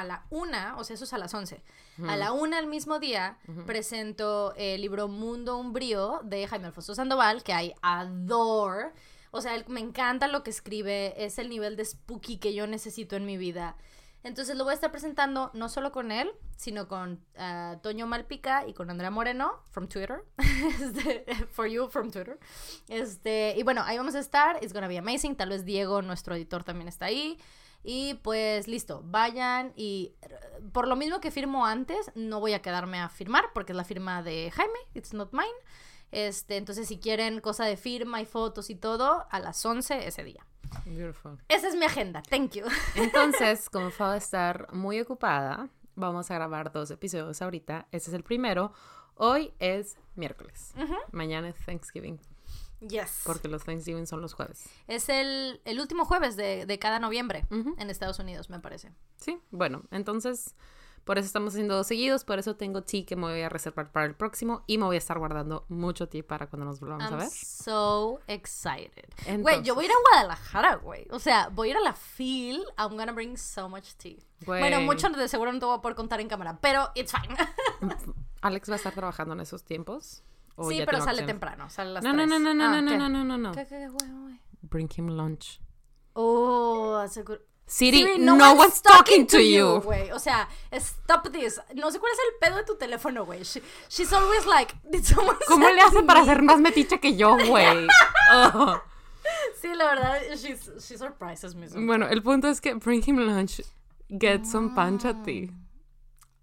[0.00, 1.62] a la una, o sea, eso es a las once.
[2.06, 7.42] A la una al mismo día presento el libro Mundo Umbrío de Jaime Alfonso Sandoval,
[7.42, 8.90] que hay adore.
[9.30, 12.66] O sea, él- me encanta lo que escribe, es el nivel de spooky que yo
[12.66, 13.76] necesito en mi vida.
[14.24, 18.66] Entonces lo voy a estar presentando no solo con él, sino con ah, Toño Malpica
[18.66, 20.24] y con Andrea Moreno, from Twitter.
[20.80, 22.38] Este, for you, from Twitter.
[22.88, 24.58] Este, y bueno, ahí vamos a estar.
[24.62, 25.36] It's gonna be amazing.
[25.36, 27.38] Tal vez Diego, nuestro editor, también está ahí.
[27.90, 30.12] Y pues listo, vayan y
[30.74, 33.84] por lo mismo que firmo antes, no voy a quedarme a firmar porque es la
[33.84, 35.46] firma de Jaime, it's not mine.
[36.12, 40.22] Este, entonces si quieren cosa de firma y fotos y todo, a las 11 ese
[40.22, 40.44] día.
[40.84, 41.38] Beautiful.
[41.48, 42.66] Esa es mi agenda, thank you.
[42.94, 47.86] Entonces, como Fa va a estar muy ocupada, vamos a grabar dos episodios ahorita.
[47.90, 48.70] Este es el primero.
[49.14, 50.74] Hoy es miércoles.
[51.10, 52.20] Mañana es Thanksgiving,
[52.80, 53.22] Yes.
[53.24, 54.64] porque los Thanksgiving son los jueves.
[54.86, 57.74] Es el, el último jueves de, de cada noviembre Ujú.
[57.78, 58.92] en Estados Unidos, me parece.
[59.16, 60.54] Sí, bueno, entonces
[61.04, 63.90] por eso estamos haciendo dos seguidos, por eso tengo tea que me voy a reservar
[63.92, 67.04] para el próximo y me voy a estar guardando mucho tea para cuando nos volvamos
[67.06, 67.30] a I'm ver.
[67.30, 69.08] so excited.
[69.40, 71.06] Güey, yo voy a ir a Guadalajara, güey.
[71.10, 72.62] O sea, voy a ir a la FIL.
[72.76, 74.18] I'm gonna bring so much tea.
[74.44, 74.60] Güey.
[74.60, 77.34] Bueno, mucho de seguro no te voy a poder contar en cámara, pero it's fine.
[78.42, 80.22] Alex va a estar trabajando en esos tiempos.
[80.60, 82.28] ¿O sí, pero sale temprano, sale a las No, no, 3.
[82.28, 82.98] no, no, no, Ah, no, ¿qué?
[82.98, 83.52] no, no, no, no.
[83.52, 84.40] ¿Qué, qué, güey, güey?
[84.62, 85.60] Bring him lunch.
[86.14, 87.40] Oh, aseguro.
[87.66, 89.80] Siri, Siri, no, one's talking to you.
[89.82, 90.10] güey.
[90.12, 91.60] O sea, stop this.
[91.74, 93.42] No sé cuál es el pedo de tu teléfono, güey.
[93.44, 97.36] She- she's always like, did someone ¿Cómo le hace para ser más metiche que yo,
[97.46, 97.86] güey?
[98.32, 98.80] Oh.
[99.60, 101.66] Sí, la verdad, she's, she surprises me.
[101.86, 103.60] Bueno, el punto es que bring him lunch.
[104.08, 105.50] Get some pancha tea.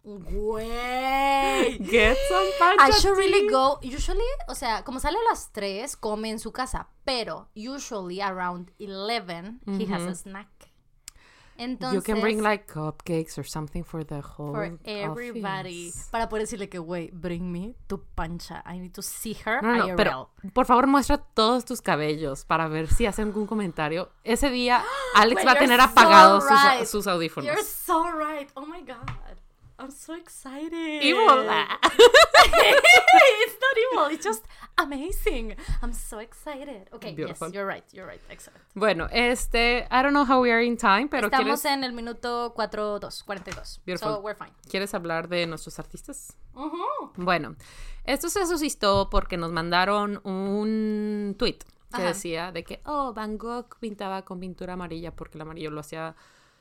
[0.05, 1.79] Güey.
[1.79, 2.45] Get some
[2.79, 3.79] I should really go.
[3.81, 6.87] Usually, o sea, como sale a las 3, come en su casa.
[7.03, 10.47] Pero, usually around 11, he has a snack.
[11.57, 15.87] Entonces, you can bring like cupcakes or something for the whole for everybody.
[15.87, 16.09] office.
[16.11, 18.61] Para poder decirle que, güey, bring me tu pancha.
[18.65, 19.95] I need to see her No, no, IRL.
[19.95, 24.11] pero por favor muestra todos tus cabellos para ver si hacen algún comentario.
[24.25, 24.83] Ese día
[25.15, 26.85] Alex Wait, va a tener so apagados sus- right.
[26.85, 27.45] sus, audífonos.
[27.49, 28.49] You're so right.
[28.55, 29.07] Oh my god.
[29.77, 31.03] I'm so excited.
[31.03, 31.49] Evil.
[32.45, 34.05] it's not evil.
[34.11, 34.45] It's just
[34.77, 35.55] amazing.
[35.81, 36.87] I'm so excited.
[36.93, 37.47] Okay, Beautiful.
[37.47, 37.83] yes, you're right.
[37.91, 38.21] You're right.
[38.29, 38.61] Excellent.
[38.73, 41.91] Bueno, este, I don't know how we are in time, pero Estamos ¿quieres, en el
[41.93, 43.81] minuto 42, 42.
[43.85, 44.13] Beautiful.
[44.15, 44.53] So we're fine.
[44.69, 46.37] ¿quieres hablar de nuestros artistas?
[46.53, 47.11] Ujú.
[47.17, 47.55] Bueno,
[48.05, 51.59] esto se suscitó porque nos mandaron un tweet
[51.91, 52.07] que Ajá.
[52.07, 56.15] decía de que, oh, Van Gogh pintaba con pintura amarilla porque el amarillo lo hacía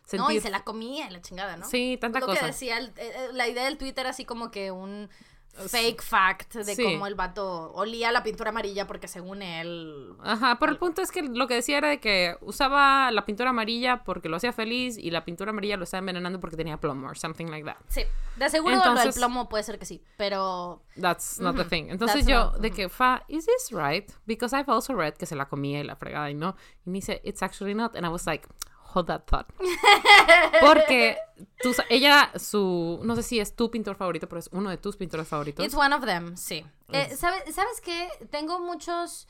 [0.04, 0.20] sentir...
[0.20, 1.66] No, y se la comía la chingada, ¿no?
[1.66, 2.40] Sí, tanta Lo cosa.
[2.40, 5.08] que decía, el- eh, la idea del Twitter así como que un
[5.56, 6.82] fake fact de Sí.
[6.82, 10.12] cómo el vato olía la pintura amarilla porque según él...
[10.24, 13.50] Ajá, pero el punto es que lo que decía era de que usaba la pintura
[13.50, 17.06] amarilla porque lo hacía feliz y la pintura amarilla lo estaba envenenando porque tenía plomo
[17.06, 17.76] or something like that.
[17.86, 18.02] Sí,
[18.34, 20.82] de seguro lo del Entonces- plomo puede ser que sí, pero...
[21.00, 21.84] That's not the thing.
[21.88, 24.10] Entonces that's yo, not- de que, fa, is this right?
[24.26, 26.56] Because I've also read que se la comía y la fregada y no.
[26.84, 27.94] Y me dice, it's actually not.
[27.94, 28.48] And I was like,
[28.94, 29.46] hold that thought.
[30.60, 31.16] Porque
[31.62, 34.96] tú, ella, su, no sé si es tu pintor favorito, pero es uno de tus
[34.96, 35.64] pintores favoritos.
[35.64, 36.64] It's one of them, sí.
[36.92, 38.08] Eh, ¿sabes, ¿Sabes qué?
[38.30, 39.26] Tengo muchos...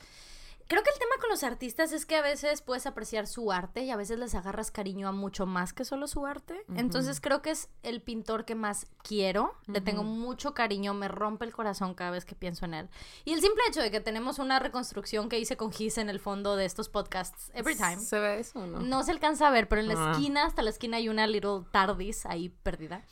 [0.67, 3.83] Creo que el tema con los artistas es que a veces puedes apreciar su arte
[3.83, 6.65] y a veces les agarras cariño a mucho más que solo su arte.
[6.75, 9.53] Entonces creo que es el pintor que más quiero.
[9.67, 12.89] Le tengo mucho cariño, me rompe el corazón cada vez que pienso en él.
[13.25, 16.19] Y el simple hecho de que tenemos una reconstrucción que hice con Gis en el
[16.19, 17.99] fondo de estos podcasts, every time.
[17.99, 18.79] ¿Se ve eso o no?
[18.79, 20.11] No se alcanza a ver, pero en la Ah.
[20.13, 23.03] esquina, hasta la esquina hay una little tardis ahí perdida.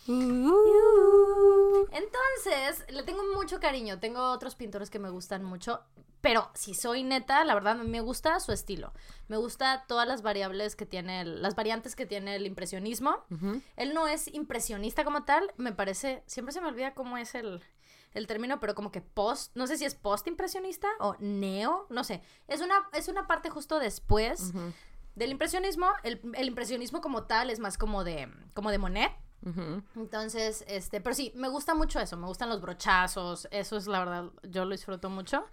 [1.92, 4.00] Entonces, le tengo mucho cariño.
[4.00, 5.82] Tengo otros pintores que me gustan mucho.
[6.24, 8.94] Pero si soy neta, la verdad, me gusta su estilo.
[9.28, 13.26] Me gusta todas las variables que tiene, el- las variantes que tiene el impresionismo.
[13.76, 15.52] Él no es impresionista como tal.
[15.58, 17.62] Me parece, siempre se me olvida cómo es el,
[18.14, 22.06] el término, pero como que post, no sé si es post impresionista o neo, no
[22.06, 22.22] sé.
[22.48, 24.54] Es una, es una parte justo después
[25.16, 25.88] del impresionismo.
[26.04, 29.12] El, el impresionismo como tal es más como de, como de Monet.
[29.98, 34.00] Entonces, este, pero sí, me gusta mucho eso, me gustan los brochazos, eso es la
[34.00, 35.46] verdad, yo lo disfruto mucho.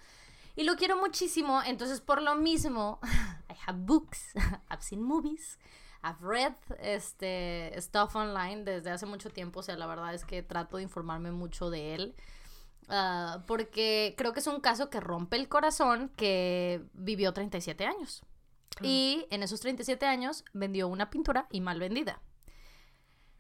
[0.61, 3.01] Y lo quiero muchísimo, entonces por lo mismo,
[3.49, 4.35] I have books,
[4.71, 5.59] I've seen movies,
[6.05, 10.43] I've read este, stuff online desde hace mucho tiempo, o sea, la verdad es que
[10.43, 12.15] trato de informarme mucho de él.
[12.91, 18.23] ah, porque creo que es un caso que rompe el corazón que vivió 37 años.
[18.83, 22.21] Y en esos 37 años vendió una pintura y mal vendida.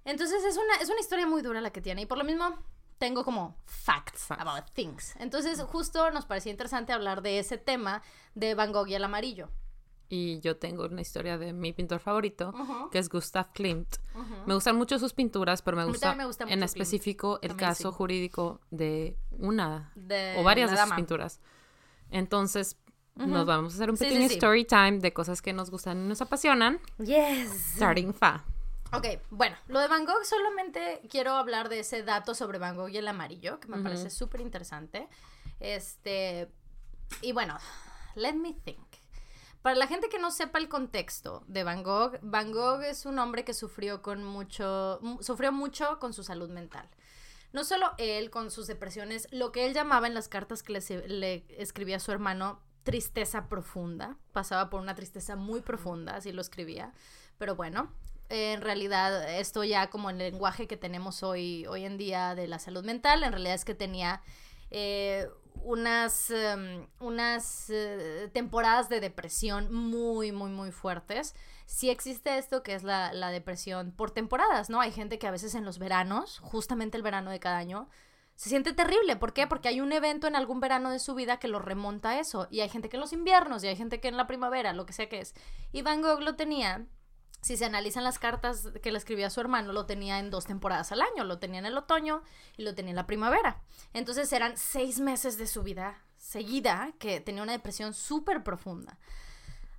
[0.06, 2.56] Entonces es una, es una historia muy dura la que tiene y por lo mismo
[3.00, 4.40] tengo como facts, Facts.
[4.40, 5.16] about things.
[5.18, 8.02] Entonces justo nos parecía interesante hablar de ese tema
[8.36, 9.48] de Van Gogh y el amarillo.
[10.12, 12.52] y yo tengo una historia de mi pintor favorito,
[12.90, 13.96] que es Gustav Klimt.
[14.44, 16.62] Me gustan mucho sus pinturas, pero me gusta, me en Klimt.
[16.64, 21.40] específico el caso jurídico de una De o varias de sus pinturas.
[22.10, 22.76] Entonces,
[23.16, 23.28] Ujú.
[23.28, 24.34] nos vamos a hacer un sí, pequeño sí.
[24.34, 26.80] story time de cosas que nos gustan y nos apasionan.
[26.98, 27.74] Yes.
[27.76, 28.44] Starting fa.
[28.92, 32.88] Ok, bueno, lo de Van Gogh solamente quiero hablar de ese dato sobre Van Gogh
[32.88, 35.08] y el amarillo, que me parece súper interesante.
[35.60, 36.50] Este,
[37.22, 37.56] y bueno,
[38.16, 38.84] let me think.
[39.62, 43.18] Para la gente que no sepa el contexto de Van Gogh, Van Gogh es un
[43.18, 46.88] hombre que sufrió con mucho, mu- sufrió mucho con su salud mental.
[47.52, 51.44] No solo él con sus depresiones, lo que él llamaba en las cartas que le,
[51.60, 54.16] escribía a su hermano, tristeza profunda.
[54.32, 56.92] Pasaba por una tristeza muy profunda, así lo escribía.
[57.38, 57.92] Pero bueno,
[58.30, 62.58] en realidad esto ya como el lenguaje que tenemos hoy, hoy en día de la
[62.58, 64.22] salud mental, en realidad es que tenía
[64.70, 65.28] eh,
[65.62, 71.34] unas, em, unas eh, temporadas de depresión muy, muy, muy fuertes.
[71.66, 74.80] Sí existe esto que es la, la depresión por temporadas, ¿no?
[74.80, 77.88] Hay gente que a veces en los veranos, justamente el verano de cada año,
[78.36, 79.16] se siente terrible.
[79.16, 79.46] ¿Por qué?
[79.46, 82.48] Porque hay un evento en algún verano de su vida que lo remonta a eso.
[82.50, 84.86] Y hay gente que en los inviernos, y hay gente que en la primavera, lo
[84.86, 85.34] que sea que es.
[85.72, 86.86] Y Van Gogh lo tenía
[87.40, 90.44] si se analizan las cartas que le escribía a su hermano, lo tenía en dos
[90.44, 91.24] temporadas al año.
[91.24, 92.22] Lo tenía en el otoño
[92.56, 93.62] y lo tenía en la primavera.
[93.94, 98.98] Entonces eran seis meses de su vida seguida que tenía una depresión súper profunda.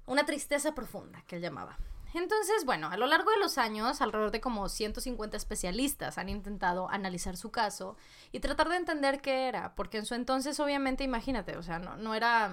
[0.07, 1.77] Una tristeza profunda, que él llamaba.
[2.13, 6.89] Entonces, bueno, a lo largo de los años, alrededor de como 150 especialistas han intentado
[6.89, 7.95] analizar su caso
[8.33, 11.95] y tratar de entender qué era, porque en su entonces, obviamente, imagínate, o sea, no,
[11.95, 12.51] no era,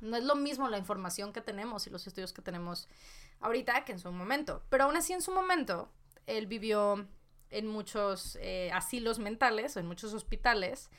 [0.00, 2.88] no es lo mismo la información que tenemos y los estudios que tenemos
[3.40, 4.62] ahorita que en su momento.
[4.68, 5.90] Pero aún así, en su momento,
[6.26, 7.06] él vivió
[7.50, 10.90] en muchos eh, asilos mentales, en muchos hospitales,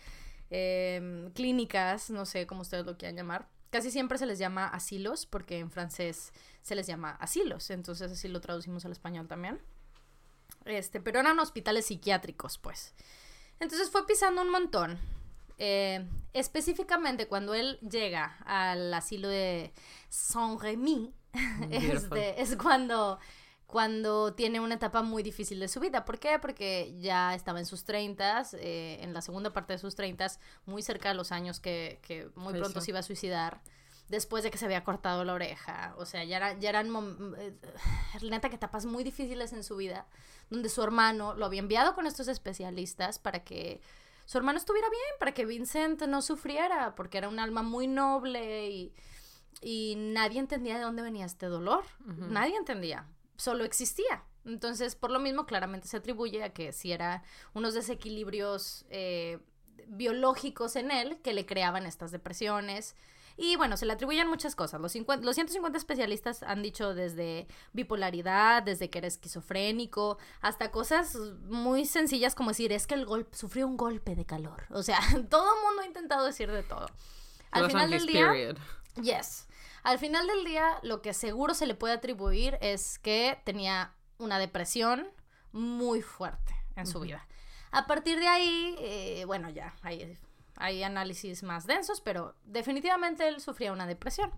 [0.49, 3.47] eh, clínicas, no sé cómo ustedes lo quieran llamar.
[3.69, 6.31] Casi siempre se les llama asilos, porque en francés
[6.61, 9.59] se les llama asilos, entonces así lo traducimos al español también.
[10.65, 12.93] Este, pero eran hospitales psiquiátricos, pues.
[13.59, 14.99] Entonces fue pisando un montón.
[15.57, 19.73] Eh, específicamente cuando él llega al asilo de
[20.09, 21.13] Saint-Rémy,
[21.71, 23.19] este, es cuando,
[23.65, 26.05] cuando tiene una etapa muy difícil de su vida.
[26.05, 26.39] ¿Por qué?
[26.39, 30.27] Porque ya estaba en sus 30, eh, en la segunda parte de sus 30,
[30.65, 33.61] muy cerca de los años que, que muy pronto se iba a suicidar.
[34.09, 35.93] Después de que se había cortado la oreja.
[35.97, 37.53] O sea, ya, era- ya eran mom- eh,
[38.21, 40.05] neta que etapas muy difíciles en su vida.
[40.49, 43.81] Donde su hermano lo había enviado con estos especialistas para que
[44.27, 48.69] su hermano estuviera bien, para que Vincent no sufriera, porque era un alma muy noble
[48.69, 48.93] y,
[49.61, 51.85] y nadie entendía de dónde venía este dolor.
[52.05, 53.07] Nadie entendía,
[53.37, 54.25] solo existía.
[54.43, 57.23] Entonces, por lo mismo, claramente se atribuye a que si era
[57.53, 59.39] unos desequilibrios eh,
[59.87, 62.97] biológicos en él que le creaban estas depresiones.
[63.37, 64.81] Y bueno, se le atribuyen muchas cosas.
[64.81, 71.15] Los, 50 los 150 especialistas han dicho desde bipolaridad, desde que era esquizofrénico, hasta cosas
[71.45, 74.65] muy sencillas como decir, es que el golpe, sufrió un golpe de calor.
[74.71, 76.87] O sea, todo el mundo ha intentado decir de todo.
[77.51, 78.57] Al Los final del día, period.
[79.01, 79.47] Yes.
[79.83, 84.39] Al final del día, lo que seguro se le puede atribuir es que tenía una
[84.39, 85.07] depresión
[85.51, 87.25] muy fuerte en su vida.
[87.71, 90.17] A partir de ahí, eh, bueno, ya hay,
[90.57, 94.31] hay análisis más densos, pero definitivamente él sufría una depresión.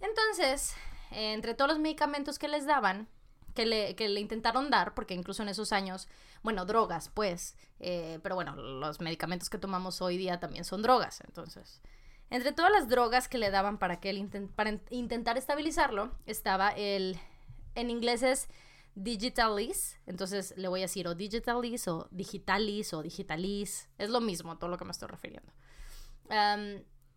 [0.00, 0.74] Entonces,
[1.12, 3.08] eh, entre todos los medicamentos que les daban,
[3.54, 6.08] que le, que le intentaron dar, porque incluso en esos años,
[6.42, 11.22] bueno, drogas, pues, eh, pero bueno, los medicamentos que tomamos hoy día también son drogas,
[11.26, 11.80] entonces.
[12.28, 16.70] Entre todas las drogas que le daban para que él para in- intentar estabilizarlo, estaba
[16.70, 17.18] el,
[17.74, 18.48] en inglés es
[18.96, 24.56] Digitalis, entonces le voy a decir o Digitalis o Digitalis o Digitalis, es lo mismo
[24.56, 25.52] todo lo que me estoy refiriendo.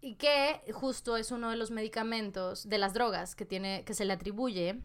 [0.02, 4.04] Y que justo es uno de los medicamentos, de las drogas que tiene, que se
[4.04, 4.82] le atribuye,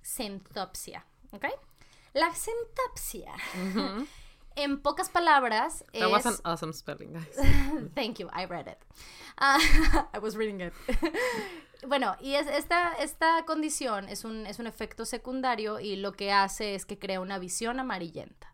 [0.02, 1.06] Xanthopsia.
[1.32, 1.44] ¿Ok?
[2.14, 3.34] La xanthopsia.
[4.62, 6.40] en pocas palabras, That was an es...
[6.44, 7.36] awesome spelling, guys.
[7.94, 8.78] Thank you, I read it.
[9.38, 9.58] Ah,
[10.14, 10.72] I was reading it.
[11.86, 16.30] bueno, y es, esta, esta condición es un, es un efecto secundario y lo que
[16.32, 18.48] hace es que crea una visión amarillenta.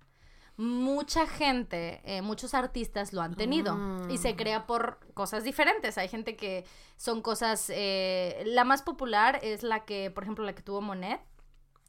[0.59, 3.76] mucha gente, eh, muchos artistas lo han tenido
[4.09, 4.36] y se Ah.
[4.36, 5.98] crea por cosas diferentes.
[5.98, 6.64] Hay gente que
[6.96, 11.20] son cosas, eh, la más popular es la que, por ejemplo, la que tuvo Monet,
[11.20, 11.36] Mm.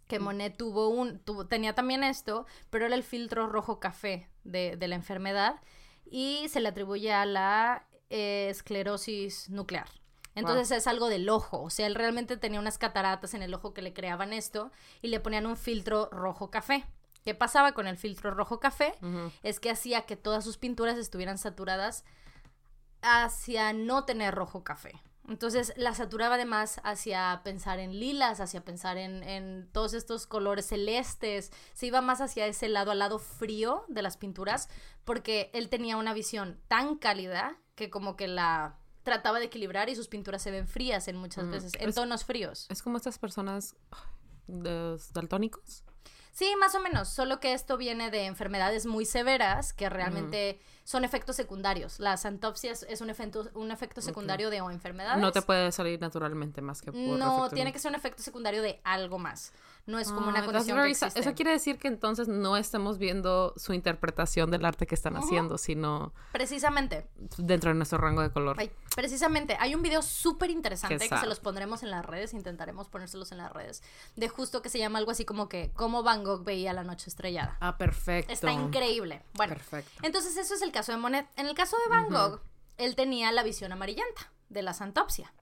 [0.07, 4.75] Que Monet tuvo un, tuvo, tenía también esto, pero era el filtro rojo café de,
[4.77, 5.61] de la enfermedad
[6.05, 9.89] y se le atribuye a la eh, esclerosis nuclear.
[10.35, 13.73] Entonces es algo del ojo, o sea, él realmente tenía unas cataratas en el ojo
[13.73, 16.85] que le creaban esto y le ponían un filtro rojo café.
[17.25, 18.93] ¿Qué pasaba con el filtro rojo café?
[19.41, 22.05] Es que hacía que todas sus pinturas estuvieran saturadas
[23.01, 25.01] hacia no tener rojo café.
[25.27, 30.67] Entonces la saturaba además hacia pensar en lilas, hacia pensar en, en todos estos colores
[30.67, 31.51] celestes.
[31.73, 34.69] Se iba más hacia ese lado, al lado frío de las pinturas,
[35.03, 39.95] porque él tenía una visión tan cálida que como que la trataba de equilibrar y
[39.95, 42.65] sus pinturas se ven frías en muchas Mm, veces, en es- tonos fríos.
[42.69, 43.75] Es como estas personas
[44.47, 45.83] los daltónicos.
[46.37, 51.03] Sí, más o menos, solo que esto viene de enfermedades muy severas que realmente son
[51.03, 51.99] efectos secundarios.
[51.99, 55.19] La santopsia es, un, efecto, un efecto secundario de o enfermedades.
[55.19, 58.61] No te puede salir naturalmente más que por No, tiene que ser un efecto secundario
[58.61, 59.51] de algo más.
[59.87, 61.19] No es como Ah, una condición que existe.
[61.19, 65.57] Eso quiere decir que entonces no estamos viendo su interpretación del arte que están haciendo,
[65.57, 67.07] sino Precisamente.
[67.37, 68.57] dentro de nuestro rango de color.
[68.59, 72.89] Ay, precisamente, hay un video súper interesante que se los pondremos en las redes, intentaremos
[72.89, 73.81] ponérselos en las redes,
[74.17, 77.09] de justo que se llama algo así como que cómo Van Gogh veía la noche
[77.09, 77.57] estrellada.
[77.61, 78.31] Ah, perfecto.
[78.33, 79.23] Está increíble.
[79.35, 79.91] Bueno, Perfecto.
[80.03, 81.27] entonces eso es el caso de Monet.
[81.37, 82.41] En el caso de Van Gogh,
[82.77, 85.33] él tenía la visión amarillenta de la santopsia,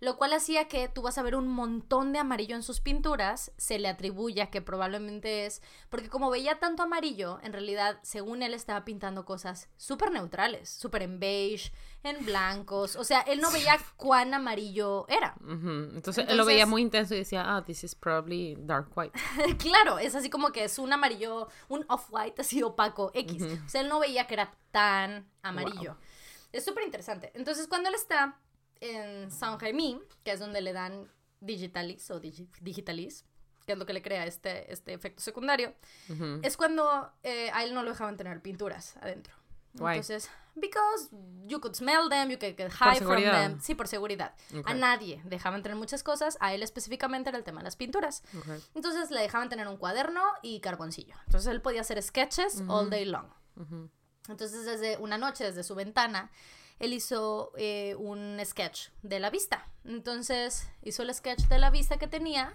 [0.00, 3.52] lo cual hacía que tú vas a ver un montón de amarillo en sus pinturas,
[3.56, 8.42] se le atribuye a que probablemente es, porque como veía tanto amarillo, en realidad, según
[8.42, 11.72] él, estaba pintando cosas súper neutrales, súper en beige,
[12.04, 15.34] en blancos, o sea, él no veía cuán amarillo era.
[15.40, 19.18] Entonces, él lo veía muy intenso y decía, ah, this is probably dark white.
[19.58, 23.42] claro, es así como que es un amarillo, un off-white así opaco, X.
[23.66, 25.96] O sea, él no veía que era tan amarillo.
[26.52, 27.30] Es súper interesante.
[27.34, 28.38] Entonces, cuando él está
[28.80, 31.10] en Saint Jaime, que es donde le dan
[31.40, 33.24] digitalis o digi- digitalis,
[33.66, 35.74] que es lo que le crea este, este efecto secundario,
[36.08, 36.40] Ujú.
[36.42, 39.34] es cuando eh, a él no lo dejaban tener pinturas adentro.
[39.74, 39.90] Why?
[39.96, 41.10] Entonces, because
[41.46, 43.60] you could smell them, you could get high from them.
[43.60, 44.34] Sí, por seguridad.
[44.56, 44.68] Ok.
[44.68, 48.22] A nadie dejaban tener muchas cosas, a él específicamente era el tema de las pinturas.
[48.36, 48.46] Ok.
[48.74, 51.14] Entonces le dejaban tener un cuaderno y carboncillo.
[51.26, 53.26] Entonces él podía hacer sketches all day long.
[53.56, 53.90] Ujú.
[54.28, 56.30] Entonces desde una noche, desde su ventana,
[56.78, 59.68] él hizo eh, un sketch de la vista.
[59.84, 62.54] Entonces hizo el sketch de la vista que tenía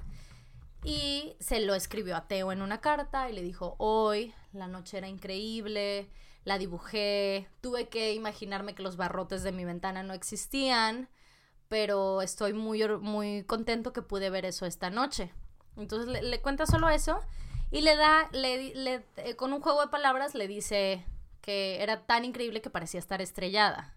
[0.84, 4.98] y se lo escribió a Teo en una carta y le dijo, hoy la noche
[4.98, 6.10] era increíble,
[6.44, 11.10] la dibujé, tuve que imaginarme que los barrotes de mi ventana no existían,
[11.70, 15.34] pero estoy muy, muy contento que pude ver eso esta noche.
[15.78, 17.20] Entonces le, cuenta solo eso
[17.72, 21.06] y le da, eh, con un juego de palabras le dice
[21.42, 23.93] que era tan increíble que parecía estar estrellada.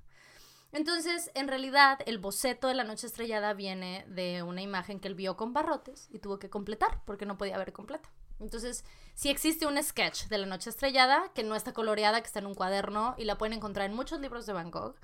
[0.76, 5.14] Entonces, en realidad, el boceto de la noche estrellada viene de una imagen que él
[5.14, 8.10] vio con barrotes y tuvo que completar porque no podía ver completa.
[8.40, 12.40] Entonces, sí existe un sketch de la noche estrellada que no está coloreada, que está
[12.40, 14.96] en un cuaderno y la pueden encontrar en muchos libros de Van Gogh.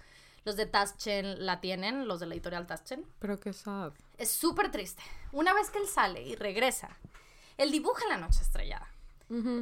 [0.45, 3.07] Los de Taschen la tienen, los de la editorial Taschen.
[3.19, 3.95] Pero qué sad.
[4.19, 5.03] Es súper triste.
[5.33, 6.99] Una vez que él sale y regresa,
[7.57, 8.92] él dibuja la noche estrellada.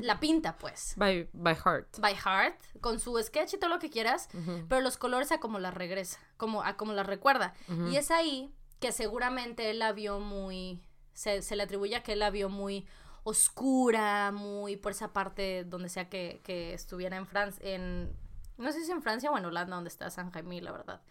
[0.03, 0.95] La pinta, pues.
[0.97, 1.99] By, by heart.
[2.01, 4.29] By heart, con su sketch y todo lo que quieras,
[4.69, 7.55] pero los colores a como las regresa, como, a como las recuerda.
[7.91, 12.15] Y es ahí que seguramente él la vio muy, se, se le atribuye a que
[12.15, 12.87] él la vio muy
[13.23, 18.17] oscura, muy por esa parte donde sea que, que estuviera en Francia, en,
[18.57, 21.03] no sé si en Francia o en Holanda, donde está San Jaime, la verdad.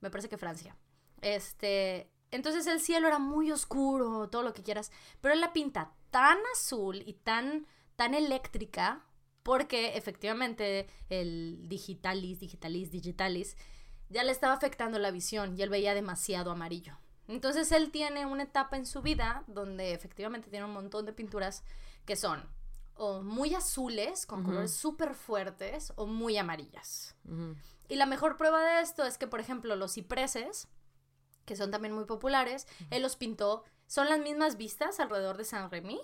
[0.00, 0.76] Me parece que Francia.
[1.20, 4.90] Este, entonces el cielo era muy oscuro, todo lo que quieras,
[5.20, 7.66] pero él la pinta tan azul y tan,
[8.00, 9.04] tan eléctrica,
[9.42, 13.58] porque efectivamente el digitalis, digitalis, digitalis,
[14.08, 16.96] ya le estaba afectando la visión y él veía demasiado amarillo.
[17.28, 21.62] Entonces él tiene una etapa en su vida donde efectivamente tiene un montón de pinturas
[22.06, 22.48] que son
[22.94, 27.16] o muy azules, con colores súper fuertes, o muy amarillas.
[27.86, 30.68] Y la mejor prueba de esto es que, por ejemplo, los cipreses,
[31.44, 35.70] que son también muy populares, él los pintó, son las mismas vistas alrededor de San
[35.70, 36.00] Remy,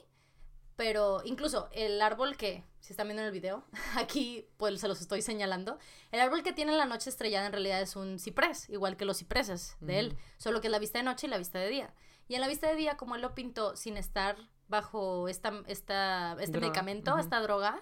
[0.77, 3.65] pero incluso el árbol que, si están viendo en el video,
[3.97, 5.79] aquí pues se los estoy señalando,
[6.13, 9.19] el árbol que tiene la noche estrellada en realidad es un ciprés, igual que los
[9.19, 11.95] cipreses de él, solo que es la vista de noche y la vista de día.
[12.29, 14.37] Y en la vista de día, como él lo pintó sin estar
[14.69, 17.81] bajo esta, esta, este Droga, medicamento, esta droga,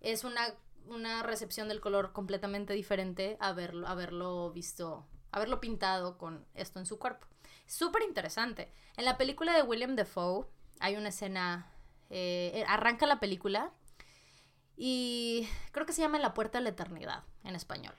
[0.00, 0.54] es una,
[0.86, 6.86] una recepción del color completamente diferente a verlo, haberlo visto, haberlo pintado con esto en
[6.86, 7.26] su cuerpo.
[7.66, 8.72] Súper interesante.
[8.96, 10.46] En la película de William Defoe
[10.80, 11.72] hay una escena,
[12.10, 13.72] eh, arranca la película
[14.76, 17.94] Y creo que se llama La Puerta de la Eternidad en español.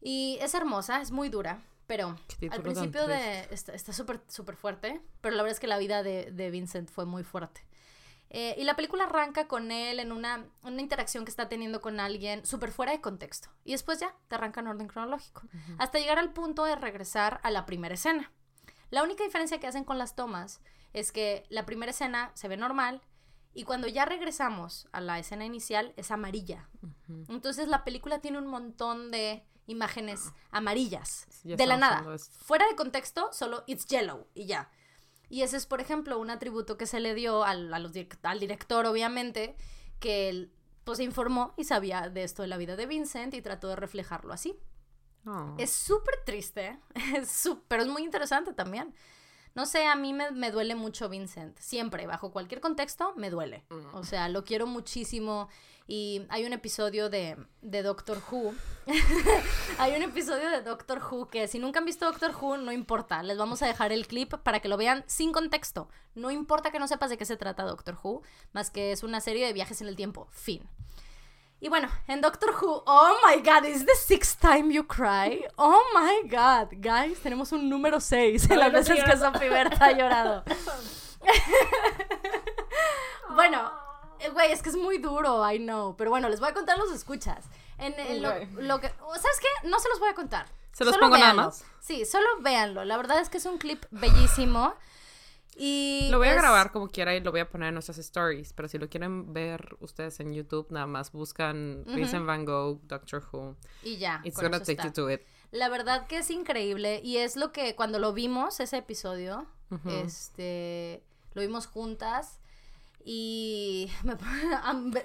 [0.00, 2.16] Y es hermosa, es muy dura, pero
[2.50, 6.30] al principio de, está súper súper fuerte, pero la verdad es que la vida de,
[6.30, 7.66] de Vincent fue muy fuerte.
[8.30, 11.98] Eh, y la película arranca con él en una, una interacción que está teniendo con
[11.98, 13.48] alguien súper fuera de contexto.
[13.64, 15.42] Y después ya te arranca en orden cronológico.
[15.78, 18.30] Hasta llegar al punto de regresar a la primera escena.
[18.90, 20.60] La única diferencia que hacen con las tomas
[20.92, 23.02] es que la primera escena se ve normal
[23.58, 26.70] y cuando ya regresamos a la escena inicial es amarilla.
[27.26, 32.04] Entonces la película tiene un montón de imágenes amarillas de la nada.
[32.18, 34.70] Fuera de contexto, solo it's yellow y ya.
[35.28, 39.56] Y ese es, por ejemplo, un atributo que se le dio al, al director, obviamente,
[39.98, 40.52] que él
[40.84, 44.32] pues informó y sabía de esto de la vida de Vincent y trató de reflejarlo
[44.32, 44.56] así.
[45.26, 45.56] Oh.
[45.58, 46.78] Es súper triste,
[47.16, 48.94] es pero es muy interesante también.
[49.54, 51.58] No sé, a mí me, duele mucho Vincent.
[51.58, 53.64] Siempre, bajo cualquier contexto, me duele.
[53.92, 55.48] O sea, lo quiero muchísimo.
[55.90, 58.54] Y hay un episodio de, de Doctor Who.
[59.78, 63.22] hay un episodio de Doctor Who que si nunca han visto Doctor Who, no importa.
[63.22, 65.88] Les vamos a dejar el clip para que lo vean sin contexto.
[66.14, 68.22] No importa que no sepas de qué se trata Doctor Who,
[68.52, 70.28] más que es una serie de viajes en el tiempo.
[70.30, 70.68] Fin.
[71.60, 75.44] Y bueno, en Doctor Who, oh my god, is the sixth time you cry?
[75.56, 79.92] Oh my god, guys, tenemos un número 6 en las veces que Sophie Berta ha
[79.92, 80.44] llorado.
[83.34, 83.72] bueno,
[84.20, 85.96] eh, güey, es que es muy duro, I know.
[85.96, 87.44] Pero bueno, les voy a contar los escuchas.
[87.78, 89.68] En, lo, que, ¿Sabes qué?
[89.68, 90.46] No se los voy a contar.
[90.72, 91.64] ¿Se los pongo nada más?
[91.80, 92.84] Sí, solo véanlo.
[92.84, 94.74] La verdad es que es un clip bellísimo.
[95.60, 98.52] Y lo voy a grabar como quiera y lo voy a poner en nuestras stories.
[98.52, 103.24] Pero si lo quieren ver ustedes en YouTube, nada más buscan Vincent Van Gogh, Doctor
[103.32, 103.56] Who.
[103.82, 104.20] Y ya.
[104.24, 105.22] It's gonna take you to it.
[105.50, 107.00] La verdad que es increíble.
[107.02, 109.46] Y es lo que cuando lo vimos, ese episodio,
[109.86, 111.02] este
[111.34, 112.38] lo vimos juntas.
[113.04, 114.14] Y me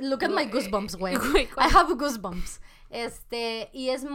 [0.01, 1.16] look at my goosebumps, güey.
[1.16, 2.62] I have goosebumps.
[2.91, 4.06] Este, y es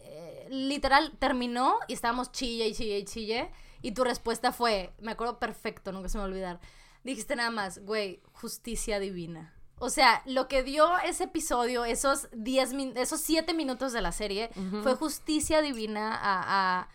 [0.00, 3.50] eh, literal terminó y estábamos chille y chille y chille
[3.86, 6.60] y tu respuesta fue, me acuerdo perfecto, nunca se me va a olvidar.
[7.04, 9.54] Dijiste nada más, güey, justicia divina.
[9.78, 14.50] O sea, lo que dio ese episodio, esos 10 esos 7 minutos de la serie,
[14.82, 16.88] fue justicia divina a,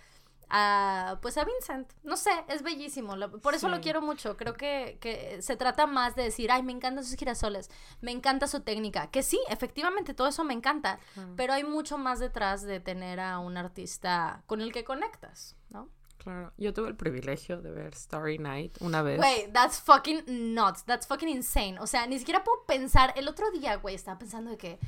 [0.50, 1.94] a, pues a Vincent.
[2.04, 3.16] No sé, es bellísimo.
[3.42, 4.36] Por eso lo quiero mucho.
[4.36, 7.72] Creo que, que, se trata más de decir, ay, me encantan sus girasoles,
[8.02, 9.10] me encanta su técnica.
[9.12, 11.00] Que sí, efectivamente, todo eso me encanta.
[11.38, 15.88] Pero hay mucho más detrás de tener a un artista con el que conectas, ¿no?
[16.24, 19.18] Claro, yo tuve el privilegio de ver Starry Night una vez.
[19.18, 21.80] Güey, that's fucking nuts, that's fucking insane.
[21.80, 23.12] O sea, ni siquiera puedo pensar.
[23.16, 24.80] El otro día, güey, estaba pensando de que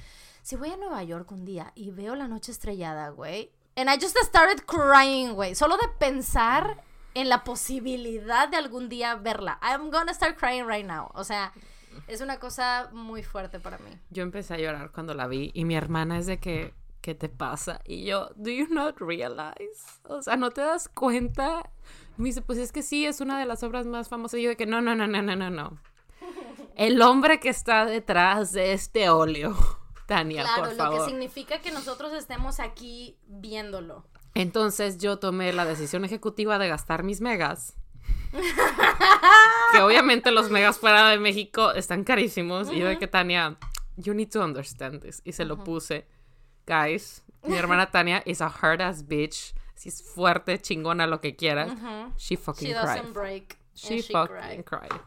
[0.43, 3.51] si voy a Nueva York un día y veo la noche estrellada, güey.
[3.75, 5.55] And I just started crying, güey.
[5.55, 6.83] Solo de pensar
[7.15, 9.59] en la posibilidad de algún día verla.
[9.63, 11.09] I'm gonna start crying right now.
[11.15, 11.51] O sea,
[12.07, 13.89] es una cosa muy fuerte para mí.
[14.11, 17.27] Yo empecé a llorar cuando la vi y mi hermana es de que ¿qué te
[17.27, 17.81] pasa?
[17.85, 19.83] Y yo, ¿do you not realize?
[20.05, 21.69] O sea, ¿no te das cuenta?
[22.17, 24.39] Y me dice, pues es que sí, es una de las obras más famosas.
[24.39, 25.77] Y yo de que no, no, no, no, no, no, no.
[26.75, 29.53] El hombre que está detrás de este óleo,
[30.07, 30.75] Tania, por favor.
[30.75, 34.07] Claro, lo que significa que nosotros estemos aquí viéndolo.
[34.33, 37.75] Entonces yo tomé la decisión ejecutiva de gastar mis megas.
[39.73, 42.71] que obviamente los megas fuera de México están carísimos.
[42.71, 43.57] Y yo de que Tania,
[43.97, 45.21] you need to understand this.
[45.25, 46.07] Y se lo puse
[46.65, 49.53] guys, mi hermana Tania is a hard ass bitch.
[49.75, 51.71] Si es fuerte, chingona, lo que quieras.
[52.17, 53.57] She fucking She doesn't break.
[53.75, 55.01] She fucking cried.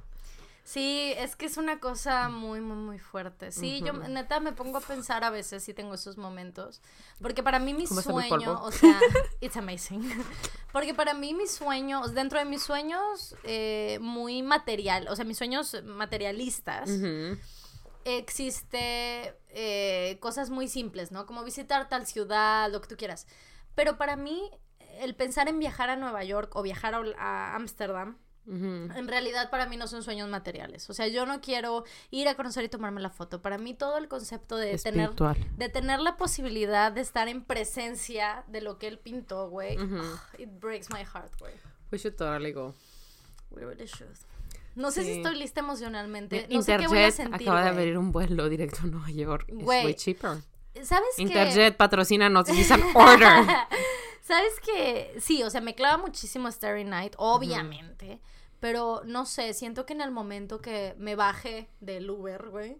[0.66, 3.52] Sí, es que es una cosa muy, muy, muy fuerte.
[3.52, 6.82] Sí, yo neta me pongo a pensar a veces si tengo esos momentos.
[7.22, 8.98] Porque para mí mi sueño, o sea,
[9.40, 10.02] it's amazing.
[10.72, 15.38] Porque para mí mis sueños, dentro de mis sueños eh, muy material, o sea, mis
[15.38, 16.90] sueños materialistas,
[18.07, 21.26] existe eh, cosas muy simples, ¿no?
[21.26, 23.26] Como visitar tal ciudad, lo que tú quieras.
[23.74, 24.50] Pero para mí,
[25.00, 28.16] el pensar en viajar a Nueva York o viajar a Ámsterdam,
[28.48, 30.88] en realidad para mí no son sueños materiales.
[30.88, 33.42] O sea, yo no quiero ir a conocer y tomarme la foto.
[33.42, 35.11] Para mí todo el concepto de tener
[35.57, 39.76] de tener la posibilidad de estar en presencia de lo que él pintó, güey.
[40.38, 41.54] It breaks my heart, güey.
[41.90, 42.74] We should totally go.
[43.50, 44.16] We really should.
[44.76, 46.46] No sé si estoy lista emocionalmente.
[46.50, 49.48] No sé qué voy a sentir, acaba de abrir un vuelo directo a Nueva York.
[49.48, 50.38] Es way cheaper.
[50.82, 51.18] ¿Sabes?
[51.18, 52.46] Interjet patrocina nos
[52.94, 53.44] order.
[54.20, 55.16] ¿Sabes qué?
[55.20, 58.20] Sí, o sea, me clava muchísimo Starry Night, obviamente.
[58.60, 62.78] Pero no sé, siento que en el momento que me baje del Uber, güey,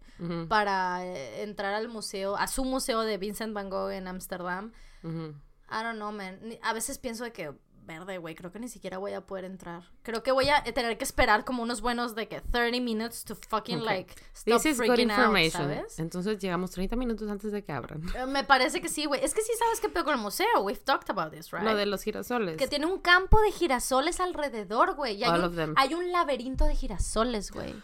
[0.49, 4.73] para eh, entrar al museo, a su museo de Vincent Van Gogh en Ámsterdam,
[5.05, 6.41] I don't know, man.
[6.63, 7.53] A veces pienso de que
[7.87, 8.35] verde, güey.
[8.35, 9.85] Creo que ni siquiera voy a poder entrar.
[10.03, 13.37] Creo que voy a tener que esperar como unos buenos de que 30 minutes to
[13.49, 15.51] fucking like stop This is good out.
[15.51, 15.99] ¿sabes?
[15.99, 18.03] Entonces llegamos 30 minutos antes de que abran.
[18.15, 19.25] Eh, Me parece que sí, güey.
[19.25, 20.47] Es que sí sabes qué pedo con el museo.
[20.63, 21.65] We've talked about this, right?
[21.65, 22.57] Lo de los girasoles.
[22.57, 25.23] Que tiene un campo de girasoles alrededor, güey.
[25.23, 25.75] Hay un, of them.
[25.77, 27.75] hay un laberinto de girasoles, güey.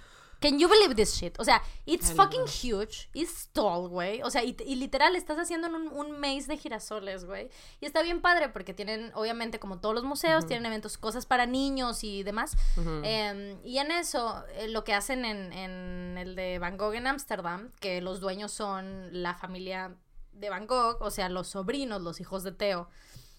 [0.43, 1.39] Can you believe this shit?
[1.39, 3.09] O sea, it's fucking huge.
[3.15, 4.23] It's tall, güey.
[4.23, 7.49] O sea, y, y literal estás haciendo un, un maze de girasoles, güey.
[7.81, 11.47] Y está bien padre porque tienen, obviamente, como todos los museos, tienen eventos, cosas para
[11.47, 12.57] niños y demás.
[13.05, 17.07] Em, y en eso, eh, lo que hacen en, en el de Van Gogh en
[17.07, 19.95] Ámsterdam, que los dueños son la familia
[20.33, 22.89] de Van Gogh, o sea, los sobrinos, los hijos de Teo,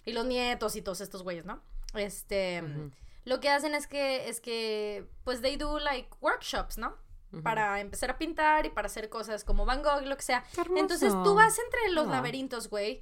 [0.05, 1.61] y los nietos y todos estos güeyes, ¿no?
[1.95, 2.91] Este, Ujú.
[3.25, 6.95] Lo que hacen es que, es que, pues, they do, like, workshops, ¿no?
[7.41, 10.43] Para empezar a pintar y para hacer cosas como Van Gogh y lo que sea.
[10.53, 10.79] Qué hermoso.
[10.79, 13.01] Entonces, tú vas entre los laberintos, güey.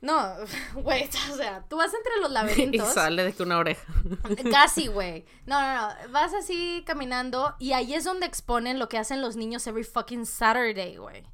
[0.00, 0.34] No,
[0.74, 2.92] güey, o sea, tú vas entre los Y laberintos.
[2.94, 3.82] sale de que una oreja.
[4.52, 5.24] Casi, güey.
[5.46, 6.12] No, no, no.
[6.12, 10.26] Vas así caminando y ahí es donde exponen lo que hacen los niños every fucking
[10.26, 11.24] Saturday, güey.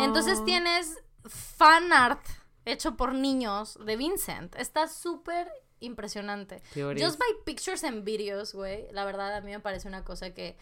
[0.00, 2.24] Entonces tienes fan art
[2.64, 4.54] hecho por niños de Vincent.
[4.56, 5.50] Está súper
[5.82, 6.62] impresionante.
[6.74, 8.90] Just by pictures and videos, güey.
[8.92, 10.56] La verdad, a mí me parece una cosa que.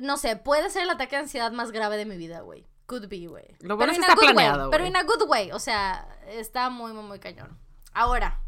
[0.00, 2.66] No sé, puede ser el ataque de ansiedad más grave de mi vida, güey.
[2.86, 3.44] Could be, güey.
[3.60, 5.52] Lo bueno Pero es que está good way, planeado, Pero in a good way.
[5.52, 7.58] O sea, está muy, muy, muy cañón.
[7.92, 8.40] Ahora,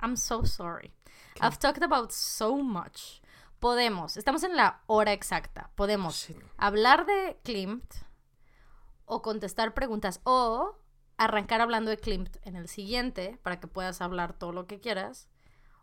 [0.00, 0.92] I'm so sorry.
[1.40, 3.20] I've talked about so much.
[3.60, 5.70] Podemos, estamos en la hora exacta.
[5.76, 7.94] Podemos hablar de Klimt
[9.04, 10.76] o contestar preguntas o
[11.24, 15.28] arrancar hablando de Klimt en el siguiente para que puedas hablar todo lo que quieras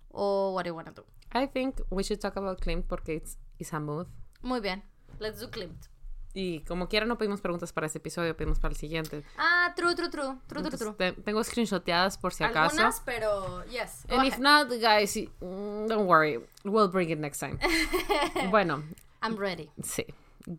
[0.10, 1.06] o what do you wanna do.
[1.34, 4.08] I think we should talk about Klimt porque it's, it's a mood.
[4.42, 4.84] Muy bien,
[5.20, 5.86] let's do Klimt.
[6.34, 9.24] Y como quiera no pedimos preguntas para ese episodio, pedimos para el siguiente.
[9.38, 10.94] Ah, true, true, true, true, true, Entonces, true.
[10.94, 12.76] te- tengo screenshoteadas por si acaso.
[12.78, 14.06] Algunas, pero yes.
[14.08, 14.40] go And if ahead.
[14.44, 16.40] not, guys, mm, don't worry.
[16.64, 17.58] We'll bring it next time.
[18.52, 18.84] bueno,
[19.24, 19.72] I'm ready.
[19.82, 20.06] sí.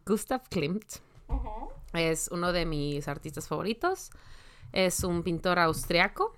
[0.05, 0.97] Gustav Klimt
[1.95, 4.11] es uno de mis artistas favoritos.
[4.73, 6.35] Es un pintor austriaco.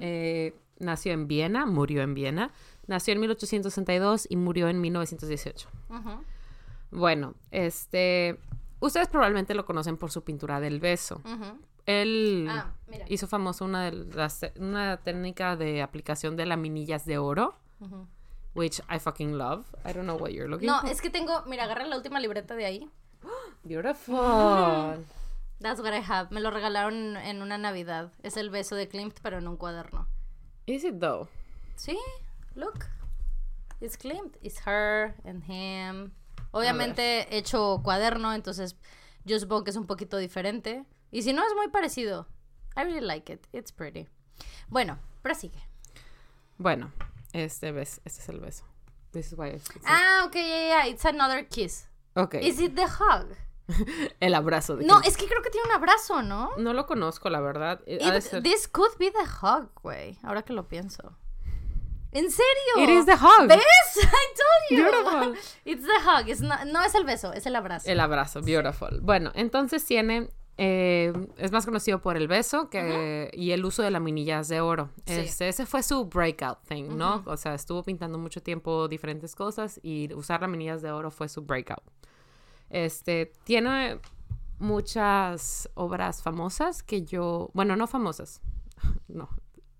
[0.00, 2.50] Eh, nació en Viena, murió en Viena.
[2.86, 5.68] Nació en 1862 y murió en 1918.
[5.90, 6.10] Ujú.
[6.90, 8.38] Bueno, este...
[8.80, 11.20] Ustedes probablemente lo conocen por su pintura del beso.
[11.84, 12.70] Él Ah,
[13.08, 17.56] hizo famoso una, de las, una técnica de aplicación de laminillas de oro,
[18.54, 19.66] which I fucking love.
[19.84, 20.90] I don't know what you're looking No, for.
[20.90, 22.90] es que tengo, mira, agarra la última libreta de ahí.
[23.64, 25.04] Beautiful.
[25.60, 26.30] That's what I have.
[26.30, 28.12] Me lo regalaron en una Navidad.
[28.22, 30.06] Es el beso de Klimt, pero en un cuaderno.
[30.66, 31.28] Is it though?
[31.76, 31.98] Sí,
[32.54, 32.86] look.
[33.80, 34.36] It's Klimt.
[34.42, 36.12] It's her and him.
[36.52, 38.76] Obviamente hecho cuaderno, entonces
[39.24, 40.84] yo supongo que es un poquito diferente.
[41.10, 42.26] Y si no, es muy parecido.
[42.76, 43.46] I really like it.
[43.52, 44.06] It's pretty.
[44.68, 45.58] Bueno, prosigue.
[46.58, 46.92] Bueno,
[47.32, 48.64] este beso, este es el beso.
[49.12, 50.86] This is why it's- it's- Ah, ok, yeah, yeah.
[50.88, 51.88] It's another kiss.
[52.14, 52.34] ok.
[52.42, 53.34] Is it the hug?
[54.20, 56.50] El abrazo de No, es que creo que tiene un abrazo, ¿no?
[56.56, 57.80] No lo conozco, la verdad.
[57.86, 60.18] Eh, It- ser- this could be the hug, güey.
[60.22, 61.16] Ahora que lo pienso.
[62.10, 62.82] ¿En serio?
[62.82, 63.46] It is the hug.
[63.48, 63.58] ¿Ves?
[63.96, 64.76] I told you.
[64.84, 65.36] Beautiful.
[65.66, 66.28] It's the hug.
[66.28, 67.88] It's not- no es el beso, es el abrazo.
[67.90, 69.00] El abrazo, beautiful.
[69.02, 73.90] Bueno, entonces tiene, eh, es más conocido por el beso que, y el uso de
[73.90, 74.88] laminillas de oro.
[75.06, 75.12] Sí.
[75.16, 77.22] Este, ese fue su breakout thing, ¿no?
[77.26, 81.42] O sea, estuvo pintando mucho tiempo diferentes cosas y usar laminillas de oro fue su
[81.42, 81.82] breakout.
[82.70, 83.98] Este, tiene
[84.58, 88.40] muchas obras famosas que yo, bueno, no famosas,
[89.08, 89.28] no,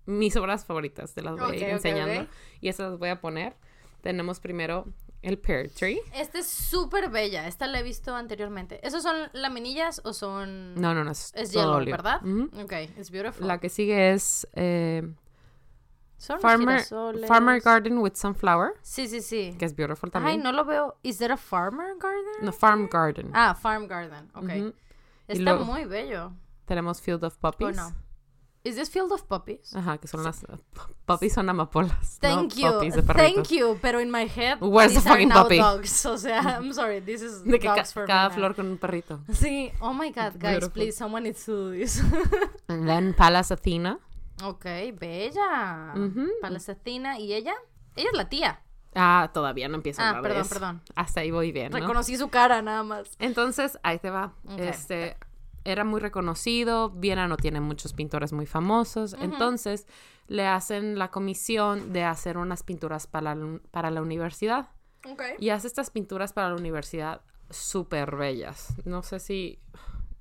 [0.05, 2.27] mis obras favoritas, te las voy a ir enseñando
[2.61, 3.55] y esas las voy a poner.
[4.01, 4.85] Tenemos primero
[5.21, 5.99] el Pear Tree.
[6.15, 7.47] Esta es súper bella.
[7.47, 8.79] Esta la he visto anteriormente.
[8.87, 10.75] ¿Esos son laminillas o son...?
[10.75, 11.91] No, no, no, es, Es todo yellow.
[11.91, 12.25] ¿verdad?
[12.25, 12.49] Ujú.
[12.63, 13.45] Ok, it's beautiful.
[13.45, 15.03] La que sigue es eh,
[16.19, 16.83] Son Farmer.
[17.27, 19.55] Farmer Garden with Sunflower, Sí, sí, sí.
[19.57, 20.43] que es beautiful Ay, también.
[20.43, 20.97] no lo veo.
[21.01, 22.43] ¿Is there a farmer garden?
[22.45, 23.31] No, Farm Garden.
[23.33, 24.29] Ah, farm garden.
[24.35, 24.75] Ok.
[25.27, 26.33] Está luego- muy bello.
[26.65, 27.77] Tenemos Field of Poppies.
[27.79, 27.95] ¿O no?
[28.61, 29.73] ¿Is this field of poppies?
[29.73, 30.45] Ajá, que son las...
[31.05, 32.19] Poppies son amapolas.
[32.19, 32.91] Thank no you.
[32.91, 33.77] De Thank you.
[33.81, 35.57] Pero in my head, Where's the these are fucking now puppy?
[35.59, 36.05] dogs.
[36.05, 36.99] O sea, I'm sorry.
[36.99, 38.35] This is De que dogs for me cada now.
[38.35, 39.21] flor con un perrito.
[39.31, 39.71] Sí.
[39.79, 40.71] Oh my God, guys, Beautiful.
[40.73, 42.01] please, someone needs to do this.
[42.67, 43.97] And then Pallas Athena.
[44.43, 44.65] Ok,
[44.99, 45.93] bella.
[45.95, 46.27] Ujú.
[46.41, 47.17] Palestina.
[47.19, 47.53] ¿Y ella?
[47.95, 48.61] Ella es la tía.
[48.95, 50.53] Ah, todavía no empiezo a Ah, hablar de perdón, eso.
[50.55, 50.81] perdón.
[50.95, 51.77] Hasta ahí voy bien, ¿no?
[51.77, 53.11] Reconocí su cara nada más.
[53.19, 54.33] Entonces, ahí te va.
[54.57, 55.15] Este
[55.63, 56.89] era muy reconocido.
[56.89, 59.13] Viena no tiene muchos pintores muy famosos.
[59.19, 59.87] Entonces,
[60.27, 64.69] le hacen la comisión de hacer unas pinturas para la, para la universidad.
[65.05, 65.21] Ok.
[65.39, 67.21] Y hace estas pinturas para la universidad
[67.51, 68.73] súper bellas.
[68.85, 69.59] No sé si.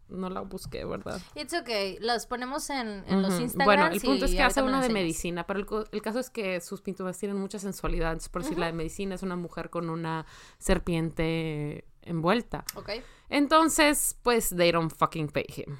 [0.09, 1.21] No la busqué, ¿verdad?
[1.35, 1.99] It's okay.
[2.01, 3.43] Las ponemos en, en los Ujú.
[3.43, 3.67] Instagrams.
[3.67, 6.81] Bueno, el punto es que hace una de medicina, pero el, caso es que sus
[6.81, 8.13] pinturas tienen mucha sensualidad.
[8.13, 10.27] Entonces, por decir, la de medicina es una mujer con una
[10.59, 12.65] serpiente envuelta.
[12.75, 12.91] Ok.
[13.29, 15.79] Entonces, pues, they don't fucking pay him.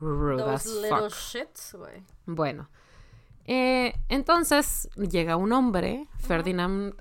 [0.00, 1.12] Rude Those as little fuck.
[1.12, 2.02] shits, güey.
[2.26, 2.68] Bueno,
[3.44, 6.94] eh, entonces llega un hombre, Ferdinand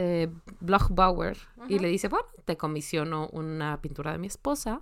[0.00, 0.28] eh,
[0.60, 1.36] Bloch-Bauer,
[1.68, 4.80] y le dice, bueno, te comisiono una pintura de mi esposa.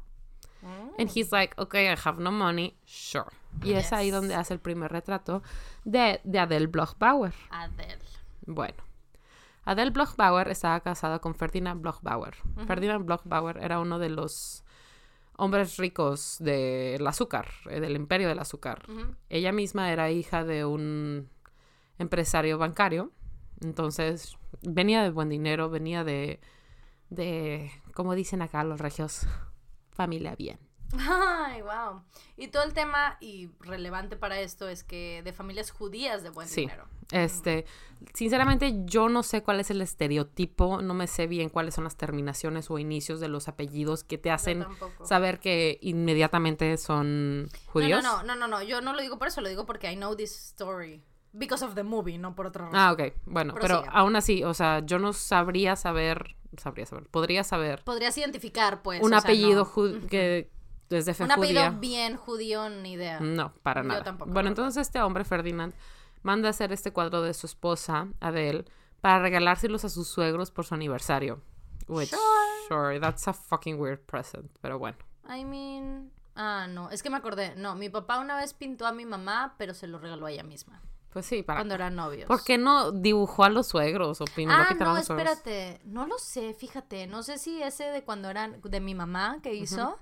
[0.99, 3.31] And he's like, okay, I have no money, sure.
[3.63, 4.15] Y es ahí Yes.
[4.15, 5.43] donde hace el primer retrato
[5.85, 7.33] de, de Adele Bloch-Bauer.
[7.51, 7.99] Adele.
[8.47, 8.77] Bueno,
[9.65, 12.35] Adele Bloch-Bauer estaba casada con Ferdinand Bloch-Bauer.
[12.67, 14.65] Ferdinand Bloch-Bauer era uno de los
[15.37, 18.83] hombres ricos del azúcar, eh, del imperio del azúcar.
[19.31, 21.29] Ella misma era hija de un
[21.99, 23.13] empresario bancario,
[23.63, 24.37] entonces
[24.67, 26.41] venía de buen dinero, venía de,
[27.09, 29.27] de, como dicen acá los regios,
[29.91, 30.59] familia bien.
[30.99, 32.03] Ay, wow.
[32.37, 36.47] Y todo el tema, y relevante para esto, es que de familias judías de buen
[36.47, 36.63] Sí.
[36.63, 36.87] dinero.
[37.11, 37.65] Este,
[38.15, 41.97] sinceramente yo no sé cuál es el estereotipo, no me sé bien cuáles son las
[41.97, 44.65] terminaciones o inicios de los apellidos que te hacen
[45.05, 48.03] saber que inmediatamente son judíos.
[48.03, 49.97] No, no, no, no, no, yo no lo digo por eso, lo digo porque I
[49.97, 51.03] know this story.
[51.39, 52.79] Because of the movie, no por otra razón.
[52.79, 57.45] Ah, ok, bueno, pero aún así, o sea, yo no sabría saber, sabría saber, podría
[57.45, 59.01] saber Podrías identificar, pues.
[59.03, 59.71] un o sea, apellido no.
[59.71, 60.51] ju- que
[60.89, 63.21] desde fe Un apellido bien judío, ni idea.
[63.21, 64.05] No, para Yo nada.
[64.05, 65.75] tampoco, bueno, entonces este hombre, Ferdinand,
[66.23, 68.65] manda a hacer este cuadro de su esposa, Adele,
[69.01, 71.43] para regalárselos a sus suegros por su aniversario.
[71.89, 72.13] Which,
[72.69, 74.97] sure, that's a fucking weird present, pero bueno.
[75.29, 76.11] I mean.
[76.35, 77.55] Ah, no, es que me acordé.
[77.57, 80.43] No, mi papá una vez pintó a mi mamá, pero se lo regaló a ella
[80.43, 80.83] misma.
[81.17, 81.61] Pues sí, para...
[81.61, 82.27] Cuando eran novios.
[82.27, 85.81] ¿Por qué no dibujó a los suegros o pin- Ah, no, espérate.
[85.85, 87.07] No lo sé, fíjate.
[87.07, 89.97] No sé si ese de cuando eran de mi mamá que hizo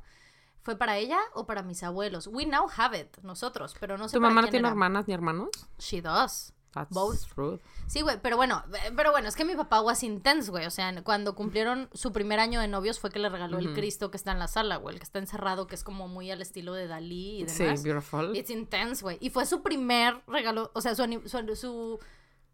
[0.62, 2.26] fue para ella o para mis abuelos.
[2.26, 4.70] We now have it, nosotros, pero no sé ¿Tu para mamá no tiene era.
[4.70, 5.50] hermanas ni hermanos?
[5.78, 6.52] She does.
[6.74, 7.32] That's Both.
[7.36, 7.60] rude.
[7.86, 8.62] Sí, güey, pero bueno,
[8.96, 10.66] pero bueno, es que mi papá was intense, güey.
[10.66, 14.10] O sea, cuando cumplieron su primer año de novios fue que le regaló el Cristo
[14.10, 14.94] que está en la sala, güey.
[14.96, 17.82] El que está encerrado, que es como muy al estilo de Dalí y Sí, demás.
[17.82, 18.36] beautiful.
[18.36, 19.18] It's intense, güey.
[19.20, 22.00] Y fue su primer regalo, o sea, su, su, su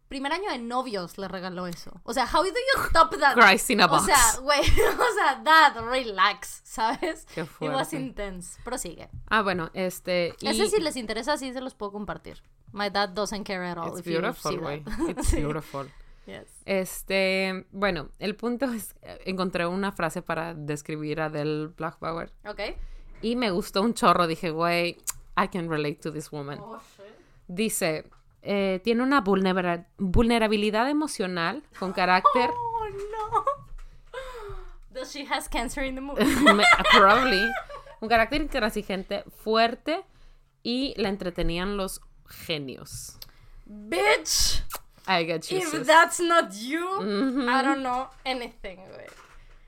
[0.07, 2.01] primer año de novios le regaló eso.
[2.03, 3.33] O sea, how do you stop that?
[3.33, 4.05] Christ in a O box.
[4.05, 7.25] sea, güey, o sea, dad, relax, ¿sabes?
[7.33, 7.95] Qué It was fuerte.
[7.95, 8.59] intense.
[8.63, 9.09] Prosigue.
[9.29, 10.35] Ah, bueno, este...
[10.41, 12.43] Y Ese si les interesa, sí se los puedo compartir.
[12.73, 14.83] My dad doesn't care at all It's if beautiful, güey.
[15.09, 15.37] It's Sí.
[15.37, 15.87] beautiful.
[16.25, 16.45] Yes.
[16.65, 18.95] Este, bueno, el punto es,
[19.25, 22.59] encontré una frase para describir a Adele Blackbauer Ok.
[23.21, 24.27] y me gustó un chorro.
[24.27, 24.97] Dije, güey,
[25.35, 26.59] I can relate to this woman.
[26.61, 26.79] Oh,
[27.47, 28.05] Dice,
[28.43, 32.49] eh, tiene una vulnera- vulnerabilidad emocional con carácter,
[32.83, 33.43] Oh, no.
[34.91, 36.23] Does she has cancer in the movie?
[36.97, 37.41] probably,
[37.99, 40.03] un carácter intransigente, fuerte
[40.63, 42.01] y la entretenían los
[42.31, 43.17] genios.
[43.65, 44.63] Bitch!
[45.07, 45.87] I get you, If sis.
[45.87, 46.85] that's not you,
[47.49, 49.07] I don't know anything, güey.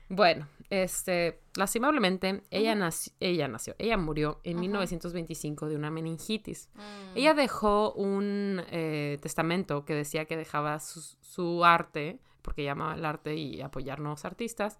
[0.08, 6.68] Bueno, este, lastimablemente, ella, nació, ella nació, ella murió en 1925 de una meningitis.
[6.74, 7.16] Mm.
[7.16, 12.94] Ella dejó un eh, testamento que decía que dejaba su, su arte, porque ella amaba
[12.94, 14.78] el arte y apoyar nuevos artistas,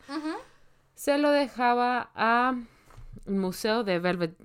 [0.95, 2.67] se lo dejaba al
[3.27, 4.37] Museo de Velve-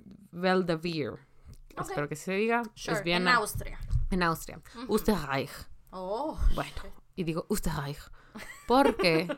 [1.88, 2.62] Espero que se diga.
[2.74, 3.78] Sure, es bien en Austria.
[4.10, 4.60] en Austria.
[4.88, 5.50] Österreich.
[5.90, 6.72] Oh, Bueno,
[7.16, 7.98] y digo Österreich
[8.68, 9.28] porque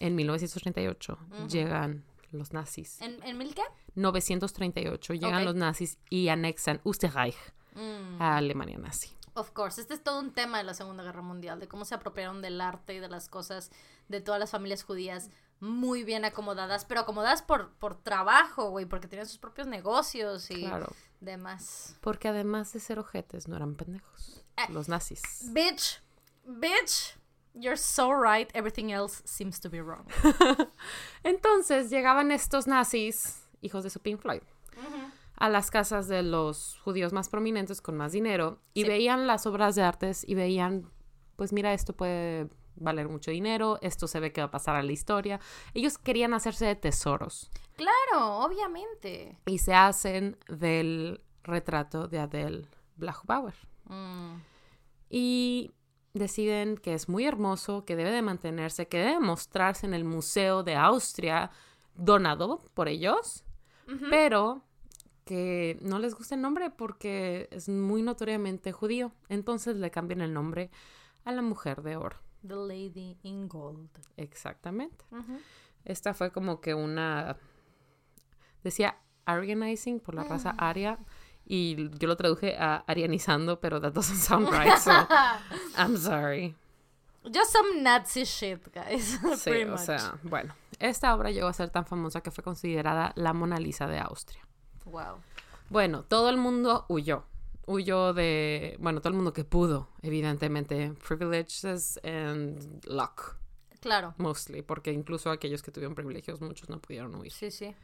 [0.00, 3.00] en 1938 llegan los nazis.
[3.00, 3.62] ¿En, en mil qué?
[3.94, 7.36] 938 llegan los nazis y anexan Österreich
[7.74, 9.10] Mm, a Alemania nazi.
[9.34, 9.80] of course.
[9.80, 12.60] Este es todo un tema de la Segunda Guerra Mundial, de cómo se apropiaron del
[12.60, 13.70] arte y de las cosas
[14.08, 15.30] de todas las familias judías
[15.60, 20.64] muy bien acomodadas, pero acomodadas por, por trabajo, güey, porque tenían sus propios negocios y
[20.64, 20.88] Claro,
[22.00, 24.44] porque además de ser ojetes no eran pendejos.
[24.56, 24.72] Eh.
[24.72, 25.22] Los nazis.
[25.52, 26.00] Bitch,
[26.46, 27.16] bitch,
[27.54, 28.50] you're so right.
[28.54, 30.06] Everything else seems to be wrong.
[31.22, 34.42] Entonces llegaban estos nazis, hijos de su Pink Floyd,
[35.36, 38.88] a las casas de los judíos más prominentes con más dinero y Sí.
[38.88, 40.90] veían las obras de artes y veían,
[41.36, 42.48] pues mira, esto puede
[42.80, 45.40] valer mucho dinero, esto se ve que va a pasar a la historia.
[45.74, 49.38] Ellos querían hacerse de tesoros Claro, obviamente.
[49.46, 53.54] y se hacen del retrato de Adele Blachbauer.
[53.84, 54.36] Mm,
[55.10, 55.70] y
[56.14, 60.62] deciden que es muy hermoso, que debe de mantenerse, que debe mostrarse en el Museo
[60.62, 61.50] de Austria,
[61.94, 63.44] donado por ellos,
[64.10, 64.62] pero
[65.24, 69.12] que no les gusta el nombre porque es muy notoriamente judío.
[69.28, 70.70] Entonces le cambian el nombre
[71.24, 72.16] a la mujer de oro.
[72.48, 73.90] The Lady in Gold.
[74.16, 75.04] Exactamente.
[75.84, 77.36] Esta fue como que una
[78.64, 78.96] decía
[79.26, 80.68] Aryanizing por la raza Ah.
[80.70, 80.98] aria.
[81.50, 84.90] Y yo lo traduje a arianizando, pero that doesn't sound right, so
[85.78, 86.54] I'm sorry.
[87.24, 89.18] Just some Nazi shit, guys.
[89.36, 89.80] Sí, Pretty o much.
[89.80, 90.54] sea, bueno.
[90.78, 94.46] Esta obra llegó a ser tan famosa que fue considerada la Mona Lisa de Austria.
[94.84, 95.16] Wow.
[95.70, 97.24] Bueno, todo el mundo huyó.
[97.70, 100.94] Huyó de, bueno, todo el mundo que pudo, evidentemente.
[101.06, 103.36] Privileges and luck,
[103.80, 104.14] Claro.
[104.16, 107.30] mostly, porque incluso aquellos que tuvieron privilegios, muchos no pudieron huir.
[107.30, 107.74] Sí, sí.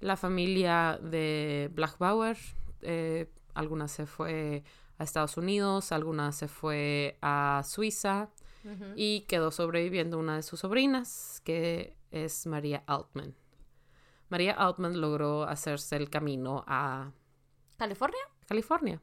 [0.00, 2.36] La familia de Blachbauer,
[2.82, 4.62] eh, algunas se fue
[4.98, 8.30] a Estados Unidos, algunas se fue a Suiza
[8.96, 13.34] y quedó sobreviviendo una de sus sobrinas, que es María Altman.
[14.28, 17.10] María Altman logró hacerse el camino a
[17.78, 18.20] ¿California?
[18.46, 19.00] California,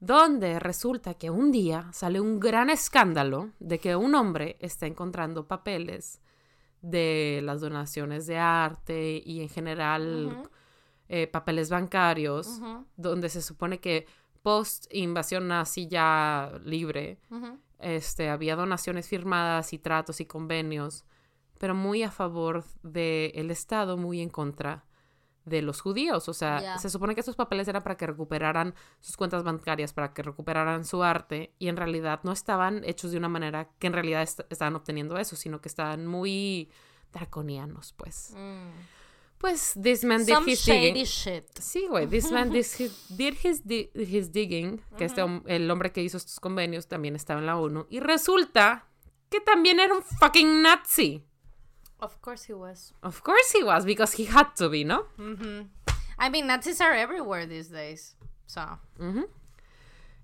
[0.00, 5.48] Donde resulta que un día sale un gran escándalo de que un hombre está encontrando
[5.48, 6.20] papeles
[6.82, 10.42] de las donaciones de arte y en general
[11.08, 12.60] eh, papeles bancarios,
[12.96, 14.06] donde se supone que
[14.42, 17.18] post invasión nazi ya libre,
[17.78, 21.04] este, había donaciones firmadas y tratos y convenios,
[21.58, 24.84] pero muy a favor del Estado, muy en contra
[25.44, 26.28] de los judíos.
[26.28, 30.12] O sea, se supone que estos papeles eran para que recuperaran sus cuentas bancarias, para
[30.14, 33.92] que recuperaran su arte, y en realidad no estaban hechos de una manera que en
[33.92, 36.70] realidad est- estaban obteniendo eso, sino que estaban muy
[37.12, 38.32] draconianos, pues.
[38.36, 38.70] Mm.
[39.38, 41.04] Pues, this man did Some his digging.
[41.04, 41.44] shit.
[41.60, 45.92] Sí, güey, this man did his, did his, di- his digging, que este, el hombre
[45.92, 48.86] que hizo estos convenios también estaba en la ONU, y resulta
[49.28, 51.22] que también era un fucking nazi.
[52.04, 52.92] Of course he was.
[53.02, 55.06] Of course he was, because he had to be, ¿no?
[55.16, 55.68] Mhm.
[56.18, 58.14] I mean, Nazis are everywhere these days.
[58.46, 58.60] So.
[58.98, 59.26] Ujú.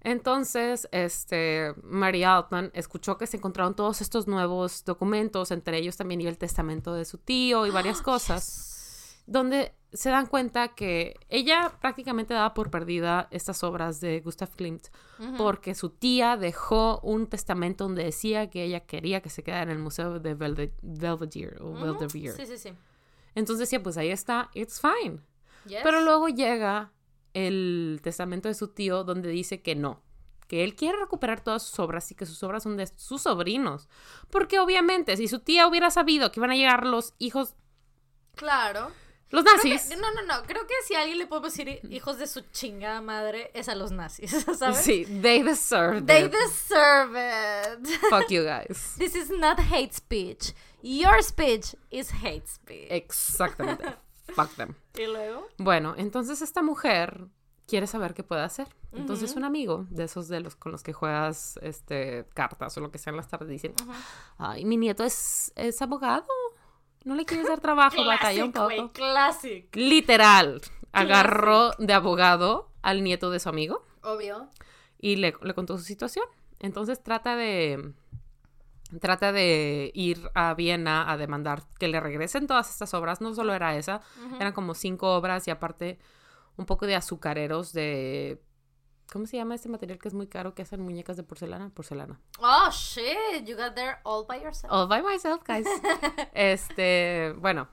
[0.03, 6.21] Entonces, este, María Altman escuchó que se encontraron todos estos nuevos documentos, entre ellos también
[6.21, 8.43] iba el testamento de su tío y varias cosas,
[9.31, 14.89] donde se dan cuenta que ella prácticamente daba por perdida estas obras de Gustav Klimt,
[15.21, 15.37] Ujú.
[15.37, 19.71] porque su tía dejó un testamento donde decía que ella quería que se quedara en
[19.71, 21.81] el museo de Belve- Belvedere o Ujú.
[21.99, 22.33] Belvedere.
[22.37, 22.73] Sí, sí, sí.
[23.35, 25.21] Entonces decía, pues ahí está, it's fine.
[25.67, 25.81] Yes.
[25.85, 26.93] Pero luego llega
[27.35, 30.03] el testamento de su tío donde dice que no,
[30.49, 33.89] que él quiere recuperar todas sus obras y que sus obras son de sus sobrinos.
[34.31, 37.55] Porque obviamente si su tía hubiera sabido que iban a llegar los hijos,
[38.37, 38.91] Claro.
[39.31, 39.91] Los que- nazis.
[39.99, 40.43] no, no, no.
[40.45, 43.75] Creo que si a alguien le podemos decir hijos de su chingada madre, es a
[43.75, 44.79] los nazis, ¿sabes?
[44.79, 46.33] Sí, they deserve They it.
[46.33, 47.87] deserve it.
[48.11, 48.95] Fuck you guys.
[48.99, 50.53] This is not hate speech.
[50.83, 52.89] Your speech is hate speech.
[52.91, 53.85] Exactamente.
[54.35, 54.75] Fuck them.
[54.97, 55.47] ¿Y luego?
[55.59, 57.27] Bueno, entonces esta mujer
[57.67, 58.69] quiere saber qué puede hacer.
[58.93, 62.91] Entonces un amigo de esos de los con los que juegas este cartas o lo
[62.91, 63.73] que sea en las tardes dicen,
[64.39, 66.27] ay, mi nieto es, es abogado.
[67.05, 68.93] No le quieres dar trabajo, batalla un poco.
[68.93, 69.75] classic.
[69.75, 70.61] Literal,
[70.93, 74.49] agarró de abogado al nieto de su amigo Obvio.
[74.99, 76.27] y le, le contó su situación.
[76.59, 77.93] Entonces trata de
[79.01, 83.21] trata de ir a Viena a demandar que le regresen todas estas obras.
[83.21, 84.01] No solo era esa,
[84.39, 85.99] eran como cinco obras y aparte
[86.57, 88.43] un poco de azucareros de
[89.13, 91.71] ¿cómo se llama este material que es muy caro que hacen muñecas de porcelana?
[91.71, 92.21] Porcelana.
[92.39, 93.45] Oh, shit.
[93.47, 94.73] You got there all by yourself.
[94.73, 95.67] All by myself, guys.
[96.35, 97.69] este, bueno,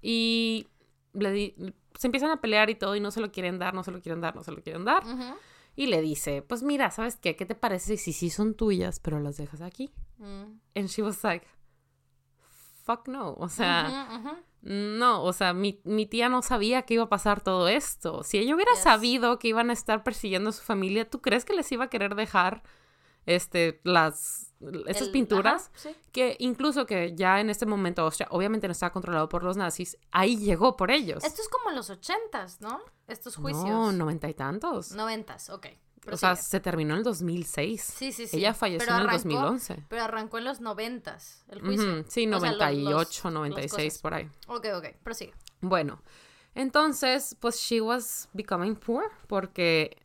[0.00, 0.66] y
[1.12, 1.54] le di-
[1.98, 4.00] se empiezan a pelear y todo y no se lo quieren dar, no se lo
[4.00, 5.04] quieren dar, no se lo quieren dar.
[5.06, 5.34] Ujú.
[5.74, 7.36] Y le dice, pues mira, ¿sabes qué?
[7.36, 9.92] ¿Qué te parece si sí son tuyas, pero las dejas aquí?
[10.18, 10.58] Mm.
[10.74, 11.46] And she was like,
[12.84, 13.34] fuck no.
[13.38, 14.42] O sea.
[14.62, 18.22] No, o sea, mi, mi tía no sabía que iba a pasar todo esto.
[18.22, 18.82] Si ella hubiera Yes.
[18.82, 21.90] sabido que iban a estar persiguiendo a su familia, ¿tú crees que les iba a
[21.90, 22.62] querer dejar
[23.26, 24.52] este, las,
[24.86, 25.68] estas El- pinturas?
[25.74, 25.96] ajá, sí.
[26.12, 30.36] Que incluso que ya en este momento obviamente no estaba controlado por los nazis, ahí
[30.36, 31.22] llegó por ellos.
[31.24, 32.80] Esto es como en los ochentas, ¿no?
[33.08, 33.64] Estos juicios.
[33.68, 34.92] No, noventa y tantos.
[34.92, 35.66] Noventas, ok.
[36.10, 37.82] O sea, se terminó en el 2006.
[37.82, 38.36] sí, sí, sí.
[38.38, 39.84] Ella falleció Pero en el arrancó- 2011.
[39.88, 42.04] Pero arrancó en los noventas, el juicio.
[42.08, 44.02] Sí, O sea, los- 98, los- 96, las cosas.
[44.02, 44.30] por ahí.
[44.48, 45.32] Ok, ok, prosigue.
[45.60, 46.02] Bueno,
[46.54, 49.96] entonces, pues she was becoming poor porque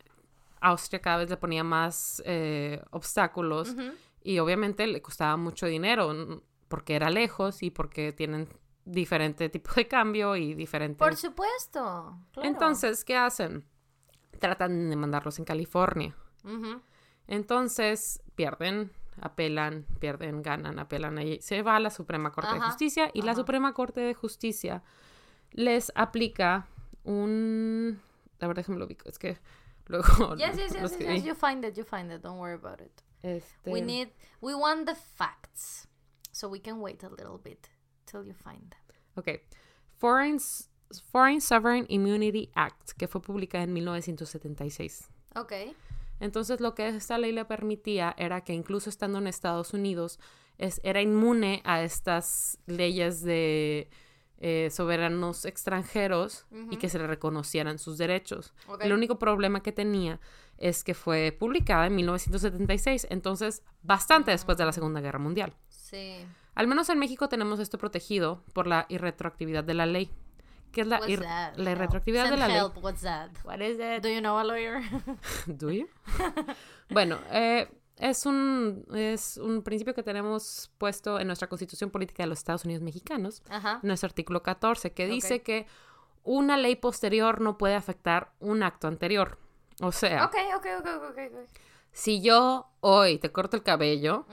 [0.61, 3.75] Austria cada vez le ponía más eh, obstáculos
[4.23, 8.47] y obviamente le costaba mucho dinero porque era lejos y porque tienen
[8.85, 10.97] diferente tipo de cambio y diferente...
[10.97, 12.17] Por supuesto.
[12.31, 12.47] claro.
[12.49, 13.65] Entonces, ¿qué hacen?
[14.39, 16.15] Tratan de mandarlos en California.
[16.43, 16.81] Ujú.
[17.27, 18.91] Entonces, pierden,
[19.21, 21.19] apelan, pierden, ganan, apelan.
[21.19, 23.35] Y se va a la Suprema Corte de Justicia y la.
[23.35, 24.83] Suprema Corte de Justicia
[25.51, 26.67] les aplica
[27.03, 27.99] un...
[28.39, 29.09] A ver, déjame lo ubico.
[29.09, 29.37] Es que
[29.87, 30.35] luego...
[30.37, 32.21] Yes, yes, yes, yes, yes, You find it, you find it.
[32.21, 33.03] Don't worry about it.
[33.23, 34.09] Este, We need,
[34.41, 35.87] we want the facts.
[36.31, 37.69] So we can wait a little bit
[38.05, 38.95] till you find them.
[39.15, 39.41] Ok.
[39.97, 40.37] Foreign,
[41.11, 45.09] Foreign Sovereign Immunity Act, que fue publicada en 1976.
[45.35, 45.53] Ok.
[46.19, 50.19] Entonces lo que esta ley le permitía era que incluso estando en Estados Unidos
[50.57, 53.89] es, era inmune a estas leyes de
[54.39, 58.53] eh, soberanos extranjeros y que se le reconocieran sus derechos.
[58.79, 60.19] El único problema que tenía
[60.57, 65.55] es que fue publicada en 1976, entonces bastante después de la Segunda Guerra Mundial.
[65.69, 66.25] Sí.
[66.55, 70.11] Al menos en México tenemos esto protegido por la irretroactividad de la ley.
[70.71, 71.25] ¿Qué es la, ir-
[71.55, 72.61] la irretroactividad de la ley?
[72.81, 73.29] What's that?
[73.43, 74.03] What is it?
[74.03, 74.81] Do you know a lawyer?
[75.47, 75.87] Do you?
[76.89, 77.67] bueno, eh,
[77.97, 82.65] es, un, es un principio que tenemos puesto en nuestra Constitución Política de los Estados
[82.65, 83.79] Unidos Mexicanos, Ajá.
[83.81, 85.65] en nuestro artículo 14, que dice que
[86.23, 89.39] una ley posterior no puede afectar un acto anterior.
[89.81, 90.29] O sea,
[91.91, 94.25] si yo hoy te corto el cabello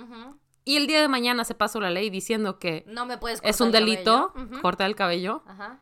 [0.64, 3.60] y el día de mañana se pasa la ley diciendo que No me puedes es
[3.60, 4.32] un el delito.
[4.34, 4.60] Ujú.
[4.62, 5.80] cortar el cabello, Ajá.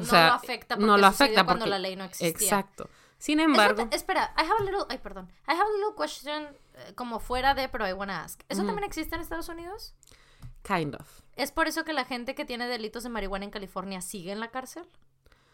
[0.00, 2.28] O no sea, lo afecta porque no lo afecta cuando porque la ley no existía.
[2.28, 2.88] exacto.
[3.18, 5.28] Sin embargo, espera, I have a little, ay, perdón.
[5.46, 6.44] I have a little question
[6.74, 8.40] eh, como fuera de, pero I wanna ask.
[8.48, 8.68] ¿Eso Ujú.
[8.68, 9.94] también existe en Estados Unidos?
[10.62, 11.22] kind of.
[11.36, 14.40] ¿Es por eso que la gente que tiene delitos de marihuana en California sigue en
[14.40, 14.84] la cárcel?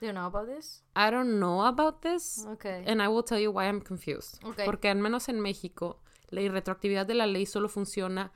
[0.01, 0.85] Do you know about this?
[0.95, 2.45] I don't know about this.
[2.47, 2.85] Okay.
[2.87, 4.43] And I will tell you why I'm confused.
[4.45, 4.63] Ok.
[4.65, 8.33] Porque al menos en México, la irretroactividad de la ley solo funciona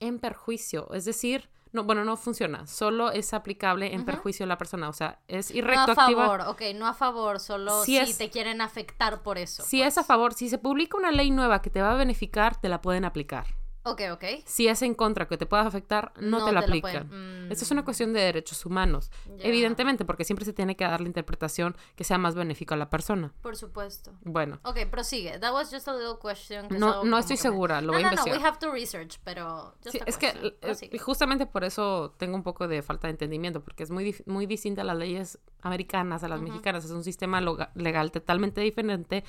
[0.00, 0.92] en perjuicio.
[0.94, 2.66] Es decir, no, bueno, no funciona.
[2.66, 4.88] Solo es aplicable en perjuicio de la persona.
[4.88, 6.26] O sea, es No a irretroactiva.
[6.26, 9.62] favor, ok, no a favor, solo Si si, es- te quieren afectar por eso.
[9.62, 9.88] Si pues.
[9.88, 12.68] es a favor, si se publica una ley nueva que te va a beneficiar, te
[12.68, 13.46] la pueden aplicar.
[13.84, 14.24] Ok, ok.
[14.44, 17.08] Si es en contra que te pueda afectar, no, No te la te aplican.
[17.08, 19.10] pueden- Esto es una cuestión de derechos humanos.
[19.26, 19.44] Ya.
[19.44, 22.90] Evidentemente, porque siempre se tiene que dar la interpretación que sea más benéfico a la
[22.90, 23.32] persona.
[23.42, 24.12] Por supuesto.
[24.22, 25.38] Bueno, Ok, prosigue.
[25.40, 26.68] That was just a little question.
[26.68, 28.38] que es No- no estoy que me- segura, lo no, voy a no, No, investigar.
[28.38, 29.74] we have to research, pero...
[29.82, 30.46] just Sí, a es que question.
[30.46, 30.98] eh, Prosigue.
[30.98, 34.82] justamente por eso tengo un poco de falta de entendimiento, porque es muy, muy distinta
[34.82, 36.84] a las leyes americanas, a las mexicanas.
[36.84, 37.40] Es un sistema
[37.74, 39.24] legal totalmente diferente,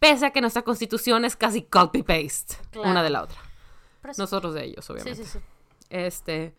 [0.00, 2.90] pese a que nuestra constitución es casi copy-paste Claro.
[2.90, 3.38] una de la otra.
[4.18, 5.24] Nosotros de ellos, Sí, obviamente.
[5.24, 5.38] sí, sí.
[5.90, 6.54] Este,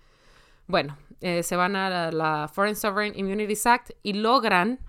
[0.68, 4.80] bueno, eh, se van a la, la Foreign Sovereign Immunities Act y logran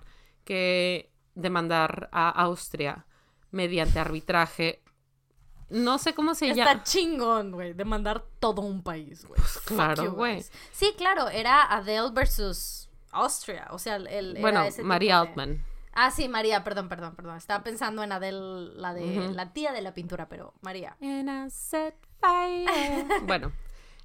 [0.43, 3.05] que demandar a Austria
[3.51, 4.81] mediante arbitraje.
[5.69, 6.71] No sé cómo se llama.
[6.71, 9.41] Está chingón, güey, de mandar todo un país, güey.
[9.41, 10.45] Fuck claro, güey.
[10.71, 14.07] Sí, claro, era Adele versus Austria, o sea, el...
[14.37, 15.65] era Bueno, ese tipo María de- Altman.
[15.97, 17.37] Ah, sí, María, perdón, perdón, perdón.
[17.37, 20.97] Estaba pensando en Adele, la de la tía de la pintura, pero María.
[21.01, 21.95] And I set
[22.25, 23.05] fire.
[23.25, 23.51] bueno,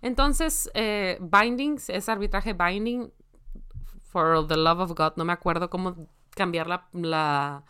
[0.02, 3.12] entonces, eh, bindings es arbitraje binding.
[4.12, 7.62] For the love of God, no me acuerdo cómo cambiar la, la,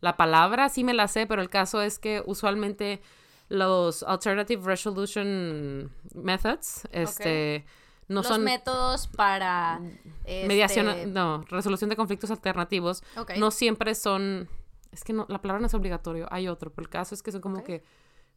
[0.00, 0.68] la palabra.
[0.68, 3.00] Sí me la sé, pero el caso es que usualmente
[3.48, 7.64] los alternative resolution methods, este,
[8.08, 9.80] no Los son métodos para...
[10.24, 13.02] mediación, este, no, resolución de conflictos alternativos,
[13.38, 14.48] no siempre son,
[14.92, 17.32] es que no, la palabra no es obligatorio, hay otro, pero el caso es que
[17.32, 17.82] son como que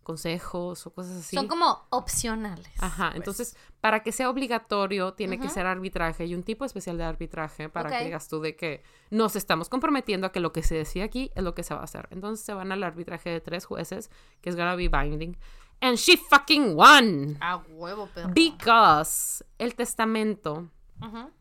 [0.03, 1.35] consejos o cosas así.
[1.35, 2.71] Son como opcionales.
[2.79, 3.17] Ajá, pues.
[3.17, 7.69] entonces para que sea obligatorio tiene que ser arbitraje y un tipo especial de arbitraje
[7.69, 11.03] para que digas tú de que nos estamos comprometiendo a que lo que se decía
[11.03, 12.07] aquí es lo que se va a hacer.
[12.11, 14.11] Entonces se van al arbitraje de tres jueces
[14.41, 15.37] que es gonna be binding.
[15.81, 17.37] And she fucking won.
[17.41, 18.29] A huevo, perro.
[18.33, 20.69] Because el testamento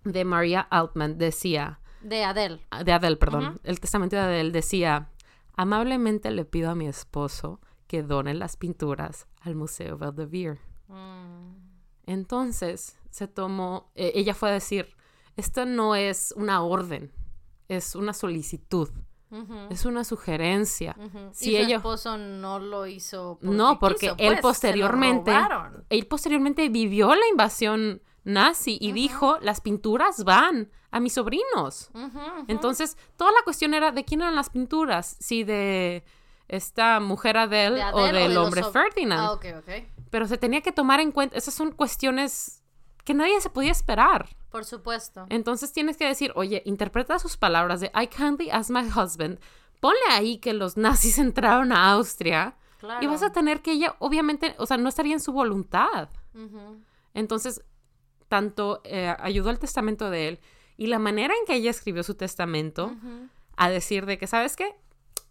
[0.05, 2.61] de Maria Altman decía, De Adele.
[2.83, 5.11] de Adele, perdón, el testamento de Adele decía,
[5.57, 10.61] amablemente le pido a mi esposo que done las pinturas al Museo Valdevere.
[10.87, 11.57] Mm.
[12.07, 14.95] Entonces se tomó, eh, ella fue a decir,
[15.37, 17.11] esto no es una orden,
[17.67, 18.89] es una solicitud,
[19.71, 20.97] es una sugerencia.
[21.33, 25.33] Si y su ella- esposo no lo hizo No, porque quiso, él pues, posteriormente,
[25.89, 31.91] él posteriormente vivió la invasión nazi y dijo, las pinturas van a mis sobrinos.
[32.47, 36.05] Entonces, toda la cuestión era de quién eran las pinturas, si de
[36.51, 39.21] esta mujer Adele, ¿De o del de los hombre Ferdinand.
[39.23, 39.71] Ah, ok, ok.
[40.11, 42.63] Pero se tenía que tomar en cuenta, esas son cuestiones
[43.05, 44.29] que nadie se podía esperar.
[44.51, 45.27] Por supuesto.
[45.29, 49.39] Entonces tienes que decir, oye, interpreta sus palabras de I kindly ask my husband,
[49.79, 53.05] ponle ahí que los nazis entraron a Austria Claro.
[53.05, 56.09] y vas a tener que ella, obviamente, o sea, no estaría en su voluntad.
[57.15, 57.63] Entonces,
[58.29, 60.41] tanto eh, ayudó al testamento de él
[60.77, 62.95] y la manera en que ella escribió su testamento
[63.57, 64.75] a decir de que, ¿sabes qué?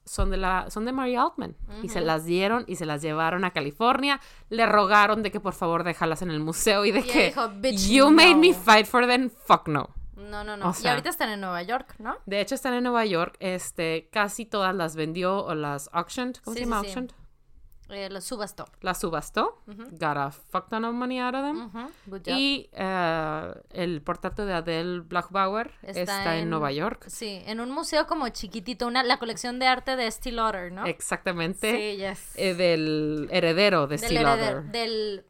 [0.09, 1.55] Son de, la, son de Mary Altman.
[1.83, 4.19] Y se las dieron y se las llevaron a California.
[4.49, 7.47] Le rogaron de que por favor déjalas en el museo y de Y que dijo,
[7.49, 8.55] "Bitch, you made me no".
[8.55, 9.89] fight for them, fuck no.
[10.15, 10.69] No, no, no.
[10.69, 12.17] O y ahorita están en Nueva York, ¿no?
[12.25, 13.35] De hecho, están en Nueva York.
[13.39, 16.37] Este, casi todas las vendió o las auctioned.
[16.43, 16.87] ¿Cómo Sí, se llama sí.
[16.87, 17.11] auctioned?
[17.89, 18.65] Eh, la subastó.
[18.81, 19.61] La subastó.
[19.67, 21.89] Got a fuck ton of money out of them.
[22.27, 27.05] Y eh, el portrato de Adele Blackbauer Está está, en, en- Nueva York.
[27.07, 30.85] Sí, en un museo como chiquitito, una, la colección de arte de Estee Lauder, ¿no?
[30.85, 31.71] Exactamente.
[31.71, 32.33] Sí, yes.
[32.35, 34.63] eh, del heredero de heredero- Lauder.
[34.65, 35.25] del,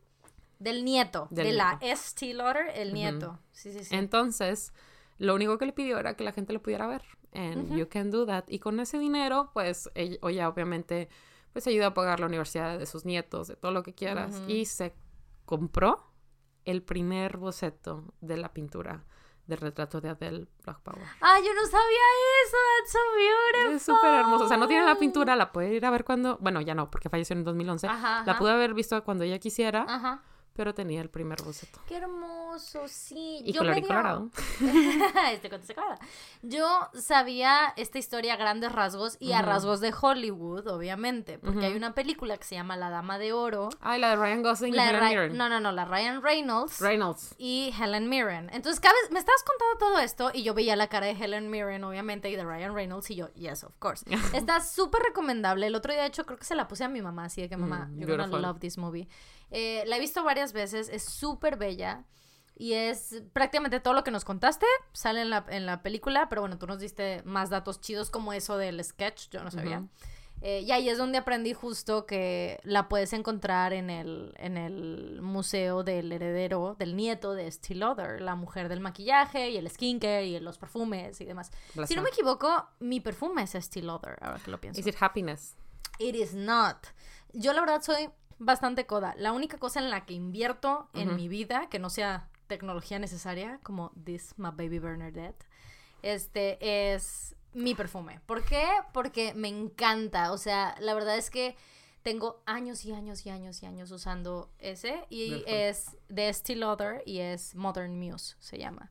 [0.60, 1.78] del nieto, Del de la.
[1.82, 3.40] Estee Lauder, el nieto.
[3.52, 3.96] Sí, sí, sí.
[3.96, 4.74] Entonces,
[5.18, 7.04] lo único que le pidió era que la gente lo pudiera ver.
[7.34, 8.46] And you can do that.
[8.48, 11.10] Y con ese dinero, pues, ella, ella obviamente,
[11.54, 14.42] pues ayuda a pagar la universidad de sus nietos, de todo lo que quieras.
[14.48, 14.94] Y se
[15.46, 16.12] compró
[16.66, 19.04] el primer boceto de la pintura
[19.48, 21.04] del retrato de Adele Blackbauer.
[21.22, 22.06] Ah, yo no sabía
[22.46, 22.58] eso.
[22.78, 23.76] That's so beautiful.
[23.76, 24.46] Es súper hermoso.
[24.46, 26.38] O sea, no tiene la pintura, la puede ir a ver cuando...
[26.40, 27.88] Bueno, ya no, porque falleció en 2011.
[27.88, 28.38] Ajá, La ajá.
[28.38, 30.22] pudo haber visto cuando ella quisiera, Ajá.
[30.54, 31.80] Pero tenía el primer boceto.
[31.88, 33.42] Qué hermoso, sí.
[33.46, 34.30] Y Yo colorado.
[35.32, 36.00] este cuento se acuerda.
[36.42, 41.76] Yo sabía esta historia a grandes rasgos y a rasgos de Hollywood, obviamente, porque hay
[41.76, 43.70] una película que se llama La Dama de Oro.
[43.82, 45.38] Ay, la de Ryan Gosling La y Helen Mirren.
[45.38, 47.36] no, no, no, la Ryan Reynolds Reynolds.
[47.38, 48.50] y Helen Mirren.
[48.54, 51.50] Entonces, cada vez me estabas contando todo esto y yo veía la cara de Helen
[51.50, 54.06] Mirren, obviamente, y de Ryan Reynolds y yo, yes, of course.
[54.34, 55.68] Está súper recomendable.
[55.68, 57.50] El otro día, de hecho, creo que se la puse a mi mamá, así de
[57.50, 59.08] que mamá, Mm, you're gonna love this movie.
[59.52, 62.06] Eh, la he visto varias veces, es súper bella.
[62.56, 66.42] Y es prácticamente todo lo que nos contaste, sale en la, en la película, pero
[66.42, 69.80] bueno, tú nos diste más datos chidos como eso del sketch, yo no sabía.
[69.80, 69.90] Ujú.
[70.42, 75.22] Eh, y ahí es donde aprendí justo que la puedes encontrar en el, en el
[75.22, 80.26] museo del heredero, del nieto de Estee Lauder, la mujer del maquillaje y el skincare
[80.26, 81.52] y los perfumes y demás.
[81.76, 84.80] Bless Si no me equivoco, mi perfume es Estee Lauder, ahora que lo pienso.
[84.80, 85.58] Is it happiness?
[85.98, 86.88] It is not.
[87.34, 88.10] Yo la verdad soy
[88.40, 89.14] bastante coda.
[89.18, 93.60] La única cosa en la que invierto en mi vida, que no sea tecnología necesaria,
[93.64, 95.46] como This My Baby Bernadette,
[96.02, 98.20] este es mi perfume.
[98.26, 98.68] ¿Por qué?
[98.94, 100.32] Porque me encanta.
[100.32, 101.56] O sea, la verdad es que
[102.04, 107.04] tengo años y años y años y años usando ese y es de Estee Lauder
[107.06, 108.90] y es Modern Muse, se llama.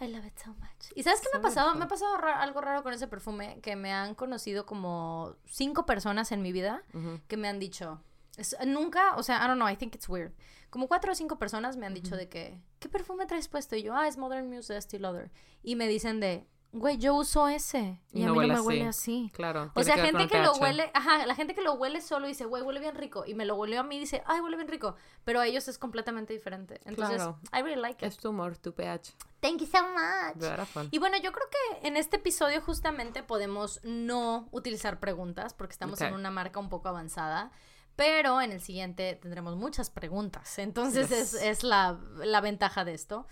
[0.00, 0.90] I love it so much.
[0.94, 1.74] ¿Y sabes qué me ha pasado?
[1.74, 5.84] Me ha pasado ra- algo raro con ese perfume, que me han conocido como cinco
[5.84, 6.82] personas en mi vida
[7.28, 8.00] que me han dicho,
[8.36, 10.32] es- nunca, o sea, I don't know, I think it's weird.
[10.70, 13.74] Como cuatro o cinco personas me han dicho de que, ¿qué perfume traes puesto?
[13.76, 15.30] Y yo, ah, es Modern Muse de Estee Lauder.
[15.64, 18.00] Y me dicen de, güey, yo uso ese.
[18.12, 19.32] Y, Y a mí no me huele así.
[19.34, 19.72] Claro.
[19.74, 22.62] O sea, gente que lo huele, ajá, la gente que lo huele solo dice, güey,
[22.62, 23.24] huele bien rico.
[23.26, 24.94] Y me lo huele a mí y dice, ay, huele bien rico.
[25.24, 26.80] Pero a ellos es completamente diferente.
[26.84, 27.40] Entonces, Claro.
[27.52, 28.12] I really like it.
[28.12, 29.12] Es tu humor, tu pH.
[29.40, 30.36] Thank you so much.
[30.36, 30.86] Beautiful.
[30.92, 36.00] Y bueno, yo creo que en este episodio justamente podemos no utilizar preguntas porque estamos
[36.00, 37.50] en una marca un poco avanzada.
[38.00, 40.58] Pero en el siguiente tendremos muchas preguntas.
[40.58, 41.42] Entonces es, Yes.
[41.42, 43.26] es la, la ventaja de esto.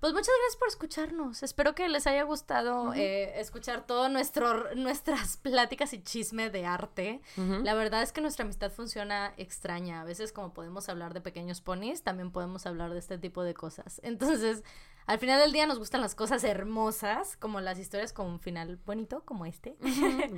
[0.00, 1.42] Pues muchas gracias por escucharnos.
[1.42, 7.20] Espero que les haya gustado eh, escuchar todo nuestro nuestras pláticas y chisme de arte.
[7.36, 7.64] Ujú.
[7.64, 10.00] La verdad es que nuestra amistad funciona extraña.
[10.00, 13.54] A veces como podemos hablar de pequeños ponis, también podemos hablar de este tipo de
[13.54, 14.00] cosas.
[14.04, 14.62] Entonces,
[15.06, 18.78] al final del día nos gustan las cosas hermosas, como las historias con un final
[18.86, 19.76] bonito, como este.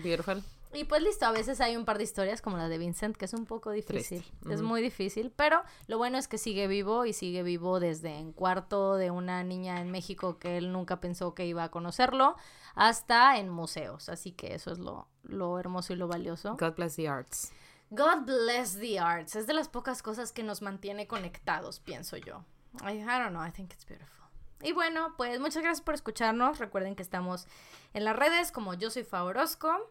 [0.03, 0.43] Beautiful.
[0.73, 3.25] Y pues listo, a veces hay un par de historias como la de Vincent, que
[3.25, 4.23] es un poco difícil.
[4.23, 4.53] Triste.
[4.55, 8.33] Es muy difícil, pero lo bueno es que sigue vivo y sigue vivo desde en
[8.33, 12.37] cuarto de una niña en México que él nunca pensó que iba a conocerlo,
[12.77, 14.09] hasta en museos.
[14.09, 16.57] Así que eso es lo, lo hermoso y lo valioso.
[16.57, 17.53] God bless the arts.
[17.91, 19.35] God bless the arts.
[19.35, 22.45] Es de las pocas cosas que nos mantiene conectados, pienso yo.
[22.85, 24.21] I, I don't know, I think it's beautiful.
[24.63, 26.59] Y bueno, pues muchas gracias por escucharnos.
[26.59, 27.49] Recuerden que estamos
[27.95, 29.91] en las redes como yo soy Favorosco.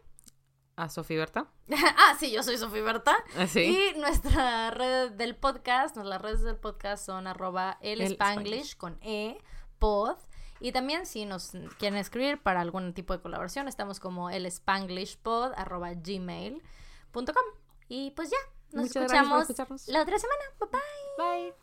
[0.79, 1.47] A Sofía Berta.
[1.97, 3.15] ah, sí, yo soy Sofía Berta.
[3.37, 3.61] Así.
[3.61, 8.97] Y nuestra red del podcast, las redes del podcast son arroba el El Spanglish con
[9.01, 9.37] E,
[9.77, 10.17] pod.
[10.61, 15.53] Y también si nos quieren escribir para algún tipo de colaboración, estamos como el Spanglishpod
[15.55, 17.45] arroba gmail.com.
[17.87, 18.37] Y pues ya,
[18.71, 20.43] nos Muchas escuchamos la otra semana.
[20.59, 21.43] Bye bye.
[21.43, 21.53] Bye.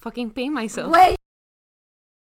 [0.00, 0.88] Fucking pay myself.
[0.88, 1.21] Güey.